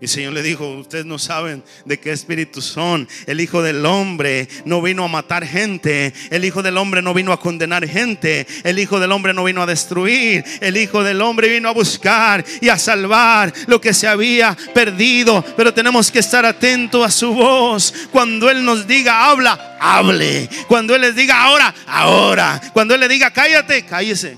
Y 0.00 0.06
el 0.06 0.08
Señor 0.08 0.32
le 0.32 0.42
dijo, 0.42 0.68
ustedes 0.70 1.06
no 1.06 1.20
saben 1.20 1.62
de 1.84 2.00
qué 2.00 2.10
espíritu 2.10 2.60
son. 2.60 3.08
El 3.26 3.40
Hijo 3.40 3.62
del 3.62 3.86
Hombre 3.86 4.48
no 4.64 4.82
vino 4.82 5.04
a 5.04 5.08
matar 5.08 5.46
gente. 5.46 6.12
El 6.30 6.44
Hijo 6.44 6.62
del 6.62 6.76
Hombre 6.78 7.00
no 7.00 7.14
vino 7.14 7.32
a 7.32 7.38
condenar 7.38 7.86
gente. 7.86 8.46
El 8.64 8.80
Hijo 8.80 8.98
del 8.98 9.12
Hombre 9.12 9.32
no 9.32 9.44
vino 9.44 9.62
a 9.62 9.66
destruir. 9.66 10.44
El 10.60 10.76
Hijo 10.76 11.04
del 11.04 11.22
Hombre 11.22 11.48
vino 11.48 11.68
a 11.68 11.72
buscar 11.72 12.44
y 12.60 12.70
a 12.70 12.78
salvar 12.78 13.52
lo 13.68 13.80
que 13.80 13.94
se 13.94 14.08
había 14.08 14.56
perdido. 14.74 15.44
Pero 15.56 15.72
tenemos 15.72 16.10
que 16.10 16.18
estar 16.18 16.44
atentos 16.44 17.06
a 17.06 17.10
su 17.10 17.32
voz. 17.32 17.94
Cuando 18.10 18.50
Él 18.50 18.64
nos 18.64 18.88
diga, 18.88 19.30
habla, 19.30 19.78
hable. 19.80 20.48
Cuando 20.66 20.96
Él 20.96 21.02
les 21.02 21.14
diga, 21.14 21.40
ahora, 21.40 21.72
ahora. 21.86 22.60
Cuando 22.72 22.94
Él 22.94 23.00
le 23.00 23.08
diga, 23.08 23.30
cállate, 23.30 23.86
cállese. 23.86 24.36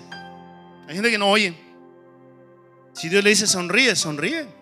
Hay 0.87 0.95
gente 0.95 1.11
que 1.11 1.19
no 1.19 1.31
oye. 1.31 1.55
Si 2.93 3.09
Dios 3.09 3.25
le 3.25 3.31
dice, 3.31 3.47
sonríe, 3.47 3.97
sonríe. 3.97 4.56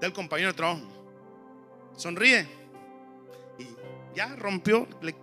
Del 0.00 0.12
compañero 0.12 0.50
de 0.50 0.56
trabajo. 0.56 0.82
Sonríe. 1.96 2.46
Y 3.58 3.66
ya 4.16 4.34
rompió, 4.36 4.88
le 5.02 5.14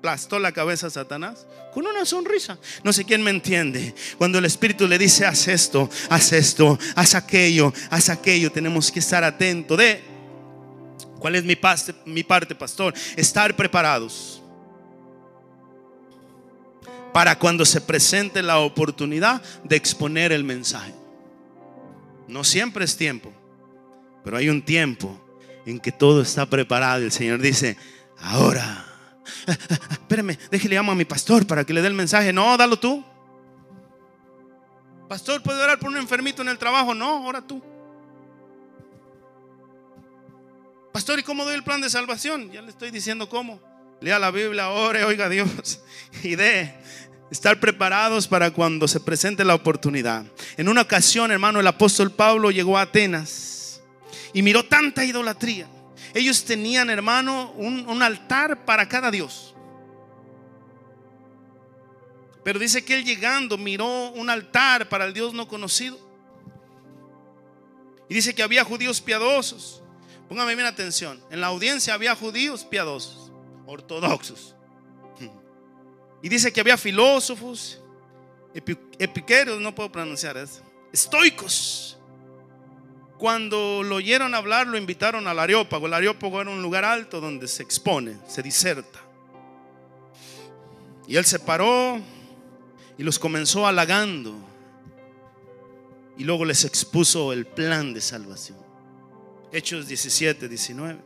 plastó 0.00 0.38
la 0.38 0.52
cabeza 0.52 0.86
a 0.86 0.90
Satanás 0.90 1.46
con 1.72 1.86
una 1.86 2.04
sonrisa. 2.04 2.58
No 2.82 2.92
sé 2.92 3.04
quién 3.04 3.22
me 3.22 3.30
entiende. 3.30 3.94
Cuando 4.18 4.38
el 4.38 4.44
Espíritu 4.44 4.86
le 4.86 4.98
dice, 4.98 5.26
haz 5.26 5.48
esto, 5.48 5.88
haz 6.08 6.32
esto, 6.32 6.78
haz 6.94 7.14
aquello, 7.14 7.72
haz 7.90 8.08
aquello, 8.08 8.50
tenemos 8.50 8.90
que 8.90 9.00
estar 9.00 9.24
atentos 9.24 9.76
de... 9.78 10.02
¿Cuál 11.18 11.36
es 11.36 11.44
mi 11.44 11.58
mi 12.06 12.22
parte, 12.22 12.54
pastor? 12.54 12.94
Estar 13.14 13.54
preparados 13.54 14.40
para 17.12 17.38
cuando 17.38 17.64
se 17.64 17.80
presente 17.80 18.42
la 18.42 18.60
oportunidad 18.60 19.42
de 19.64 19.76
exponer 19.76 20.32
el 20.32 20.44
mensaje. 20.44 20.94
No 22.28 22.44
siempre 22.44 22.84
es 22.84 22.96
tiempo. 22.96 23.32
Pero 24.24 24.36
hay 24.36 24.48
un 24.48 24.62
tiempo 24.62 25.18
en 25.66 25.78
que 25.80 25.92
todo 25.92 26.22
está 26.22 26.46
preparado. 26.46 27.02
El 27.02 27.12
Señor 27.12 27.40
dice, 27.40 27.76
ahora, 28.18 28.86
espérame, 29.90 30.36
déjele 30.50 30.76
llamo 30.76 30.92
a 30.92 30.94
mi 30.94 31.04
pastor 31.04 31.46
para 31.46 31.64
que 31.64 31.72
le 31.72 31.80
dé 31.80 31.88
el 31.88 31.94
mensaje. 31.94 32.32
No, 32.32 32.56
dalo 32.56 32.78
tú. 32.78 33.04
Pastor, 35.08 35.42
¿puede 35.42 35.62
orar 35.62 35.78
por 35.78 35.90
un 35.90 35.96
enfermito 35.96 36.42
en 36.42 36.48
el 36.48 36.58
trabajo? 36.58 36.94
No, 36.94 37.26
ora 37.26 37.42
tú. 37.42 37.62
Pastor, 40.92 41.18
¿y 41.18 41.22
cómo 41.22 41.44
doy 41.44 41.54
el 41.54 41.64
plan 41.64 41.80
de 41.80 41.90
salvación? 41.90 42.50
Ya 42.50 42.62
le 42.62 42.70
estoy 42.70 42.90
diciendo 42.90 43.28
cómo. 43.28 43.60
Lea 44.00 44.18
la 44.18 44.30
Biblia, 44.30 44.70
ore, 44.70 45.04
oiga 45.04 45.26
a 45.26 45.28
Dios 45.28 45.80
y 46.22 46.36
de 46.36 46.74
estar 47.30 47.60
preparados 47.60 48.26
para 48.26 48.50
cuando 48.50 48.88
se 48.88 48.98
presente 48.98 49.44
la 49.44 49.54
oportunidad. 49.54 50.24
En 50.56 50.68
una 50.68 50.82
ocasión, 50.82 51.30
hermano, 51.30 51.60
el 51.60 51.66
apóstol 51.66 52.10
Pablo 52.10 52.50
llegó 52.50 52.78
a 52.78 52.82
Atenas 52.82 53.59
y 54.32 54.42
miró 54.42 54.64
tanta 54.64 55.04
idolatría. 55.04 55.68
Ellos 56.14 56.44
tenían, 56.44 56.90
hermano, 56.90 57.52
un, 57.52 58.02
altar 58.02 58.64
para 58.64 58.88
cada 58.88 59.10
dios. 59.10 59.54
Pero 62.42 62.58
dice 62.58 62.84
que 62.84 62.94
él 62.94 63.04
llegando 63.04 63.58
miró 63.58 64.10
un 64.12 64.30
altar 64.30 64.88
para 64.88 65.04
el 65.04 65.12
Dios 65.12 65.34
no 65.34 65.46
conocido. 65.46 65.98
Y 68.08 68.14
dice 68.14 68.34
que 68.34 68.42
había 68.42 68.64
judíos 68.64 69.00
piadosos. 69.00 69.82
Póngame 70.28 70.54
bien 70.54 70.66
atención. 70.66 71.22
En 71.30 71.40
la 71.40 71.48
audiencia 71.48 71.94
había 71.94 72.16
judíos 72.16 72.64
piadosos, 72.64 73.30
ortodoxos. 73.66 74.54
Y 76.22 76.28
dice 76.28 76.52
que 76.52 76.60
había 76.60 76.76
filósofos, 76.76 77.80
epiqueros, 78.98 79.60
no 79.60 79.74
puedo 79.74 79.90
pronunciar 79.90 80.36
eso, 80.36 80.62
estoicos. 80.92 81.99
Cuando 83.20 83.82
lo 83.82 83.96
oyeron 83.96 84.34
hablar, 84.34 84.66
lo 84.66 84.78
invitaron 84.78 85.28
al 85.28 85.38
Areópago. 85.38 85.86
El 85.86 85.92
Areópago 85.92 86.40
era 86.40 86.48
un 86.48 86.62
lugar 86.62 86.86
alto 86.86 87.20
donde 87.20 87.48
se 87.48 87.62
expone, 87.62 88.16
se 88.26 88.42
diserta. 88.42 88.98
Y 91.06 91.16
él 91.16 91.26
se 91.26 91.38
paró 91.38 92.00
y 92.96 93.02
los 93.02 93.18
comenzó 93.18 93.66
halagando. 93.66 94.34
Y 96.16 96.24
luego 96.24 96.46
les 96.46 96.64
expuso 96.64 97.34
el 97.34 97.46
plan 97.46 97.92
de 97.92 98.00
salvación. 98.00 98.56
Hechos 99.52 99.86
17, 99.86 100.48
19. 100.48 100.98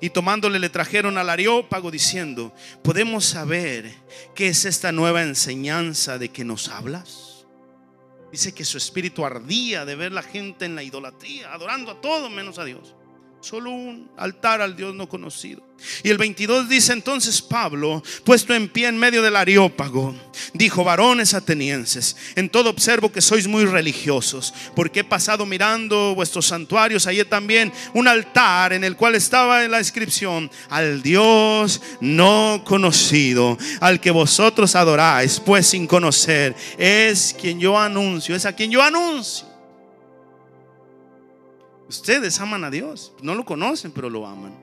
Y 0.00 0.10
tomándole 0.10 0.60
le 0.60 0.68
trajeron 0.68 1.18
al 1.18 1.28
Areópago 1.28 1.90
diciendo, 1.90 2.54
¿podemos 2.84 3.24
saber 3.24 3.92
qué 4.36 4.46
es 4.46 4.64
esta 4.64 4.92
nueva 4.92 5.24
enseñanza 5.24 6.18
de 6.18 6.28
que 6.28 6.44
nos 6.44 6.68
hablas? 6.68 7.27
Dice 8.30 8.52
que 8.52 8.64
su 8.64 8.76
espíritu 8.76 9.24
ardía 9.24 9.84
de 9.84 9.96
ver 9.96 10.12
la 10.12 10.22
gente 10.22 10.64
en 10.66 10.74
la 10.74 10.82
idolatría, 10.82 11.52
adorando 11.52 11.92
a 11.92 12.00
todo 12.00 12.28
menos 12.28 12.58
a 12.58 12.64
Dios. 12.64 12.94
Solo 13.40 13.70
un 13.70 14.10
altar 14.16 14.60
al 14.60 14.76
Dios 14.76 14.94
no 14.94 15.08
conocido. 15.08 15.62
Y 16.02 16.10
el 16.10 16.18
22 16.18 16.68
dice 16.68 16.92
entonces 16.92 17.40
Pablo, 17.40 18.02
puesto 18.24 18.52
en 18.52 18.68
pie 18.68 18.88
en 18.88 18.98
medio 18.98 19.22
del 19.22 19.36
areópago, 19.36 20.14
dijo, 20.52 20.82
varones 20.82 21.34
atenienses, 21.34 22.16
en 22.34 22.48
todo 22.48 22.70
observo 22.70 23.12
que 23.12 23.20
sois 23.20 23.46
muy 23.46 23.64
religiosos, 23.64 24.52
porque 24.74 25.00
he 25.00 25.04
pasado 25.04 25.46
mirando 25.46 26.14
vuestros 26.16 26.46
santuarios, 26.46 27.06
allí 27.06 27.24
también 27.24 27.72
un 27.94 28.08
altar 28.08 28.72
en 28.72 28.82
el 28.82 28.96
cual 28.96 29.14
estaba 29.14 29.64
en 29.64 29.70
la 29.70 29.78
inscripción, 29.78 30.50
al 30.68 31.00
Dios 31.00 31.80
no 32.00 32.62
conocido, 32.66 33.56
al 33.80 34.00
que 34.00 34.10
vosotros 34.10 34.74
adoráis, 34.74 35.38
pues 35.38 35.68
sin 35.68 35.86
conocer, 35.86 36.56
es 36.76 37.36
quien 37.40 37.60
yo 37.60 37.78
anuncio, 37.78 38.34
es 38.34 38.46
a 38.46 38.52
quien 38.52 38.70
yo 38.70 38.82
anuncio. 38.82 39.47
Ustedes 41.88 42.38
aman 42.40 42.64
a 42.64 42.70
Dios, 42.70 43.14
no 43.22 43.34
lo 43.34 43.44
conocen, 43.44 43.92
pero 43.92 44.10
lo 44.10 44.26
aman. 44.26 44.54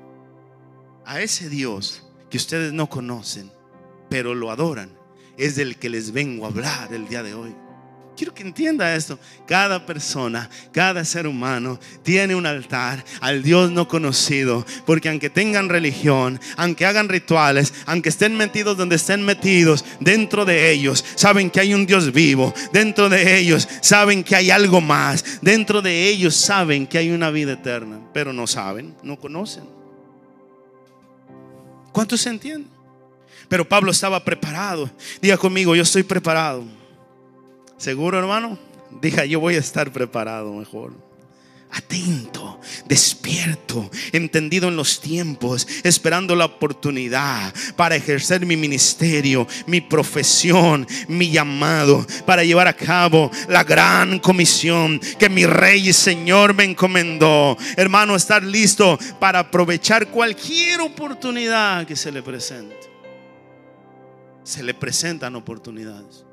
A 1.05 1.21
ese 1.21 1.49
Dios 1.49 2.03
que 2.29 2.37
ustedes 2.37 2.71
no 2.71 2.87
conocen, 2.87 3.51
pero 4.09 4.35
lo 4.35 4.51
adoran, 4.51 4.91
es 5.37 5.55
del 5.55 5.77
que 5.77 5.89
les 5.89 6.11
vengo 6.11 6.45
a 6.45 6.49
hablar 6.49 6.93
el 6.93 7.07
día 7.07 7.23
de 7.23 7.33
hoy. 7.33 7.55
Quiero 8.15 8.33
que 8.33 8.43
entienda 8.43 8.95
esto. 8.95 9.19
Cada 9.45 9.85
persona, 9.85 10.49
cada 10.71 11.03
ser 11.03 11.27
humano 11.27 11.79
tiene 12.01 12.33
un 12.35 12.45
altar 12.45 13.03
al 13.19 13.43
Dios 13.43 13.71
no 13.71 13.87
conocido. 13.87 14.65
Porque 14.85 15.09
aunque 15.09 15.29
tengan 15.29 15.69
religión, 15.69 16.39
aunque 16.55 16.85
hagan 16.85 17.09
rituales, 17.09 17.73
aunque 17.85 18.09
estén 18.09 18.37
metidos 18.37 18.77
donde 18.77 18.95
estén 18.95 19.25
metidos, 19.25 19.83
dentro 19.99 20.45
de 20.45 20.71
ellos 20.71 21.03
saben 21.15 21.49
que 21.49 21.59
hay 21.59 21.73
un 21.73 21.85
Dios 21.85 22.13
vivo. 22.13 22.53
Dentro 22.71 23.09
de 23.09 23.37
ellos 23.37 23.67
saben 23.81 24.23
que 24.23 24.35
hay 24.35 24.49
algo 24.49 24.79
más. 24.79 25.41
Dentro 25.41 25.81
de 25.81 26.07
ellos 26.07 26.35
saben 26.35 26.87
que 26.87 26.97
hay 26.97 27.09
una 27.09 27.31
vida 27.31 27.53
eterna. 27.53 27.99
Pero 28.13 28.31
no 28.31 28.47
saben, 28.47 28.95
no 29.03 29.19
conocen. 29.19 29.65
¿Cuántos 31.91 32.21
se 32.21 32.29
entienden? 32.29 32.69
Pero 33.47 33.67
Pablo 33.67 33.91
estaba 33.91 34.23
preparado. 34.23 34.89
Diga 35.21 35.37
conmigo, 35.37 35.75
yo 35.75 35.83
estoy 35.83 36.03
preparado. 36.03 36.63
¿Seguro, 37.77 38.17
hermano? 38.17 38.57
Diga, 39.01 39.25
yo 39.25 39.39
voy 39.39 39.55
a 39.55 39.59
estar 39.59 39.91
preparado 39.91 40.53
mejor. 40.53 40.93
Atento, 41.71 42.61
despierto, 42.85 43.89
entendido 44.13 44.69
en 44.69 44.77
los 44.77 45.01
tiempos, 45.01 45.67
esperando 45.83 46.33
la 46.33 46.45
oportunidad 46.45 47.53
para 47.75 47.97
ejercer 47.97 48.45
mi 48.45 48.55
ministerio, 48.55 49.45
mi 49.67 49.81
profesión, 49.81 50.87
mi 51.09 51.31
llamado, 51.31 52.05
para 52.25 52.45
llevar 52.45 52.69
a 52.69 52.77
cabo 52.77 53.29
la 53.49 53.65
gran 53.65 54.19
comisión 54.19 55.01
que 55.19 55.27
mi 55.27 55.45
Rey 55.45 55.89
y 55.89 55.93
Señor 55.93 56.53
me 56.53 56.63
encomendó. 56.63 57.57
Hermano, 57.75 58.15
estar 58.15 58.41
listo 58.41 58.97
para 59.19 59.39
aprovechar 59.39 60.07
cualquier 60.07 60.79
oportunidad 60.79 61.85
que 61.85 61.97
se 61.97 62.09
le 62.09 62.23
presente. 62.23 62.77
Se 64.43 64.63
le 64.63 64.73
presentan 64.73 65.35
oportunidades. 65.35 66.25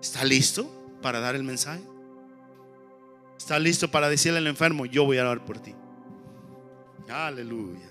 ¿Está 0.00 0.24
listo 0.24 0.70
para 1.02 1.20
dar 1.20 1.34
el 1.34 1.42
mensaje? 1.42 1.82
¿Está 3.36 3.58
listo 3.58 3.90
para 3.90 4.08
decirle 4.08 4.38
al 4.38 4.46
enfermo, 4.46 4.86
yo 4.86 5.04
voy 5.04 5.18
a 5.18 5.22
orar 5.22 5.44
por 5.44 5.58
ti? 5.58 5.74
Aleluya. 7.08 7.88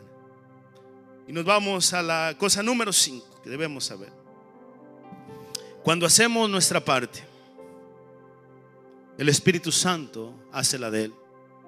Y 1.28 1.34
nos 1.34 1.46
vamos 1.46 1.94
a 1.94 2.02
la 2.02 2.36
cosa 2.38 2.62
número 2.62 2.92
5 2.92 3.42
que 3.44 3.50
debemos 3.50 3.86
saber. 3.86 4.12
Cuando 5.84 6.06
hacemos 6.06 6.50
nuestra 6.50 6.84
parte, 6.84 7.24
el 9.18 9.30
Espíritu 9.30 9.72
Santo 9.72 10.34
hace 10.52 10.78
la 10.78 10.92
de 10.92 11.06
él. 11.06 11.14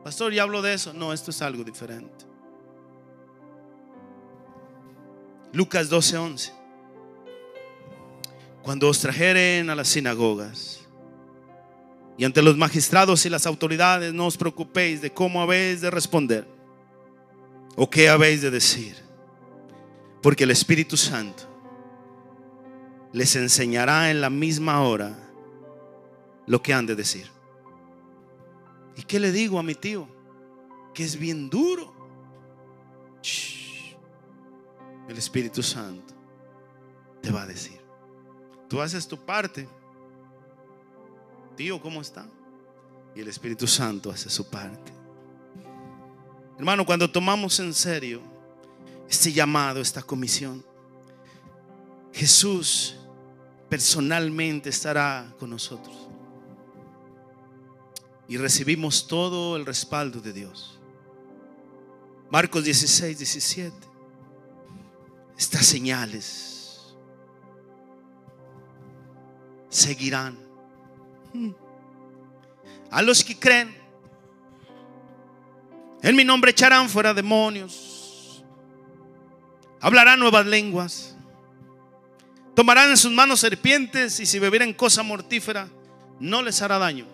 Pastor, 0.03 0.33
¿ya 0.33 0.43
hablo 0.43 0.61
de 0.61 0.73
eso? 0.73 0.93
No, 0.93 1.13
esto 1.13 1.31
es 1.31 1.41
algo 1.41 1.63
diferente. 1.63 2.25
Lucas 5.53 5.89
12:11 5.89 6.56
cuando 8.67 8.89
os 8.89 8.99
trajeren 8.99 9.69
a 9.69 9.75
las 9.75 9.87
sinagogas 9.87 10.81
y 12.17 12.25
ante 12.25 12.41
los 12.41 12.57
magistrados 12.57 13.25
y 13.25 13.29
las 13.29 13.45
autoridades, 13.45 14.13
no 14.13 14.25
os 14.25 14.35
preocupéis 14.35 15.01
de 15.01 15.09
cómo 15.09 15.41
habéis 15.41 15.79
de 15.79 15.89
responder 15.89 16.45
o 17.77 17.89
qué 17.89 18.09
habéis 18.09 18.41
de 18.41 18.51
decir, 18.51 18.97
porque 20.21 20.43
el 20.43 20.51
Espíritu 20.51 20.97
Santo 20.97 21.43
les 23.13 23.37
enseñará 23.37 24.11
en 24.11 24.19
la 24.19 24.29
misma 24.29 24.81
hora 24.81 25.17
lo 26.45 26.61
que 26.61 26.73
han 26.73 26.85
de 26.85 26.95
decir. 26.95 27.27
¿Y 28.97 29.03
qué 29.03 29.17
le 29.17 29.31
digo 29.31 29.59
a 29.59 29.63
mi 29.63 29.75
tío? 29.75 30.09
Que 30.93 31.05
es 31.05 31.17
bien 31.17 31.49
duro. 31.49 31.95
El 35.07 35.17
Espíritu 35.17 35.63
Santo 35.63 36.13
te 37.21 37.31
va 37.31 37.43
a 37.43 37.47
decir. 37.47 37.76
Tú 38.67 38.81
haces 38.81 39.07
tu 39.07 39.17
parte. 39.17 39.67
Tío, 41.55 41.81
¿cómo 41.81 42.01
está? 42.01 42.27
Y 43.15 43.21
el 43.21 43.27
Espíritu 43.27 43.65
Santo 43.65 44.11
hace 44.11 44.29
su 44.29 44.47
parte. 44.49 44.91
Hermano, 46.57 46.85
cuando 46.85 47.09
tomamos 47.09 47.59
en 47.59 47.73
serio 47.73 48.21
este 49.09 49.31
llamado, 49.31 49.79
esta 49.79 50.01
comisión, 50.01 50.65
Jesús 52.11 52.95
personalmente 53.69 54.69
estará 54.69 55.33
con 55.39 55.49
nosotros. 55.49 55.95
Y 58.27 58.37
recibimos 58.37 59.07
todo 59.07 59.55
el 59.55 59.65
respaldo 59.65 60.19
de 60.19 60.33
Dios. 60.33 60.79
Marcos 62.29 62.65
16, 62.65 63.17
17. 63.17 63.75
Estas 65.37 65.65
señales 65.65 66.56
seguirán. 69.77 70.37
A 72.89 73.01
los 73.01 73.23
que 73.23 73.37
creen, 73.37 73.75
en 76.01 76.15
mi 76.15 76.23
nombre 76.23 76.51
echarán 76.51 76.89
fuera 76.89 77.13
demonios, 77.13 78.43
hablarán 79.79 80.19
nuevas 80.19 80.45
lenguas, 80.45 81.15
tomarán 82.55 82.89
en 82.89 82.97
sus 82.97 83.11
manos 83.11 83.39
serpientes 83.39 84.19
y 84.19 84.25
si 84.25 84.39
bebieren 84.39 84.73
cosa 84.73 85.03
mortífera, 85.03 85.69
no 86.19 86.41
les 86.41 86.61
hará 86.61 86.79
daño. 86.79 87.05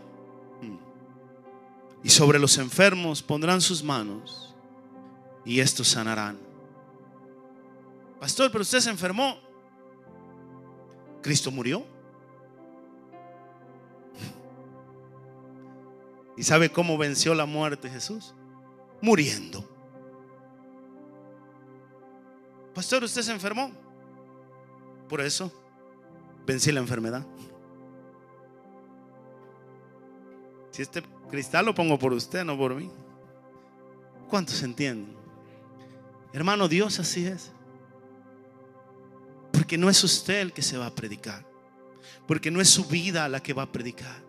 Y 2.01 2.09
sobre 2.09 2.39
los 2.39 2.57
enfermos 2.57 3.21
pondrán 3.21 3.61
sus 3.61 3.83
manos 3.83 4.53
y 5.45 5.59
estos 5.59 5.87
sanarán. 5.87 6.37
Pastor, 8.19 8.51
pero 8.51 8.61
usted 8.61 8.79
se 8.79 8.89
enfermó. 8.89 9.37
Cristo 11.21 11.49
murió. 11.51 11.92
¿Y 16.35 16.43
sabe 16.43 16.71
cómo 16.71 16.97
venció 16.97 17.35
la 17.35 17.45
muerte 17.45 17.89
Jesús? 17.89 18.33
Muriendo. 19.01 19.69
Pastor, 22.73 23.03
usted 23.03 23.21
se 23.21 23.31
enfermó. 23.31 23.71
Por 25.07 25.21
eso 25.21 25.51
vencí 26.45 26.71
la 26.71 26.79
enfermedad. 26.79 27.25
Si 30.71 30.81
este 30.81 31.03
cristal 31.29 31.65
lo 31.65 31.75
pongo 31.75 31.99
por 31.99 32.13
usted, 32.13 32.43
no 32.43 32.57
por 32.57 32.73
mí. 32.73 32.89
¿Cuántos 34.27 34.63
entienden? 34.63 35.15
Hermano, 36.33 36.67
Dios 36.67 36.99
así 36.99 37.27
es. 37.27 37.51
Porque 39.51 39.77
no 39.77 39.87
es 39.87 40.03
usted 40.03 40.41
el 40.41 40.51
que 40.51 40.63
se 40.63 40.77
va 40.77 40.87
a 40.87 40.95
predicar. 40.95 41.45
Porque 42.27 42.49
no 42.49 42.59
es 42.59 42.69
su 42.69 42.85
vida 42.85 43.29
la 43.29 43.39
que 43.39 43.53
va 43.53 43.63
a 43.63 43.71
predicar. 43.71 44.22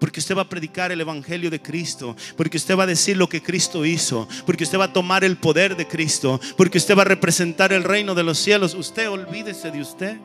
Porque 0.00 0.18
usted 0.18 0.34
va 0.34 0.42
a 0.42 0.48
predicar 0.48 0.90
el 0.90 1.00
Evangelio 1.00 1.50
de 1.50 1.60
Cristo. 1.60 2.16
Porque 2.36 2.56
usted 2.56 2.76
va 2.76 2.84
a 2.84 2.86
decir 2.86 3.16
lo 3.16 3.28
que 3.28 3.42
Cristo 3.42 3.84
hizo. 3.84 4.26
Porque 4.46 4.64
usted 4.64 4.78
va 4.78 4.86
a 4.86 4.92
tomar 4.92 5.22
el 5.22 5.36
poder 5.36 5.76
de 5.76 5.86
Cristo. 5.86 6.40
Porque 6.56 6.78
usted 6.78 6.96
va 6.96 7.02
a 7.02 7.04
representar 7.04 7.72
el 7.72 7.84
reino 7.84 8.14
de 8.14 8.24
los 8.24 8.38
cielos. 8.38 8.74
Usted 8.74 9.10
olvídese 9.10 9.70
de 9.70 9.82
usted. 9.82 10.16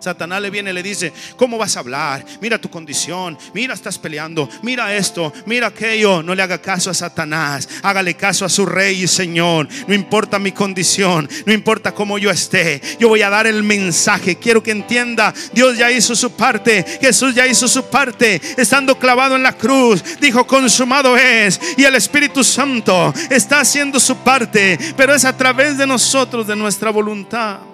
Satanás 0.00 0.40
le 0.40 0.48
viene 0.48 0.70
y 0.70 0.72
le 0.72 0.82
dice, 0.82 1.12
¿cómo 1.36 1.58
vas 1.58 1.76
a 1.76 1.80
hablar? 1.80 2.24
Mira 2.40 2.58
tu 2.58 2.70
condición, 2.70 3.36
mira 3.52 3.74
estás 3.74 3.98
peleando, 3.98 4.48
mira 4.62 4.96
esto, 4.96 5.30
mira 5.44 5.66
aquello. 5.66 6.22
No 6.22 6.34
le 6.34 6.42
haga 6.42 6.58
caso 6.58 6.90
a 6.90 6.94
Satanás, 6.94 7.68
hágale 7.82 8.14
caso 8.14 8.46
a 8.46 8.48
su 8.48 8.64
rey 8.64 9.02
y 9.02 9.06
Señor. 9.06 9.68
No 9.86 9.94
importa 9.94 10.38
mi 10.38 10.52
condición, 10.52 11.28
no 11.44 11.52
importa 11.52 11.92
cómo 11.92 12.16
yo 12.16 12.30
esté, 12.30 12.80
yo 12.98 13.08
voy 13.08 13.20
a 13.20 13.28
dar 13.28 13.46
el 13.46 13.62
mensaje. 13.62 14.36
Quiero 14.36 14.62
que 14.62 14.70
entienda, 14.70 15.34
Dios 15.52 15.76
ya 15.76 15.90
hizo 15.90 16.16
su 16.16 16.32
parte, 16.32 16.82
Jesús 17.00 17.34
ya 17.34 17.46
hizo 17.46 17.68
su 17.68 17.84
parte, 17.84 18.40
estando 18.56 18.98
clavado 18.98 19.36
en 19.36 19.42
la 19.42 19.52
cruz, 19.52 20.02
dijo, 20.18 20.46
consumado 20.46 21.14
es. 21.16 21.60
Y 21.76 21.84
el 21.84 21.94
Espíritu 21.94 22.42
Santo 22.42 23.12
está 23.28 23.60
haciendo 23.60 24.00
su 24.00 24.16
parte, 24.16 24.78
pero 24.96 25.14
es 25.14 25.26
a 25.26 25.36
través 25.36 25.76
de 25.76 25.86
nosotros, 25.86 26.46
de 26.46 26.56
nuestra 26.56 26.90
voluntad 26.90 27.69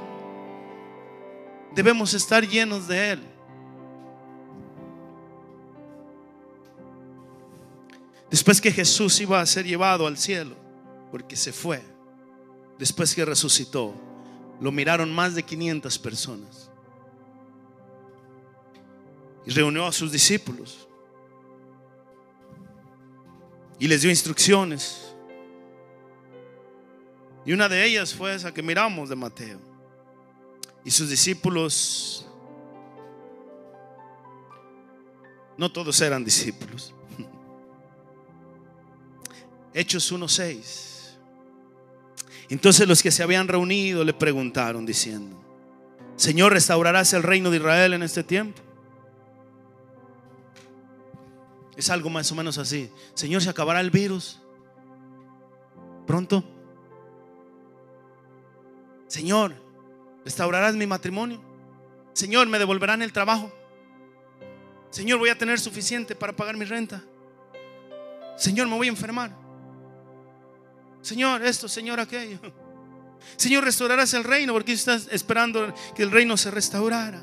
debemos 1.77 2.15
estar 2.15 2.49
llenos 2.49 2.89
de 2.89 3.11
Él. 3.13 3.23
Después 8.31 8.63
que 8.63 8.73
Jesús 8.73 9.21
iba 9.21 9.41
a 9.41 9.47
ser 9.47 9.67
llevado 9.67 10.07
al 10.07 10.17
cielo, 10.17 10.57
porque 11.11 11.37
se 11.37 11.53
fue, 11.53 11.83
después 12.79 13.15
que 13.15 13.27
resucitó, 13.27 13.95
lo 14.59 14.73
miraron 14.73 15.15
más 15.15 15.35
de 15.35 15.43
500 15.43 15.99
personas. 15.99 16.71
Y 19.45 19.51
reunió 19.51 19.87
a 19.87 19.93
sus 19.93 20.11
discípulos. 20.11 20.89
Y 23.79 23.87
les 23.87 24.01
dio 24.01 24.11
instrucciones. 24.11 25.15
Y 27.45 27.53
una 27.53 27.69
de 27.69 27.85
ellas 27.85 28.15
fue 28.15 28.35
esa 28.35 28.53
que 28.53 28.63
miramos 28.63 29.11
de 29.11 29.15
Mateo. 29.15 29.66
Y 30.87 30.93
sus 30.93 31.11
discípulos, 31.11 32.25
no 35.57 35.73
todos 35.73 36.01
eran 36.01 36.25
discípulos. 36.25 36.95
Hechos 39.75 40.13
1.6. 40.13 41.17
Entonces 42.51 42.87
los 42.87 43.03
que 43.03 43.11
se 43.11 43.25
habían 43.25 43.49
reunido 43.49 44.05
le 44.05 44.15
preguntaron 44.15 44.87
diciendo, 44.87 45.37
Señor, 46.15 46.53
¿restaurarás 46.53 47.13
el 47.15 47.25
reino 47.25 47.51
de 47.51 47.57
Israel 47.57 47.95
en 47.95 48.05
este 48.05 48.23
tiempo? 48.23 48.63
Es 51.77 51.91
algo 51.91 52.11
más 52.11 52.31
o 52.31 52.37
menos 52.37 52.59
así. 52.59 52.93
Señor, 53.15 53.43
¿se 53.43 53.51
acabará 53.51 53.81
el 53.81 53.91
virus? 53.91 54.41
Pronto. 56.07 56.45
Señor, 59.09 59.66
¿restaurarás 60.27 60.75
mi 60.75 60.89
matrimonio? 60.89 61.41
Señor, 62.13 62.49
¿me 62.49 62.59
devolverán 62.59 63.01
el 63.01 63.13
trabajo? 63.13 63.53
Señor, 64.91 65.21
voy 65.21 65.29
a 65.29 65.39
tener 65.39 65.61
suficiente 65.61 66.17
para 66.17 66.35
pagar 66.35 66.57
mi 66.57 66.65
renta. 66.65 67.01
Señor, 68.37 68.67
me 68.67 68.77
voy 68.77 68.89
a 68.89 68.91
enfermar. 68.91 69.31
Señor, 71.01 71.45
esto, 71.47 71.69
Señor, 71.69 72.01
aquello. 72.01 72.41
Señor, 73.37 73.63
restaurarás 73.63 74.15
el 74.15 74.25
reino 74.25 74.53
porque 74.53 74.73
estás 74.73 75.07
esperando 75.13 75.73
que 75.95 76.03
el 76.03 76.11
reino 76.11 76.37
se 76.37 76.51
restaurara. 76.51 77.23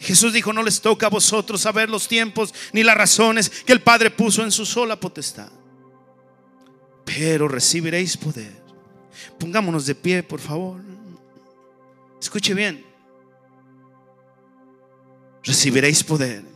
Jesús 0.00 0.34
dijo, 0.34 0.52
no 0.52 0.62
les 0.62 0.82
toca 0.82 1.06
a 1.06 1.10
vosotros 1.10 1.62
saber 1.62 1.88
los 1.88 2.08
tiempos 2.08 2.52
ni 2.74 2.82
las 2.82 2.96
razones 2.96 3.48
que 3.48 3.72
el 3.72 3.80
Padre 3.80 4.10
puso 4.10 4.42
en 4.42 4.52
su 4.52 4.66
sola 4.66 5.00
potestad. 5.00 5.50
Pero 7.06 7.48
recibiréis 7.48 8.18
poder. 8.18 8.61
Pongámonos 9.38 9.86
de 9.86 9.94
pie, 9.94 10.22
por 10.22 10.40
favor. 10.40 10.80
Escuche 12.20 12.54
bien. 12.54 12.84
Recibiréis 15.42 16.04
poder 16.04 16.52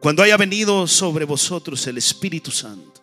cuando 0.00 0.22
haya 0.22 0.36
venido 0.36 0.86
sobre 0.86 1.24
vosotros 1.24 1.84
el 1.86 1.98
Espíritu 1.98 2.50
Santo. 2.50 3.00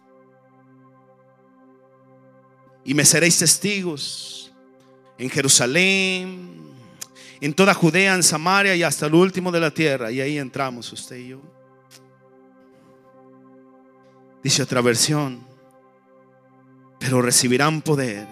Y 2.86 2.94
me 2.94 3.04
seréis 3.04 3.40
testigos 3.40 4.52
en 5.18 5.30
Jerusalén, 5.30 6.62
en 7.42 7.54
toda 7.54 7.74
Judea, 7.74 8.16
en 8.16 8.24
Samaria 8.24 8.76
y 8.76 8.84
hasta 8.84 9.08
el 9.08 9.16
último 9.16 9.52
de 9.52 9.60
la 9.60 9.72
tierra. 9.72 10.12
Y 10.12 10.22
ahí 10.22 10.38
entramos 10.38 10.92
usted 10.94 11.18
y 11.18 11.28
yo. 11.30 11.42
Dice 14.42 14.64
otra 14.64 14.82
versión, 14.82 15.46
pero 17.04 17.22
recibirán 17.22 17.82
poder. 17.82 18.26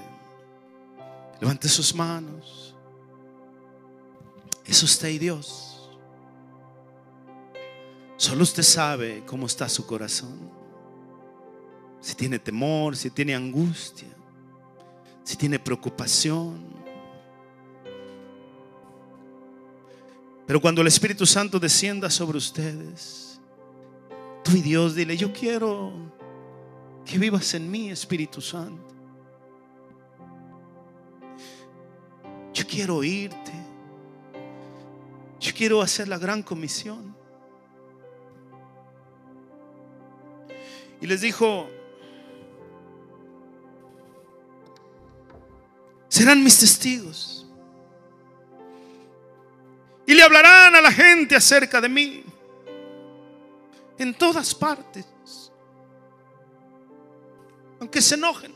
Levante 1.41 1.67
sus 1.67 1.93
manos. 1.93 2.73
Es 4.65 4.81
usted 4.81 5.09
y 5.09 5.19
Dios. 5.19 5.89
Solo 8.15 8.43
usted 8.43 8.63
sabe 8.63 9.23
cómo 9.25 9.45
está 9.45 9.67
su 9.67 9.85
corazón. 9.85 10.49
Si 11.99 12.15
tiene 12.15 12.39
temor, 12.39 12.95
si 12.95 13.09
tiene 13.09 13.35
angustia, 13.35 14.07
si 15.25 15.35
tiene 15.35 15.59
preocupación. 15.59 16.63
Pero 20.47 20.61
cuando 20.61 20.79
el 20.79 20.87
Espíritu 20.87 21.25
Santo 21.25 21.59
descienda 21.59 22.09
sobre 22.09 22.37
ustedes, 22.37 23.37
tú 24.45 24.55
y 24.55 24.61
Dios 24.61 24.95
dile, 24.95 25.17
yo 25.17 25.33
quiero 25.33 26.20
que 27.05 27.17
vivas 27.17 27.53
en 27.53 27.69
mí, 27.69 27.89
Espíritu 27.89 28.41
Santo. 28.41 28.93
Yo 32.53 32.65
quiero 32.67 32.97
oírte. 32.97 33.51
Yo 35.39 35.53
quiero 35.55 35.81
hacer 35.81 36.07
la 36.07 36.17
gran 36.17 36.43
comisión. 36.43 37.15
Y 41.01 41.07
les 41.07 41.21
dijo, 41.21 41.67
serán 46.07 46.43
mis 46.43 46.59
testigos. 46.59 47.47
Y 50.05 50.13
le 50.13 50.21
hablarán 50.21 50.75
a 50.75 50.81
la 50.81 50.91
gente 50.91 51.35
acerca 51.35 51.81
de 51.81 51.89
mí. 51.89 52.23
En 53.97 54.13
todas 54.13 54.53
partes. 54.53 55.07
Aunque 57.81 57.99
se 57.99 58.13
enojen. 58.15 58.53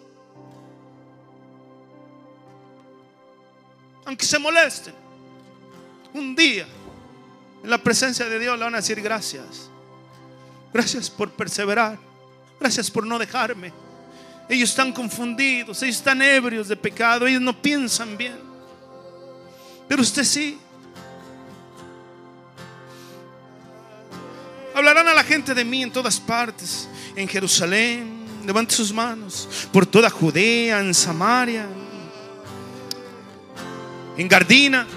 Aunque 4.06 4.24
se 4.24 4.38
molesten. 4.38 4.94
Un 6.14 6.36
día 6.36 6.68
en 7.64 7.70
la 7.70 7.80
presencia 7.80 8.30
de 8.30 8.38
Dios 8.38 8.58
le 8.58 8.64
van 8.64 8.76
a 8.76 8.78
decir 8.78 9.02
gracias. 9.02 9.70
Gracias 10.72 11.10
por 11.10 11.32
perseverar. 11.32 11.98
Gracias 12.60 12.92
por 12.92 13.06
no 13.06 13.18
dejarme. 13.18 13.74
Ellos 14.48 14.70
están 14.70 14.94
confundidos, 14.94 15.82
ellos 15.82 15.96
están 15.96 16.22
ebrios 16.22 16.68
de 16.68 16.76
pecado, 16.76 17.26
ellos 17.26 17.42
no 17.42 17.60
piensan 17.60 18.16
bien. 18.16 18.40
Pero 19.88 20.04
usted 20.04 20.24
sí. 20.24 20.60
Hablarán 24.76 25.08
a 25.08 25.16
la 25.16 25.24
gente 25.24 25.56
de 25.56 25.66
mí 25.66 25.82
en 25.82 25.92
todas 25.92 26.20
partes, 26.20 26.88
en 27.16 27.28
Jerusalén, 27.28 28.15
levante 28.46 28.76
sus 28.76 28.94
manos, 28.94 29.68
por 29.72 29.86
toda 29.86 30.10
Judea, 30.10 30.80
en 30.80 30.94
Samaria, 30.94 31.66
en 34.18 34.28
Gardina, 34.28 34.88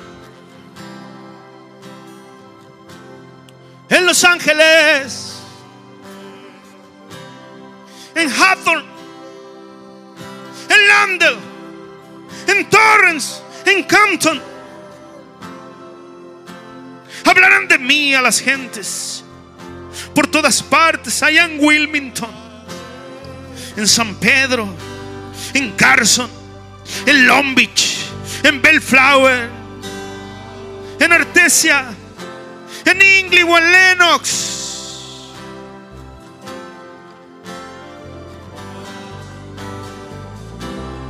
en 3.89 4.07
Los 4.07 4.23
Ángeles, 4.25 5.37
en 8.15 8.31
Hathorne, 8.31 8.89
en 10.69 10.89
Landell, 10.89 11.37
en 12.47 12.69
Torrance, 12.69 13.41
en 13.65 13.83
Campton. 13.85 14.43
Hablarán 17.25 17.69
de 17.69 17.79
mí 17.79 18.15
a 18.15 18.23
las 18.23 18.41
gentes 18.41 19.25
por 20.15 20.27
todas 20.27 20.63
partes, 20.63 21.23
allá 21.23 21.45
en 21.45 21.63
Wilmington, 21.65 22.48
en 23.79 23.87
San 23.87 24.17
Pedro, 24.17 24.69
en 25.55 25.71
Carson, 25.77 26.29
en 27.07 27.27
Long 27.29 27.55
Beach, 27.55 28.11
en 28.43 28.61
Bellflower, 28.61 29.49
en 30.99 31.13
Artesia, 31.13 31.87
en 32.85 33.01
Ingley 33.01 33.45
o 33.45 33.57
en 33.57 33.71
Lennox. 33.71 35.29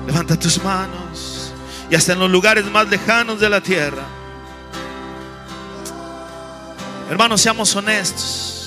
Levanta 0.06 0.38
tus 0.38 0.62
manos 0.62 1.54
y 1.90 1.94
hasta 1.94 2.12
en 2.12 2.18
los 2.18 2.30
lugares 2.30 2.66
más 2.66 2.86
lejanos 2.90 3.40
de 3.40 3.48
la 3.48 3.62
tierra. 3.62 4.04
Hermanos, 7.08 7.40
seamos 7.40 7.74
honestos. 7.74 8.57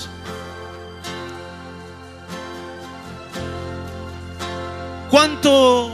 ¿Cuánto 5.12 5.90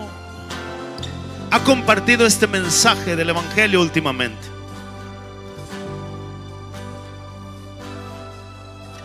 ha 1.50 1.64
compartido 1.64 2.24
este 2.24 2.46
mensaje 2.46 3.16
del 3.16 3.30
Evangelio 3.30 3.82
últimamente? 3.82 4.46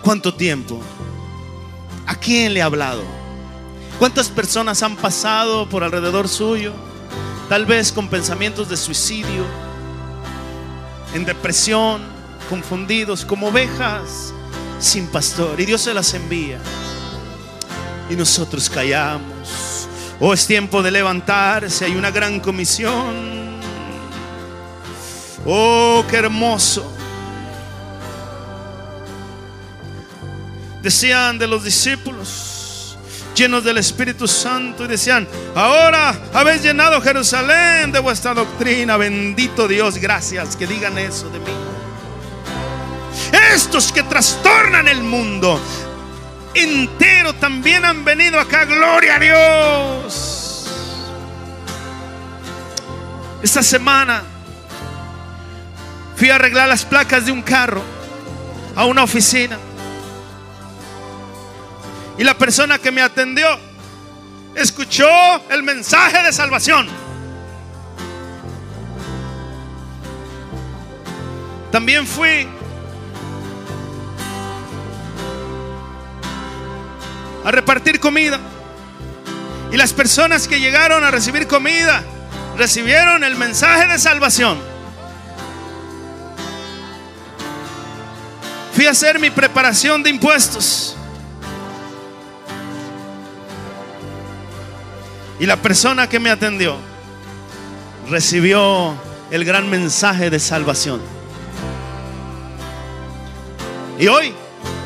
¿Cuánto 0.04 0.32
tiempo? 0.32 0.80
¿A 2.06 2.14
quién 2.14 2.54
le 2.54 2.62
ha 2.62 2.66
hablado? 2.66 3.02
¿Cuántas 3.98 4.30
personas 4.30 4.84
han 4.84 4.98
pasado 4.98 5.68
por 5.68 5.84
alrededor 5.84 6.30
suyo? 6.30 6.74
Tal 7.50 7.66
vez 7.66 7.92
con 7.92 8.08
pensamientos 8.08 8.70
de 8.70 8.78
suicidio, 8.78 9.44
en 11.16 11.26
depresión, 11.26 12.04
confundidos, 12.52 13.26
como 13.26 13.48
ovejas 13.48 14.32
sin 14.80 15.08
pastor. 15.08 15.60
Y 15.60 15.66
Dios 15.66 15.82
se 15.82 15.92
las 15.92 16.14
envía. 16.14 16.60
Y 18.12 18.16
nosotros 18.16 18.70
callamos 18.70 19.33
Oh, 20.26 20.34
es 20.34 20.48
tiempo 20.48 20.82
de 20.82 20.90
levantarse, 20.90 21.84
hay 21.84 21.98
una 21.98 22.10
gran 22.10 22.40
comisión. 22.40 23.60
Oh, 25.46 26.06
qué 26.10 26.16
hermoso. 26.16 26.90
Decían 30.82 31.38
de 31.38 31.46
los 31.46 31.66
discípulos 31.66 32.98
llenos 33.36 33.66
del 33.66 33.80
Espíritu 33.80 34.26
Santo 34.26 34.86
y 34.86 34.88
decían, 34.88 35.28
ahora 35.56 36.18
habéis 36.34 36.64
llenado 36.64 37.02
Jerusalén 37.02 37.92
de 37.92 38.00
vuestra 38.00 38.34
doctrina, 38.34 38.96
bendito 38.96 39.68
Dios, 39.68 39.98
gracias 39.98 40.56
que 40.56 40.66
digan 40.66 40.98
eso 40.98 41.30
de 41.32 41.40
mí. 41.40 41.52
Estos 43.54 43.92
que 43.92 44.04
trastornan 44.04 44.88
el 44.88 45.04
mundo, 45.04 45.60
entero 46.56 47.34
también 47.34 47.86
han 47.86 48.04
venido 48.04 48.40
acá. 48.40 48.66
Gloria 48.66 49.16
a 49.16 49.20
Dios. 49.20 50.68
Esta 53.42 53.62
semana 53.62 54.24
fui 56.16 56.30
a 56.30 56.36
arreglar 56.36 56.70
las 56.70 56.86
placas 56.86 57.26
de 57.26 57.32
un 57.32 57.42
carro 57.42 57.84
a 58.76 58.86
una 58.86 59.04
oficina. 59.04 59.58
Y 62.18 62.24
la 62.24 62.38
persona 62.38 62.78
que 62.78 62.92
me 62.92 63.02
atendió 63.02 63.48
escuchó 64.56 65.10
el 65.50 65.64
mensaje 65.64 66.24
de 66.24 66.32
salvación. 66.32 66.88
También 71.72 72.06
fui 72.06 72.48
a 77.44 77.52
repartir 77.52 78.00
comida. 78.00 78.40
Y 79.72 79.78
las 79.78 79.94
personas 79.94 80.48
que 80.48 80.60
llegaron 80.60 81.04
a 81.04 81.12
recibir 81.12 81.48
comida 81.48 82.04
recibieron 82.58 83.24
el 83.24 83.36
mensaje 83.36 83.88
de 83.88 83.98
salvación. 83.98 84.60
Fui 88.74 88.86
a 88.88 88.92
hacer 88.92 89.20
mi 89.20 89.30
preparación 89.30 90.04
de 90.04 90.10
impuestos. 90.10 90.96
Y 95.40 95.46
la 95.46 95.58
persona 95.58 96.08
que 96.08 96.20
me 96.20 96.30
atendió 96.30 96.78
recibió 98.10 98.96
el 99.32 99.46
gran 99.46 99.70
mensaje 99.70 100.30
de 100.30 100.40
salvación. 100.40 101.02
Y 104.00 104.08
hoy 104.08 104.34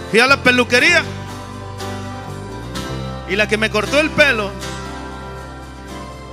fui 0.09 0.19
a 0.19 0.27
la 0.27 0.41
peluquería 0.41 1.03
y 3.29 3.35
la 3.35 3.47
que 3.47 3.57
me 3.57 3.69
cortó 3.69 3.99
el 3.99 4.09
pelo 4.09 4.51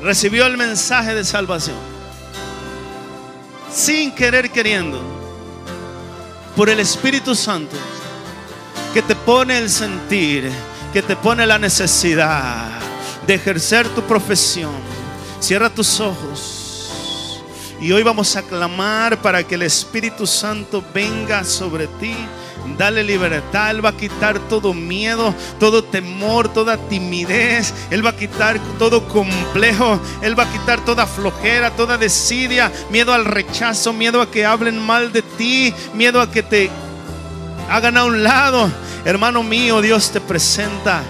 recibió 0.03 0.47
el 0.47 0.57
mensaje 0.57 1.15
de 1.15 1.25
salvación. 1.25 1.77
Sin 3.73 4.15
querer 4.15 4.51
queriendo. 4.51 5.01
Por 6.55 6.69
el 6.69 6.79
Espíritu 6.79 7.35
Santo. 7.35 7.77
Que 8.93 9.03
te 9.03 9.17
pone 9.17 9.59
el 9.59 9.71
sentir. 9.71 10.51
Que 10.93 11.03
te 11.03 11.17
pone 11.17 11.47
la 11.47 11.59
necesidad 11.59 12.69
de 13.27 13.35
ejercer 13.35 13.89
tu 13.89 14.03
profesión. 14.03 14.75
Cierra 15.41 15.71
tus 15.71 15.99
ojos. 16.01 17.43
Y 17.81 17.91
hoy 17.91 18.03
vamos 18.03 18.37
a 18.37 18.43
clamar 18.43 19.21
para 19.21 19.43
que 19.43 19.57
el 19.57 19.63
Espíritu 19.63 20.27
Santo 20.27 20.85
venga 20.95 21.43
sobre 21.45 21.87
ti 21.87 22.15
Dale 22.79 23.05
libertad. 23.05 23.71
Él 23.71 23.85
va 23.85 23.91
a 23.91 23.97
quitar 23.97 24.39
todo 24.49 24.75
miedo, 24.75 25.35
todo 25.61 25.85
temor, 25.85 26.53
toda 26.53 26.77
timidez. 26.77 27.73
Él 27.91 28.05
va 28.05 28.11
a 28.11 28.17
quitar 28.17 28.59
todo 28.79 29.07
complejo. 29.09 30.01
Él 30.23 30.39
va 30.39 30.45
a 30.45 30.53
quitar 30.53 30.85
toda 30.85 31.07
flojera, 31.07 31.71
toda 31.71 31.99
desidia, 31.99 32.73
miedo 32.91 33.13
al 33.13 33.25
rechazo, 33.25 33.93
miedo 33.93 34.21
a 34.21 34.31
que 34.31 34.45
hablen 34.45 34.79
mal 34.79 35.13
de 35.13 35.23
ti, 35.23 35.75
miedo 35.95 36.21
a 36.21 36.31
que 36.31 36.43
te 36.43 36.71
hagan 37.71 37.97
a 37.97 38.05
un 38.05 38.23
lado. 38.23 38.71
Hermano 39.05 39.43
mío, 39.43 39.81
Dios 39.81 40.11
te 40.11 40.21
presenta 40.21 41.03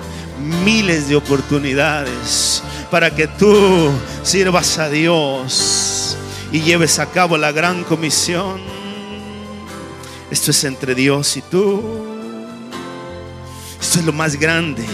miles 0.65 1.09
de 1.09 1.17
oportunidades 1.17 2.63
para 2.91 3.15
que 3.15 3.27
tú 3.27 3.91
sirvas 4.23 4.79
a 4.79 4.89
Dios 4.89 6.17
y 6.53 6.61
lleves 6.61 6.99
a 6.99 7.07
cabo 7.07 7.37
la 7.37 7.53
gran 7.53 7.85
comisión. 7.85 8.84
Esto 10.35 10.51
es 10.51 10.65
entre 10.65 10.97
Dios 10.97 11.37
y 11.37 11.43
tú. 11.43 11.81
Esto 13.81 14.01
es 14.01 14.05
lo 14.05 14.13
más 14.13 14.35
grande 14.35 14.85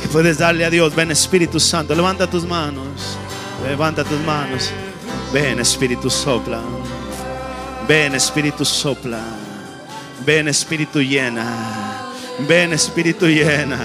que 0.00 0.06
puedes 0.06 0.38
darle 0.38 0.64
a 0.64 0.70
Dios. 0.70 0.94
Ven 0.94 1.10
Espíritu 1.10 1.58
Santo, 1.58 1.92
levanta 1.92 2.30
tus 2.30 2.46
manos. 2.46 3.18
Levanta 3.66 4.04
tus 4.04 4.20
manos. 4.20 4.70
Ven 5.32 5.58
Espíritu 5.58 6.08
sopla. 6.08 6.60
Ven 7.88 8.14
Espíritu 8.14 8.64
sopla. 8.64 9.20
Ven 10.24 10.46
Espíritu 10.46 11.00
llena. 11.00 12.06
Ven 12.46 12.72
Espíritu 12.72 13.26
llena. 13.26 13.80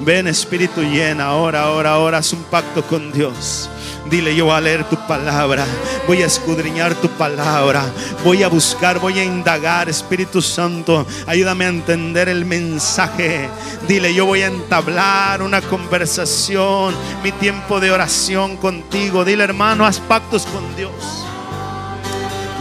Ven 0.00 0.26
Espíritu 0.26 0.82
llena. 0.82 1.28
Ahora, 1.28 1.62
ahora, 1.62 1.94
ahora 1.94 2.18
haz 2.18 2.34
un 2.34 2.42
pacto 2.42 2.82
con 2.82 3.10
Dios. 3.10 3.70
Dile, 4.06 4.34
yo 4.34 4.46
voy 4.46 4.54
a 4.56 4.60
leer 4.60 4.84
tu 4.84 4.96
palabra, 5.06 5.64
voy 6.06 6.22
a 6.22 6.26
escudriñar 6.26 6.94
tu 6.96 7.08
palabra, 7.08 7.84
voy 8.24 8.42
a 8.42 8.48
buscar, 8.48 8.98
voy 8.98 9.18
a 9.18 9.24
indagar, 9.24 9.88
Espíritu 9.88 10.42
Santo, 10.42 11.06
ayúdame 11.26 11.66
a 11.66 11.68
entender 11.68 12.28
el 12.28 12.44
mensaje. 12.44 13.48
Dile, 13.86 14.12
yo 14.12 14.26
voy 14.26 14.42
a 14.42 14.48
entablar 14.48 15.40
una 15.40 15.62
conversación, 15.62 16.94
mi 17.22 17.30
tiempo 17.32 17.78
de 17.78 17.92
oración 17.92 18.56
contigo. 18.56 19.24
Dile, 19.24 19.44
hermano, 19.44 19.86
haz 19.86 20.00
pactos 20.00 20.46
con 20.46 20.74
Dios. 20.76 20.92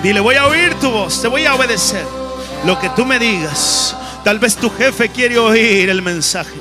Dile, 0.04 0.20
voy 0.20 0.36
a 0.36 0.48
oír 0.48 0.76
tu 0.76 0.92
voz, 0.92 1.22
te 1.22 1.28
voy 1.28 1.46
a 1.46 1.56
obedecer. 1.56 2.06
Lo 2.66 2.80
que 2.80 2.89
tú 2.89 3.04
me 3.04 3.18
digas, 3.18 3.96
tal 4.24 4.38
vez 4.38 4.56
tu 4.56 4.70
jefe 4.70 5.10
quiere 5.10 5.39
oír 5.39 5.89
el 5.89 6.04
mensaje. 6.04 6.60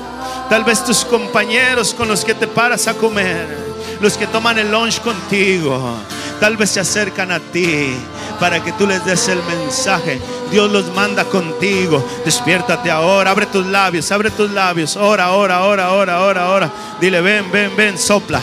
Tal 0.49 0.65
vez 0.65 0.85
tus 0.85 1.05
compañeros 1.05 1.95
con 1.95 2.09
los 2.09 2.25
que 2.25 2.35
te 2.35 2.47
paras 2.47 2.89
a 2.89 2.95
comer 2.95 3.70
los 4.01 4.17
que 4.17 4.27
toman 4.27 4.59
el 4.59 4.71
lunch 4.71 5.01
contigo, 5.01 5.97
tal 6.41 6.57
vez 6.57 6.71
se 6.71 6.81
acercan 6.81 7.31
a 7.31 7.39
ti 7.39 7.95
para 8.39 8.63
que 8.63 8.73
tú 8.73 8.87
les 8.87 9.05
des 9.05 9.29
el 9.29 9.43
mensaje. 9.45 10.21
Dios 10.51 10.71
los 10.71 10.93
manda 10.95 11.25
contigo. 11.25 12.05
Despiértate 12.25 12.91
ahora, 12.91 13.31
abre 13.31 13.47
tus 13.47 13.67
labios, 13.67 14.11
abre 14.11 14.31
tus 14.31 14.51
labios. 14.51 14.97
Ora, 14.97 15.33
ora, 15.33 15.65
ora, 15.65 15.93
ora, 15.93 16.23
ora, 16.23 16.49
ora. 16.49 16.71
Dile, 17.01 17.21
ven, 17.21 17.51
ven, 17.53 17.77
ven, 17.77 17.99
sopla. 17.99 18.41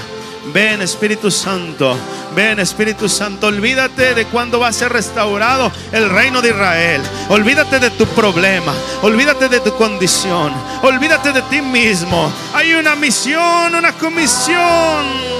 Ven 0.53 0.81
Espíritu 0.81 1.29
Santo, 1.29 1.97
ven 2.33 2.59
Espíritu 2.59 3.09
Santo, 3.09 3.47
olvídate 3.47 4.13
de 4.13 4.25
cuándo 4.25 4.59
va 4.59 4.69
a 4.69 4.73
ser 4.73 4.93
restaurado 4.93 5.71
el 5.91 6.09
reino 6.09 6.41
de 6.41 6.49
Israel. 6.49 7.01
Olvídate 7.29 7.79
de 7.79 7.89
tu 7.91 8.05
problema, 8.07 8.73
olvídate 9.01 9.49
de 9.49 9.59
tu 9.59 9.75
condición, 9.75 10.53
olvídate 10.83 11.33
de 11.33 11.41
ti 11.43 11.61
mismo. 11.61 12.31
Hay 12.53 12.73
una 12.73 12.95
misión, 12.95 13.75
una 13.75 13.91
comisión. 13.93 15.36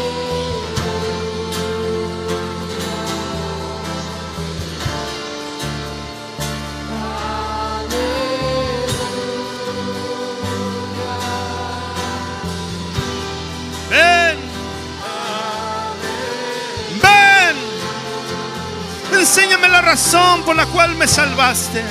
Por 20.46 20.56
la 20.56 20.66
cual 20.68 20.96
me 20.96 21.08
salvaste. 21.08 21.84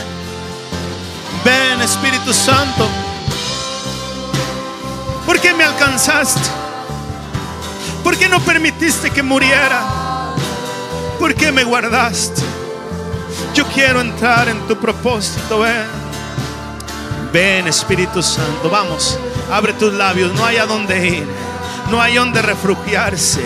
Ven, 1.44 1.80
Espíritu 1.82 2.32
Santo. 2.32 2.88
¿Por 5.26 5.40
qué 5.40 5.52
me 5.52 5.64
alcanzaste? 5.64 6.48
¿Por 8.04 8.16
qué 8.16 8.28
no 8.28 8.38
permitiste 8.40 9.10
que 9.10 9.24
muriera? 9.24 9.82
¿Por 11.18 11.34
qué 11.34 11.50
me 11.50 11.64
guardaste? 11.64 12.42
Yo 13.54 13.66
quiero 13.66 14.00
entrar 14.00 14.48
en 14.48 14.60
tu 14.68 14.76
propósito. 14.76 15.60
Ven. 15.60 15.86
Ven, 17.32 17.66
Espíritu 17.66 18.22
Santo. 18.22 18.70
Vamos, 18.70 19.18
abre 19.50 19.72
tus 19.72 19.92
labios. 19.92 20.32
No 20.34 20.44
hay 20.44 20.58
a 20.58 20.66
dónde 20.66 21.08
ir. 21.08 21.26
No 21.90 22.00
hay 22.00 22.14
donde 22.14 22.40
refugiarse. 22.40 23.42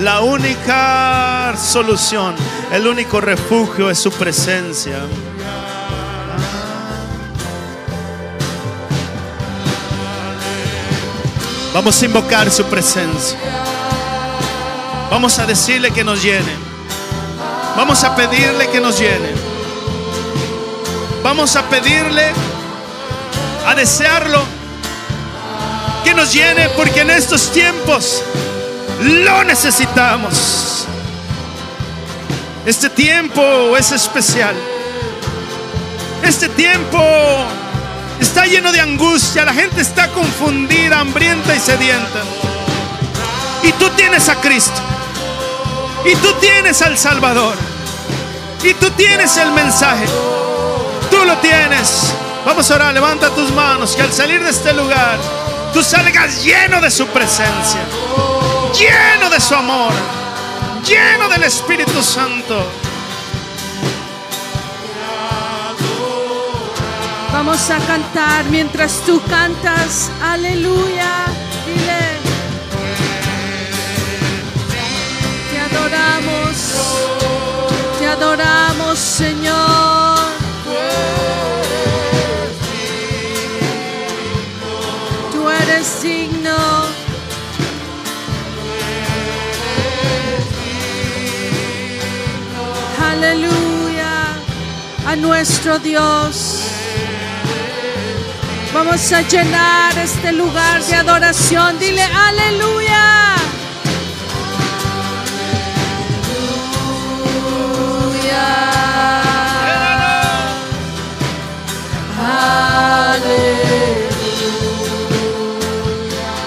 La 0.00 0.22
única 0.22 1.54
solución, 1.56 2.34
el 2.72 2.86
único 2.86 3.20
refugio 3.20 3.90
es 3.90 3.98
su 3.98 4.10
presencia. 4.10 5.00
Vamos 11.74 12.00
a 12.00 12.04
invocar 12.06 12.50
su 12.50 12.64
presencia. 12.64 13.38
Vamos 15.10 15.38
a 15.38 15.44
decirle 15.44 15.90
que 15.90 16.02
nos 16.02 16.22
llene. 16.22 16.54
Vamos 17.76 18.02
a 18.02 18.16
pedirle 18.16 18.68
que 18.70 18.80
nos 18.80 18.98
llene. 18.98 19.30
Vamos 21.22 21.54
a 21.54 21.68
pedirle, 21.68 22.32
a 23.66 23.74
desearlo, 23.74 24.42
que 26.02 26.14
nos 26.14 26.32
llene 26.32 26.68
porque 26.70 27.02
en 27.02 27.10
estos 27.10 27.52
tiempos 27.52 28.22
lo 29.02 29.44
necesitamos. 29.44 30.86
Este 32.64 32.88
tiempo 32.90 33.76
es 33.76 33.90
especial. 33.90 34.54
Este 36.22 36.48
tiempo 36.48 36.98
está 38.20 38.46
lleno 38.46 38.70
de 38.70 38.80
angustia. 38.80 39.44
La 39.44 39.52
gente 39.52 39.80
está 39.80 40.08
confundida, 40.08 41.00
hambrienta 41.00 41.54
y 41.54 41.58
sedienta. 41.58 42.20
Y 43.64 43.72
tú 43.72 43.88
tienes 43.90 44.28
a 44.28 44.36
Cristo. 44.36 44.80
Y 46.04 46.14
tú 46.16 46.32
tienes 46.34 46.80
al 46.82 46.96
Salvador. 46.96 47.56
Y 48.62 48.74
tú 48.74 48.90
tienes 48.90 49.36
el 49.36 49.50
mensaje. 49.50 50.06
Tú 51.10 51.24
lo 51.24 51.36
tienes. 51.38 52.14
Vamos 52.46 52.70
a 52.70 52.74
orar. 52.76 52.94
Levanta 52.94 53.30
tus 53.30 53.50
manos. 53.52 53.96
Que 53.96 54.02
al 54.02 54.12
salir 54.12 54.42
de 54.42 54.50
este 54.50 54.72
lugar, 54.72 55.18
tú 55.72 55.82
salgas 55.82 56.44
lleno 56.44 56.80
de 56.80 56.90
su 56.90 57.06
presencia 57.08 57.80
lleno 58.72 59.30
de 59.30 59.40
su 59.40 59.54
amor, 59.54 59.92
lleno 60.84 61.28
del 61.28 61.44
Espíritu 61.44 62.02
Santo. 62.02 62.66
Vamos 67.32 67.70
a 67.70 67.78
cantar 67.78 68.44
mientras 68.46 69.00
tú 69.06 69.20
cantas, 69.28 70.10
aleluya, 70.22 71.26
dile. 71.66 72.20
Te 75.50 75.58
adoramos, 75.58 76.56
te 77.98 78.06
adoramos 78.06 78.98
Señor. 78.98 80.01
A 95.12 95.16
nuestro 95.16 95.78
Dios. 95.78 96.62
Vamos 98.72 99.12
a 99.12 99.20
llenar 99.20 99.98
este 99.98 100.32
lugar 100.32 100.82
de 100.84 100.94
adoración. 100.94 101.78
Dile 101.78 102.02
aleluya. 102.02 103.36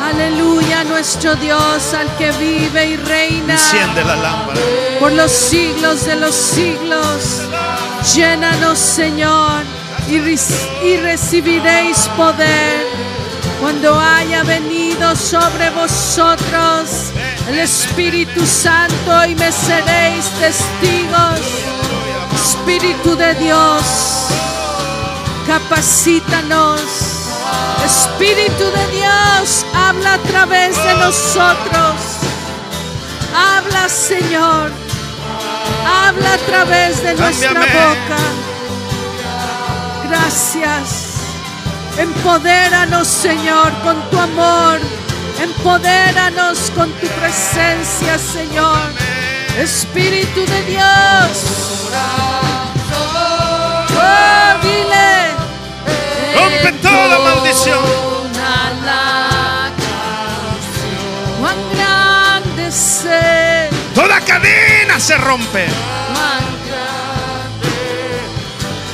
Aleluya, 0.01 0.83
nuestro 0.83 1.35
Dios, 1.35 1.93
al 1.93 2.15
que 2.17 2.31
vive 2.33 2.85
y 2.85 2.95
reina 2.97 3.53
Enciende 3.53 4.03
la 4.03 4.15
lámpara. 4.15 4.59
por 4.99 5.11
los 5.11 5.31
siglos 5.31 6.05
de 6.05 6.15
los 6.15 6.35
siglos. 6.35 7.41
Llénanos, 8.13 8.77
Señor, 8.79 9.63
y, 10.07 10.19
re- 10.19 10.37
y 10.83 10.97
recibiréis 10.97 12.07
poder 12.15 12.85
cuando 13.59 13.99
haya 13.99 14.43
venido 14.43 15.15
sobre 15.15 15.69
vosotros 15.71 17.11
el 17.49 17.59
Espíritu 17.59 18.45
Santo 18.45 19.25
y 19.27 19.35
me 19.35 19.51
seréis 19.51 20.25
testigos. 20.39 21.39
Espíritu 22.35 23.15
de 23.15 23.33
Dios, 23.35 23.83
capacítanos. 25.47 26.81
Espíritu 27.85 28.63
de 28.65 28.97
Dios, 28.97 29.65
habla 29.73 30.13
a 30.13 30.17
través 30.19 30.75
de 30.75 30.93
nosotros. 30.95 31.95
Habla, 33.35 33.89
Señor. 33.89 34.84
Habla 35.85 36.33
a 36.33 36.37
través 36.37 37.03
de 37.03 37.13
nuestra 37.13 37.59
boca. 37.59 38.17
Gracias. 40.09 41.15
Empodéranos, 41.97 43.07
Señor, 43.07 43.71
con 43.83 44.01
tu 44.09 44.19
amor. 44.19 44.79
Empodéranos 45.39 46.71
con 46.75 46.91
tu 46.93 47.07
presencia, 47.07 48.17
Señor. 48.17 48.91
Espíritu 49.59 50.41
de 50.45 50.63
Dios. 50.63 51.85
Oh, 53.97 54.61
dile. 54.61 55.35
Rompe 56.35 56.71
toda 56.81 57.19
maldición. 57.19 58.04
Se 64.99 65.17
rompe. 65.17 65.65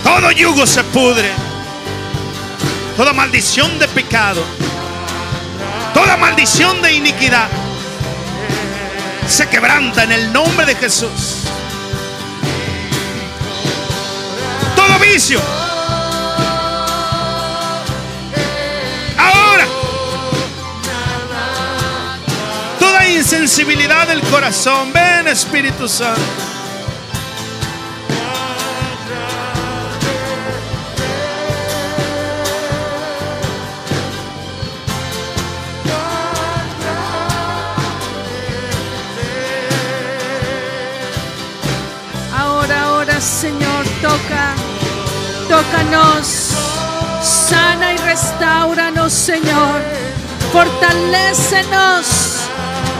Todo 0.03 0.31
yugo 0.31 0.65
se 0.65 0.83
pudre. 0.85 1.31
Toda 2.97 3.13
maldición 3.13 3.77
de 3.79 3.87
pecado. 3.87 4.43
Toda 5.93 6.17
maldición 6.17 6.81
de 6.81 6.93
iniquidad. 6.93 7.47
Se 9.27 9.47
quebranta 9.47 10.03
en 10.03 10.11
el 10.11 10.33
nombre 10.33 10.65
de 10.65 10.75
Jesús. 10.75 11.43
Todo 14.75 14.99
vicio. 14.99 15.39
Toda 23.31 23.43
insensibilidad 23.43 24.07
del 24.09 24.21
corazón. 24.23 24.91
Ven 24.91 25.27
Espíritu 25.29 25.87
Santo. 25.87 26.19
Ahora, 42.37 42.83
ahora, 42.83 43.21
Señor, 43.21 43.85
toca, 44.01 44.55
tócanos, 45.47 46.49
sana 47.21 47.93
y 47.93 47.97
restauranos, 47.97 49.13
Señor. 49.13 49.81
Fortalécenos 50.51 52.30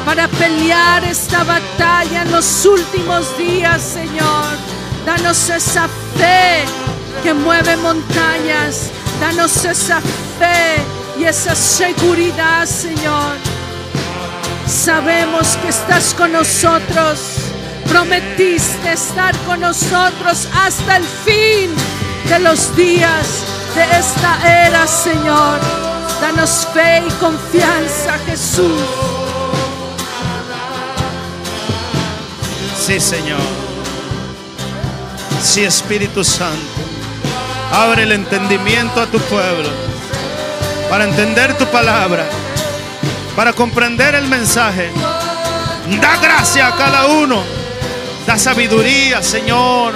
para 0.06 0.28
pelear 0.28 1.04
esta 1.04 1.44
batalla 1.44 2.24
en 2.24 2.32
los 2.32 2.66
últimos 2.66 3.38
días, 3.38 3.82
Señor. 3.82 4.58
Danos 5.06 5.50
esa 5.50 5.88
fe 6.18 6.66
que 7.24 7.34
mueve 7.34 7.76
montañas. 7.78 8.92
Danos 9.20 9.64
esa 9.66 10.02
fe 10.40 10.82
y 11.20 11.26
esa 11.26 11.56
seguridad, 11.56 12.66
Señor. 12.66 13.36
Sabemos 14.68 15.58
que 15.62 15.70
estás 15.70 16.14
con 16.14 16.32
nosotros. 16.32 17.20
Prometiste 17.88 18.94
estar 18.94 19.36
con 19.46 19.60
nosotros 19.60 20.48
hasta 20.56 20.98
el 20.98 21.04
fin 21.04 21.72
de 22.30 22.40
los 22.40 22.76
días 22.76 23.28
de 23.76 23.84
esta 24.00 24.66
era, 24.66 24.88
Señor. 24.88 25.60
Danos 26.22 26.68
fe 26.74 27.04
y 27.08 27.12
confianza, 27.20 28.18
Jesús. 28.26 29.21
Sí, 32.84 33.00
Señor. 33.00 33.40
Sí, 35.40 35.64
Espíritu 35.64 36.24
Santo. 36.24 36.58
Abre 37.72 38.04
el 38.04 38.12
entendimiento 38.12 39.00
a 39.00 39.06
tu 39.06 39.20
pueblo 39.20 39.70
para 40.90 41.04
entender 41.04 41.56
tu 41.60 41.68
palabra, 41.68 42.26
para 43.36 43.54
comprender 43.54 44.16
el 44.16 44.28
mensaje. 44.28 44.90
Da 46.02 46.18
gracia 46.18 46.70
a 46.70 46.76
cada 46.76 47.06
uno. 47.06 47.44
Da 48.26 48.40
sabiduría, 48.40 49.22
Señor, 49.22 49.94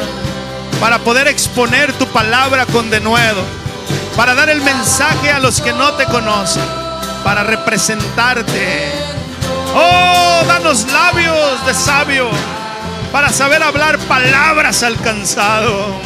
para 0.79 0.99
poder 0.99 1.27
exponer 1.27 1.91
tu 1.93 2.05
palabra 2.05 2.67
con 2.67 2.91
denuedo, 2.91 3.41
para 4.15 4.36
dar 4.36 4.51
el 4.51 4.61
mensaje 4.61 5.31
a 5.31 5.39
los 5.39 5.59
que 5.59 5.73
no 5.73 5.93
te 5.93 6.05
conocen, 6.05 6.63
para 7.23 7.43
representarte. 7.43 8.91
Oh, 9.73 10.43
danos 10.47 10.86
labios 10.91 11.65
de 11.65 11.73
sabio 11.73 12.29
para 13.11 13.29
saber 13.29 13.63
hablar 13.63 13.97
palabras 13.99 14.83
al 14.83 14.99
cansado, 14.99 15.99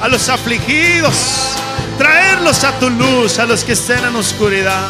a 0.00 0.08
los 0.08 0.28
afligidos, 0.28 1.52
traerlos 1.98 2.64
a 2.64 2.72
tu 2.78 2.90
luz, 2.90 3.38
a 3.38 3.46
los 3.46 3.64
que 3.64 3.72
estén 3.72 4.04
en 4.04 4.16
oscuridad. 4.16 4.88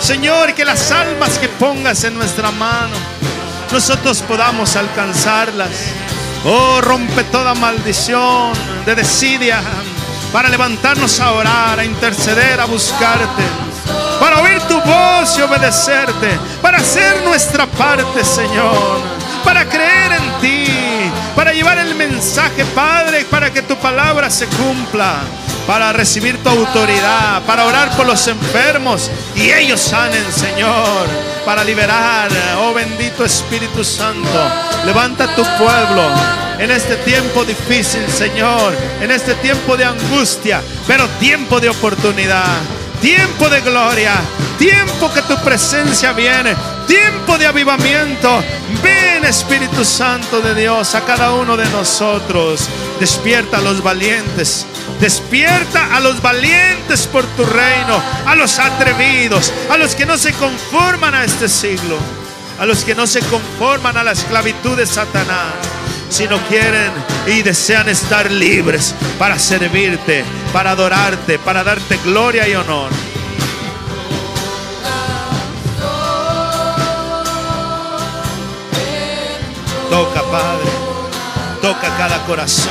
Señor, 0.00 0.54
que 0.54 0.64
las 0.64 0.90
almas 0.90 1.38
que 1.38 1.48
pongas 1.48 2.04
en 2.04 2.14
nuestra 2.14 2.50
mano, 2.50 2.96
nosotros 3.72 4.22
podamos 4.22 4.76
alcanzarlas. 4.76 5.70
Oh, 6.44 6.80
rompe 6.80 7.24
toda 7.24 7.54
maldición 7.54 8.52
de 8.84 8.94
desidia 8.94 9.60
para 10.32 10.48
levantarnos 10.48 11.20
a 11.20 11.32
orar, 11.32 11.78
a 11.78 11.84
interceder, 11.84 12.60
a 12.60 12.66
buscarte 12.66 13.42
para 14.20 14.40
oír 14.40 14.58
tu 14.62 14.80
voz 14.80 15.38
y 15.38 15.42
obedecerte, 15.42 16.38
para 16.62 16.78
hacer 16.78 17.22
nuestra 17.24 17.66
parte, 17.66 18.24
Señor, 18.24 19.02
para 19.44 19.68
creer 19.68 20.12
en 20.12 20.40
ti, 20.40 20.66
para 21.36 21.52
llevar 21.52 21.78
el 21.78 21.94
mensaje, 21.94 22.64
Padre, 22.74 23.24
para 23.30 23.52
que 23.52 23.62
tu 23.62 23.76
palabra 23.76 24.30
se 24.30 24.46
cumpla, 24.46 25.20
para 25.66 25.92
recibir 25.92 26.42
tu 26.42 26.48
autoridad, 26.48 27.42
para 27.42 27.64
orar 27.66 27.90
por 27.96 28.06
los 28.06 28.26
enfermos 28.26 29.10
y 29.36 29.50
ellos 29.50 29.80
sanen, 29.80 30.24
Señor, 30.32 31.06
para 31.44 31.62
liberar, 31.62 32.30
oh 32.58 32.72
bendito 32.72 33.24
Espíritu 33.24 33.84
Santo, 33.84 34.50
levanta 34.84 35.34
tu 35.34 35.42
pueblo 35.58 36.10
en 36.58 36.70
este 36.70 36.96
tiempo 36.96 37.44
difícil, 37.44 38.06
Señor, 38.08 38.74
en 39.00 39.10
este 39.10 39.34
tiempo 39.34 39.76
de 39.76 39.84
angustia, 39.84 40.62
pero 40.86 41.06
tiempo 41.20 41.60
de 41.60 41.68
oportunidad 41.68 42.58
tiempo 43.04 43.50
de 43.50 43.60
gloria, 43.60 44.14
tiempo 44.58 45.12
que 45.12 45.20
tu 45.20 45.36
presencia 45.44 46.14
viene, 46.14 46.56
tiempo 46.86 47.36
de 47.36 47.46
avivamiento. 47.46 48.42
Ven 48.82 49.26
Espíritu 49.26 49.84
Santo 49.84 50.40
de 50.40 50.54
Dios 50.54 50.94
a 50.94 51.04
cada 51.04 51.34
uno 51.34 51.54
de 51.54 51.68
nosotros. 51.68 52.66
Despierta 52.98 53.58
a 53.58 53.60
los 53.60 53.82
valientes. 53.82 54.64
Despierta 55.00 55.94
a 55.94 56.00
los 56.00 56.22
valientes 56.22 57.06
por 57.06 57.26
tu 57.36 57.44
reino, 57.44 58.02
a 58.24 58.34
los 58.36 58.58
atrevidos, 58.58 59.52
a 59.70 59.76
los 59.76 59.94
que 59.94 60.06
no 60.06 60.16
se 60.16 60.32
conforman 60.32 61.14
a 61.14 61.24
este 61.24 61.50
siglo, 61.50 61.98
a 62.58 62.64
los 62.64 62.84
que 62.84 62.94
no 62.94 63.06
se 63.06 63.20
conforman 63.20 63.98
a 63.98 64.04
la 64.04 64.12
esclavitud 64.12 64.78
de 64.78 64.86
Satanás 64.86 65.52
sino 66.14 66.38
quieren 66.46 66.92
y 67.26 67.42
desean 67.42 67.88
estar 67.88 68.30
libres 68.30 68.94
para 69.18 69.36
servirte, 69.36 70.24
para 70.52 70.70
adorarte, 70.70 71.40
para 71.40 71.64
darte 71.64 71.98
gloria 72.04 72.46
y 72.46 72.54
honor. 72.54 72.92
Toca, 79.90 80.22
Padre, 80.22 80.70
toca 81.60 81.96
cada 81.98 82.24
corazón 82.26 82.70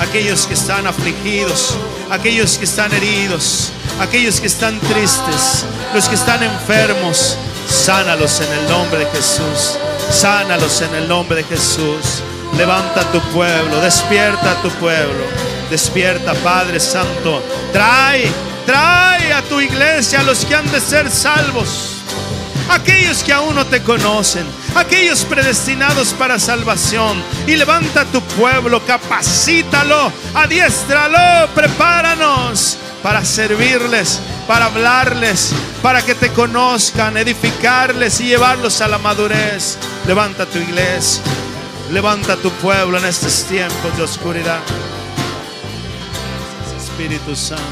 aquellos 0.00 0.46
que 0.46 0.54
están 0.54 0.86
afligidos, 0.86 1.76
aquellos 2.10 2.56
que 2.56 2.64
están 2.64 2.94
heridos, 2.94 3.72
aquellos 4.00 4.40
que 4.40 4.46
están 4.46 4.80
tristes, 4.80 5.66
los 5.92 6.08
que 6.08 6.14
están 6.14 6.42
enfermos, 6.42 7.36
sánalos 7.68 8.40
en 8.40 8.50
el 8.54 8.68
nombre 8.70 9.00
de 9.00 9.06
Jesús, 9.10 9.76
sánalos 10.10 10.80
en 10.80 10.94
el 10.94 11.06
nombre 11.06 11.36
de 11.36 11.44
Jesús. 11.44 12.22
Levanta 12.56 13.02
tu 13.12 13.20
pueblo, 13.32 13.80
despierta 13.80 14.54
tu 14.62 14.70
pueblo. 14.70 15.24
Despierta, 15.70 16.34
Padre 16.34 16.78
Santo. 16.78 17.42
Trae, 17.72 18.30
trae 18.66 19.32
a 19.32 19.42
tu 19.42 19.60
iglesia 19.60 20.20
a 20.20 20.22
los 20.22 20.44
que 20.44 20.54
han 20.54 20.70
de 20.70 20.80
ser 20.80 21.10
salvos 21.10 21.94
aquellos 22.70 23.22
que 23.22 23.32
aún 23.32 23.54
no 23.54 23.66
te 23.66 23.82
conocen, 23.82 24.46
aquellos 24.74 25.24
predestinados 25.24 26.12
para 26.14 26.38
salvación. 26.38 27.22
Y 27.46 27.56
levanta 27.56 28.04
tu 28.06 28.20
pueblo, 28.22 28.84
capacítalo, 28.84 30.12
adiéstralo, 30.34 31.48
prepáranos 31.54 32.78
para 33.02 33.24
servirles, 33.24 34.20
para 34.46 34.66
hablarles, 34.66 35.52
para 35.82 36.02
que 36.02 36.14
te 36.14 36.30
conozcan, 36.30 37.16
edificarles 37.16 38.20
y 38.20 38.28
llevarlos 38.28 38.80
a 38.80 38.88
la 38.88 38.98
madurez. 38.98 39.78
Levanta 40.06 40.46
tu 40.46 40.58
iglesia, 40.58 41.22
levanta 41.94 42.36
tu 42.36 42.50
pueblo 42.50 42.98
en 42.98 43.04
estos 43.04 43.44
tiempos 43.44 43.96
de 43.96 44.02
oscuridad. 44.02 44.58
Gracias, 46.58 46.90
Espíritu 46.90 47.36
Santo. 47.36 47.62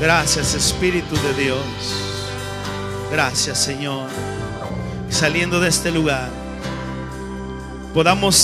Gracias, 0.00 0.54
Espíritu 0.54 1.16
de 1.16 1.34
Dios. 1.34 1.60
Gracias, 3.10 3.58
Señor. 3.58 4.08
Saliendo 5.08 5.58
de 5.58 5.70
este 5.70 5.90
lugar, 5.90 6.30
podamos 7.92 8.36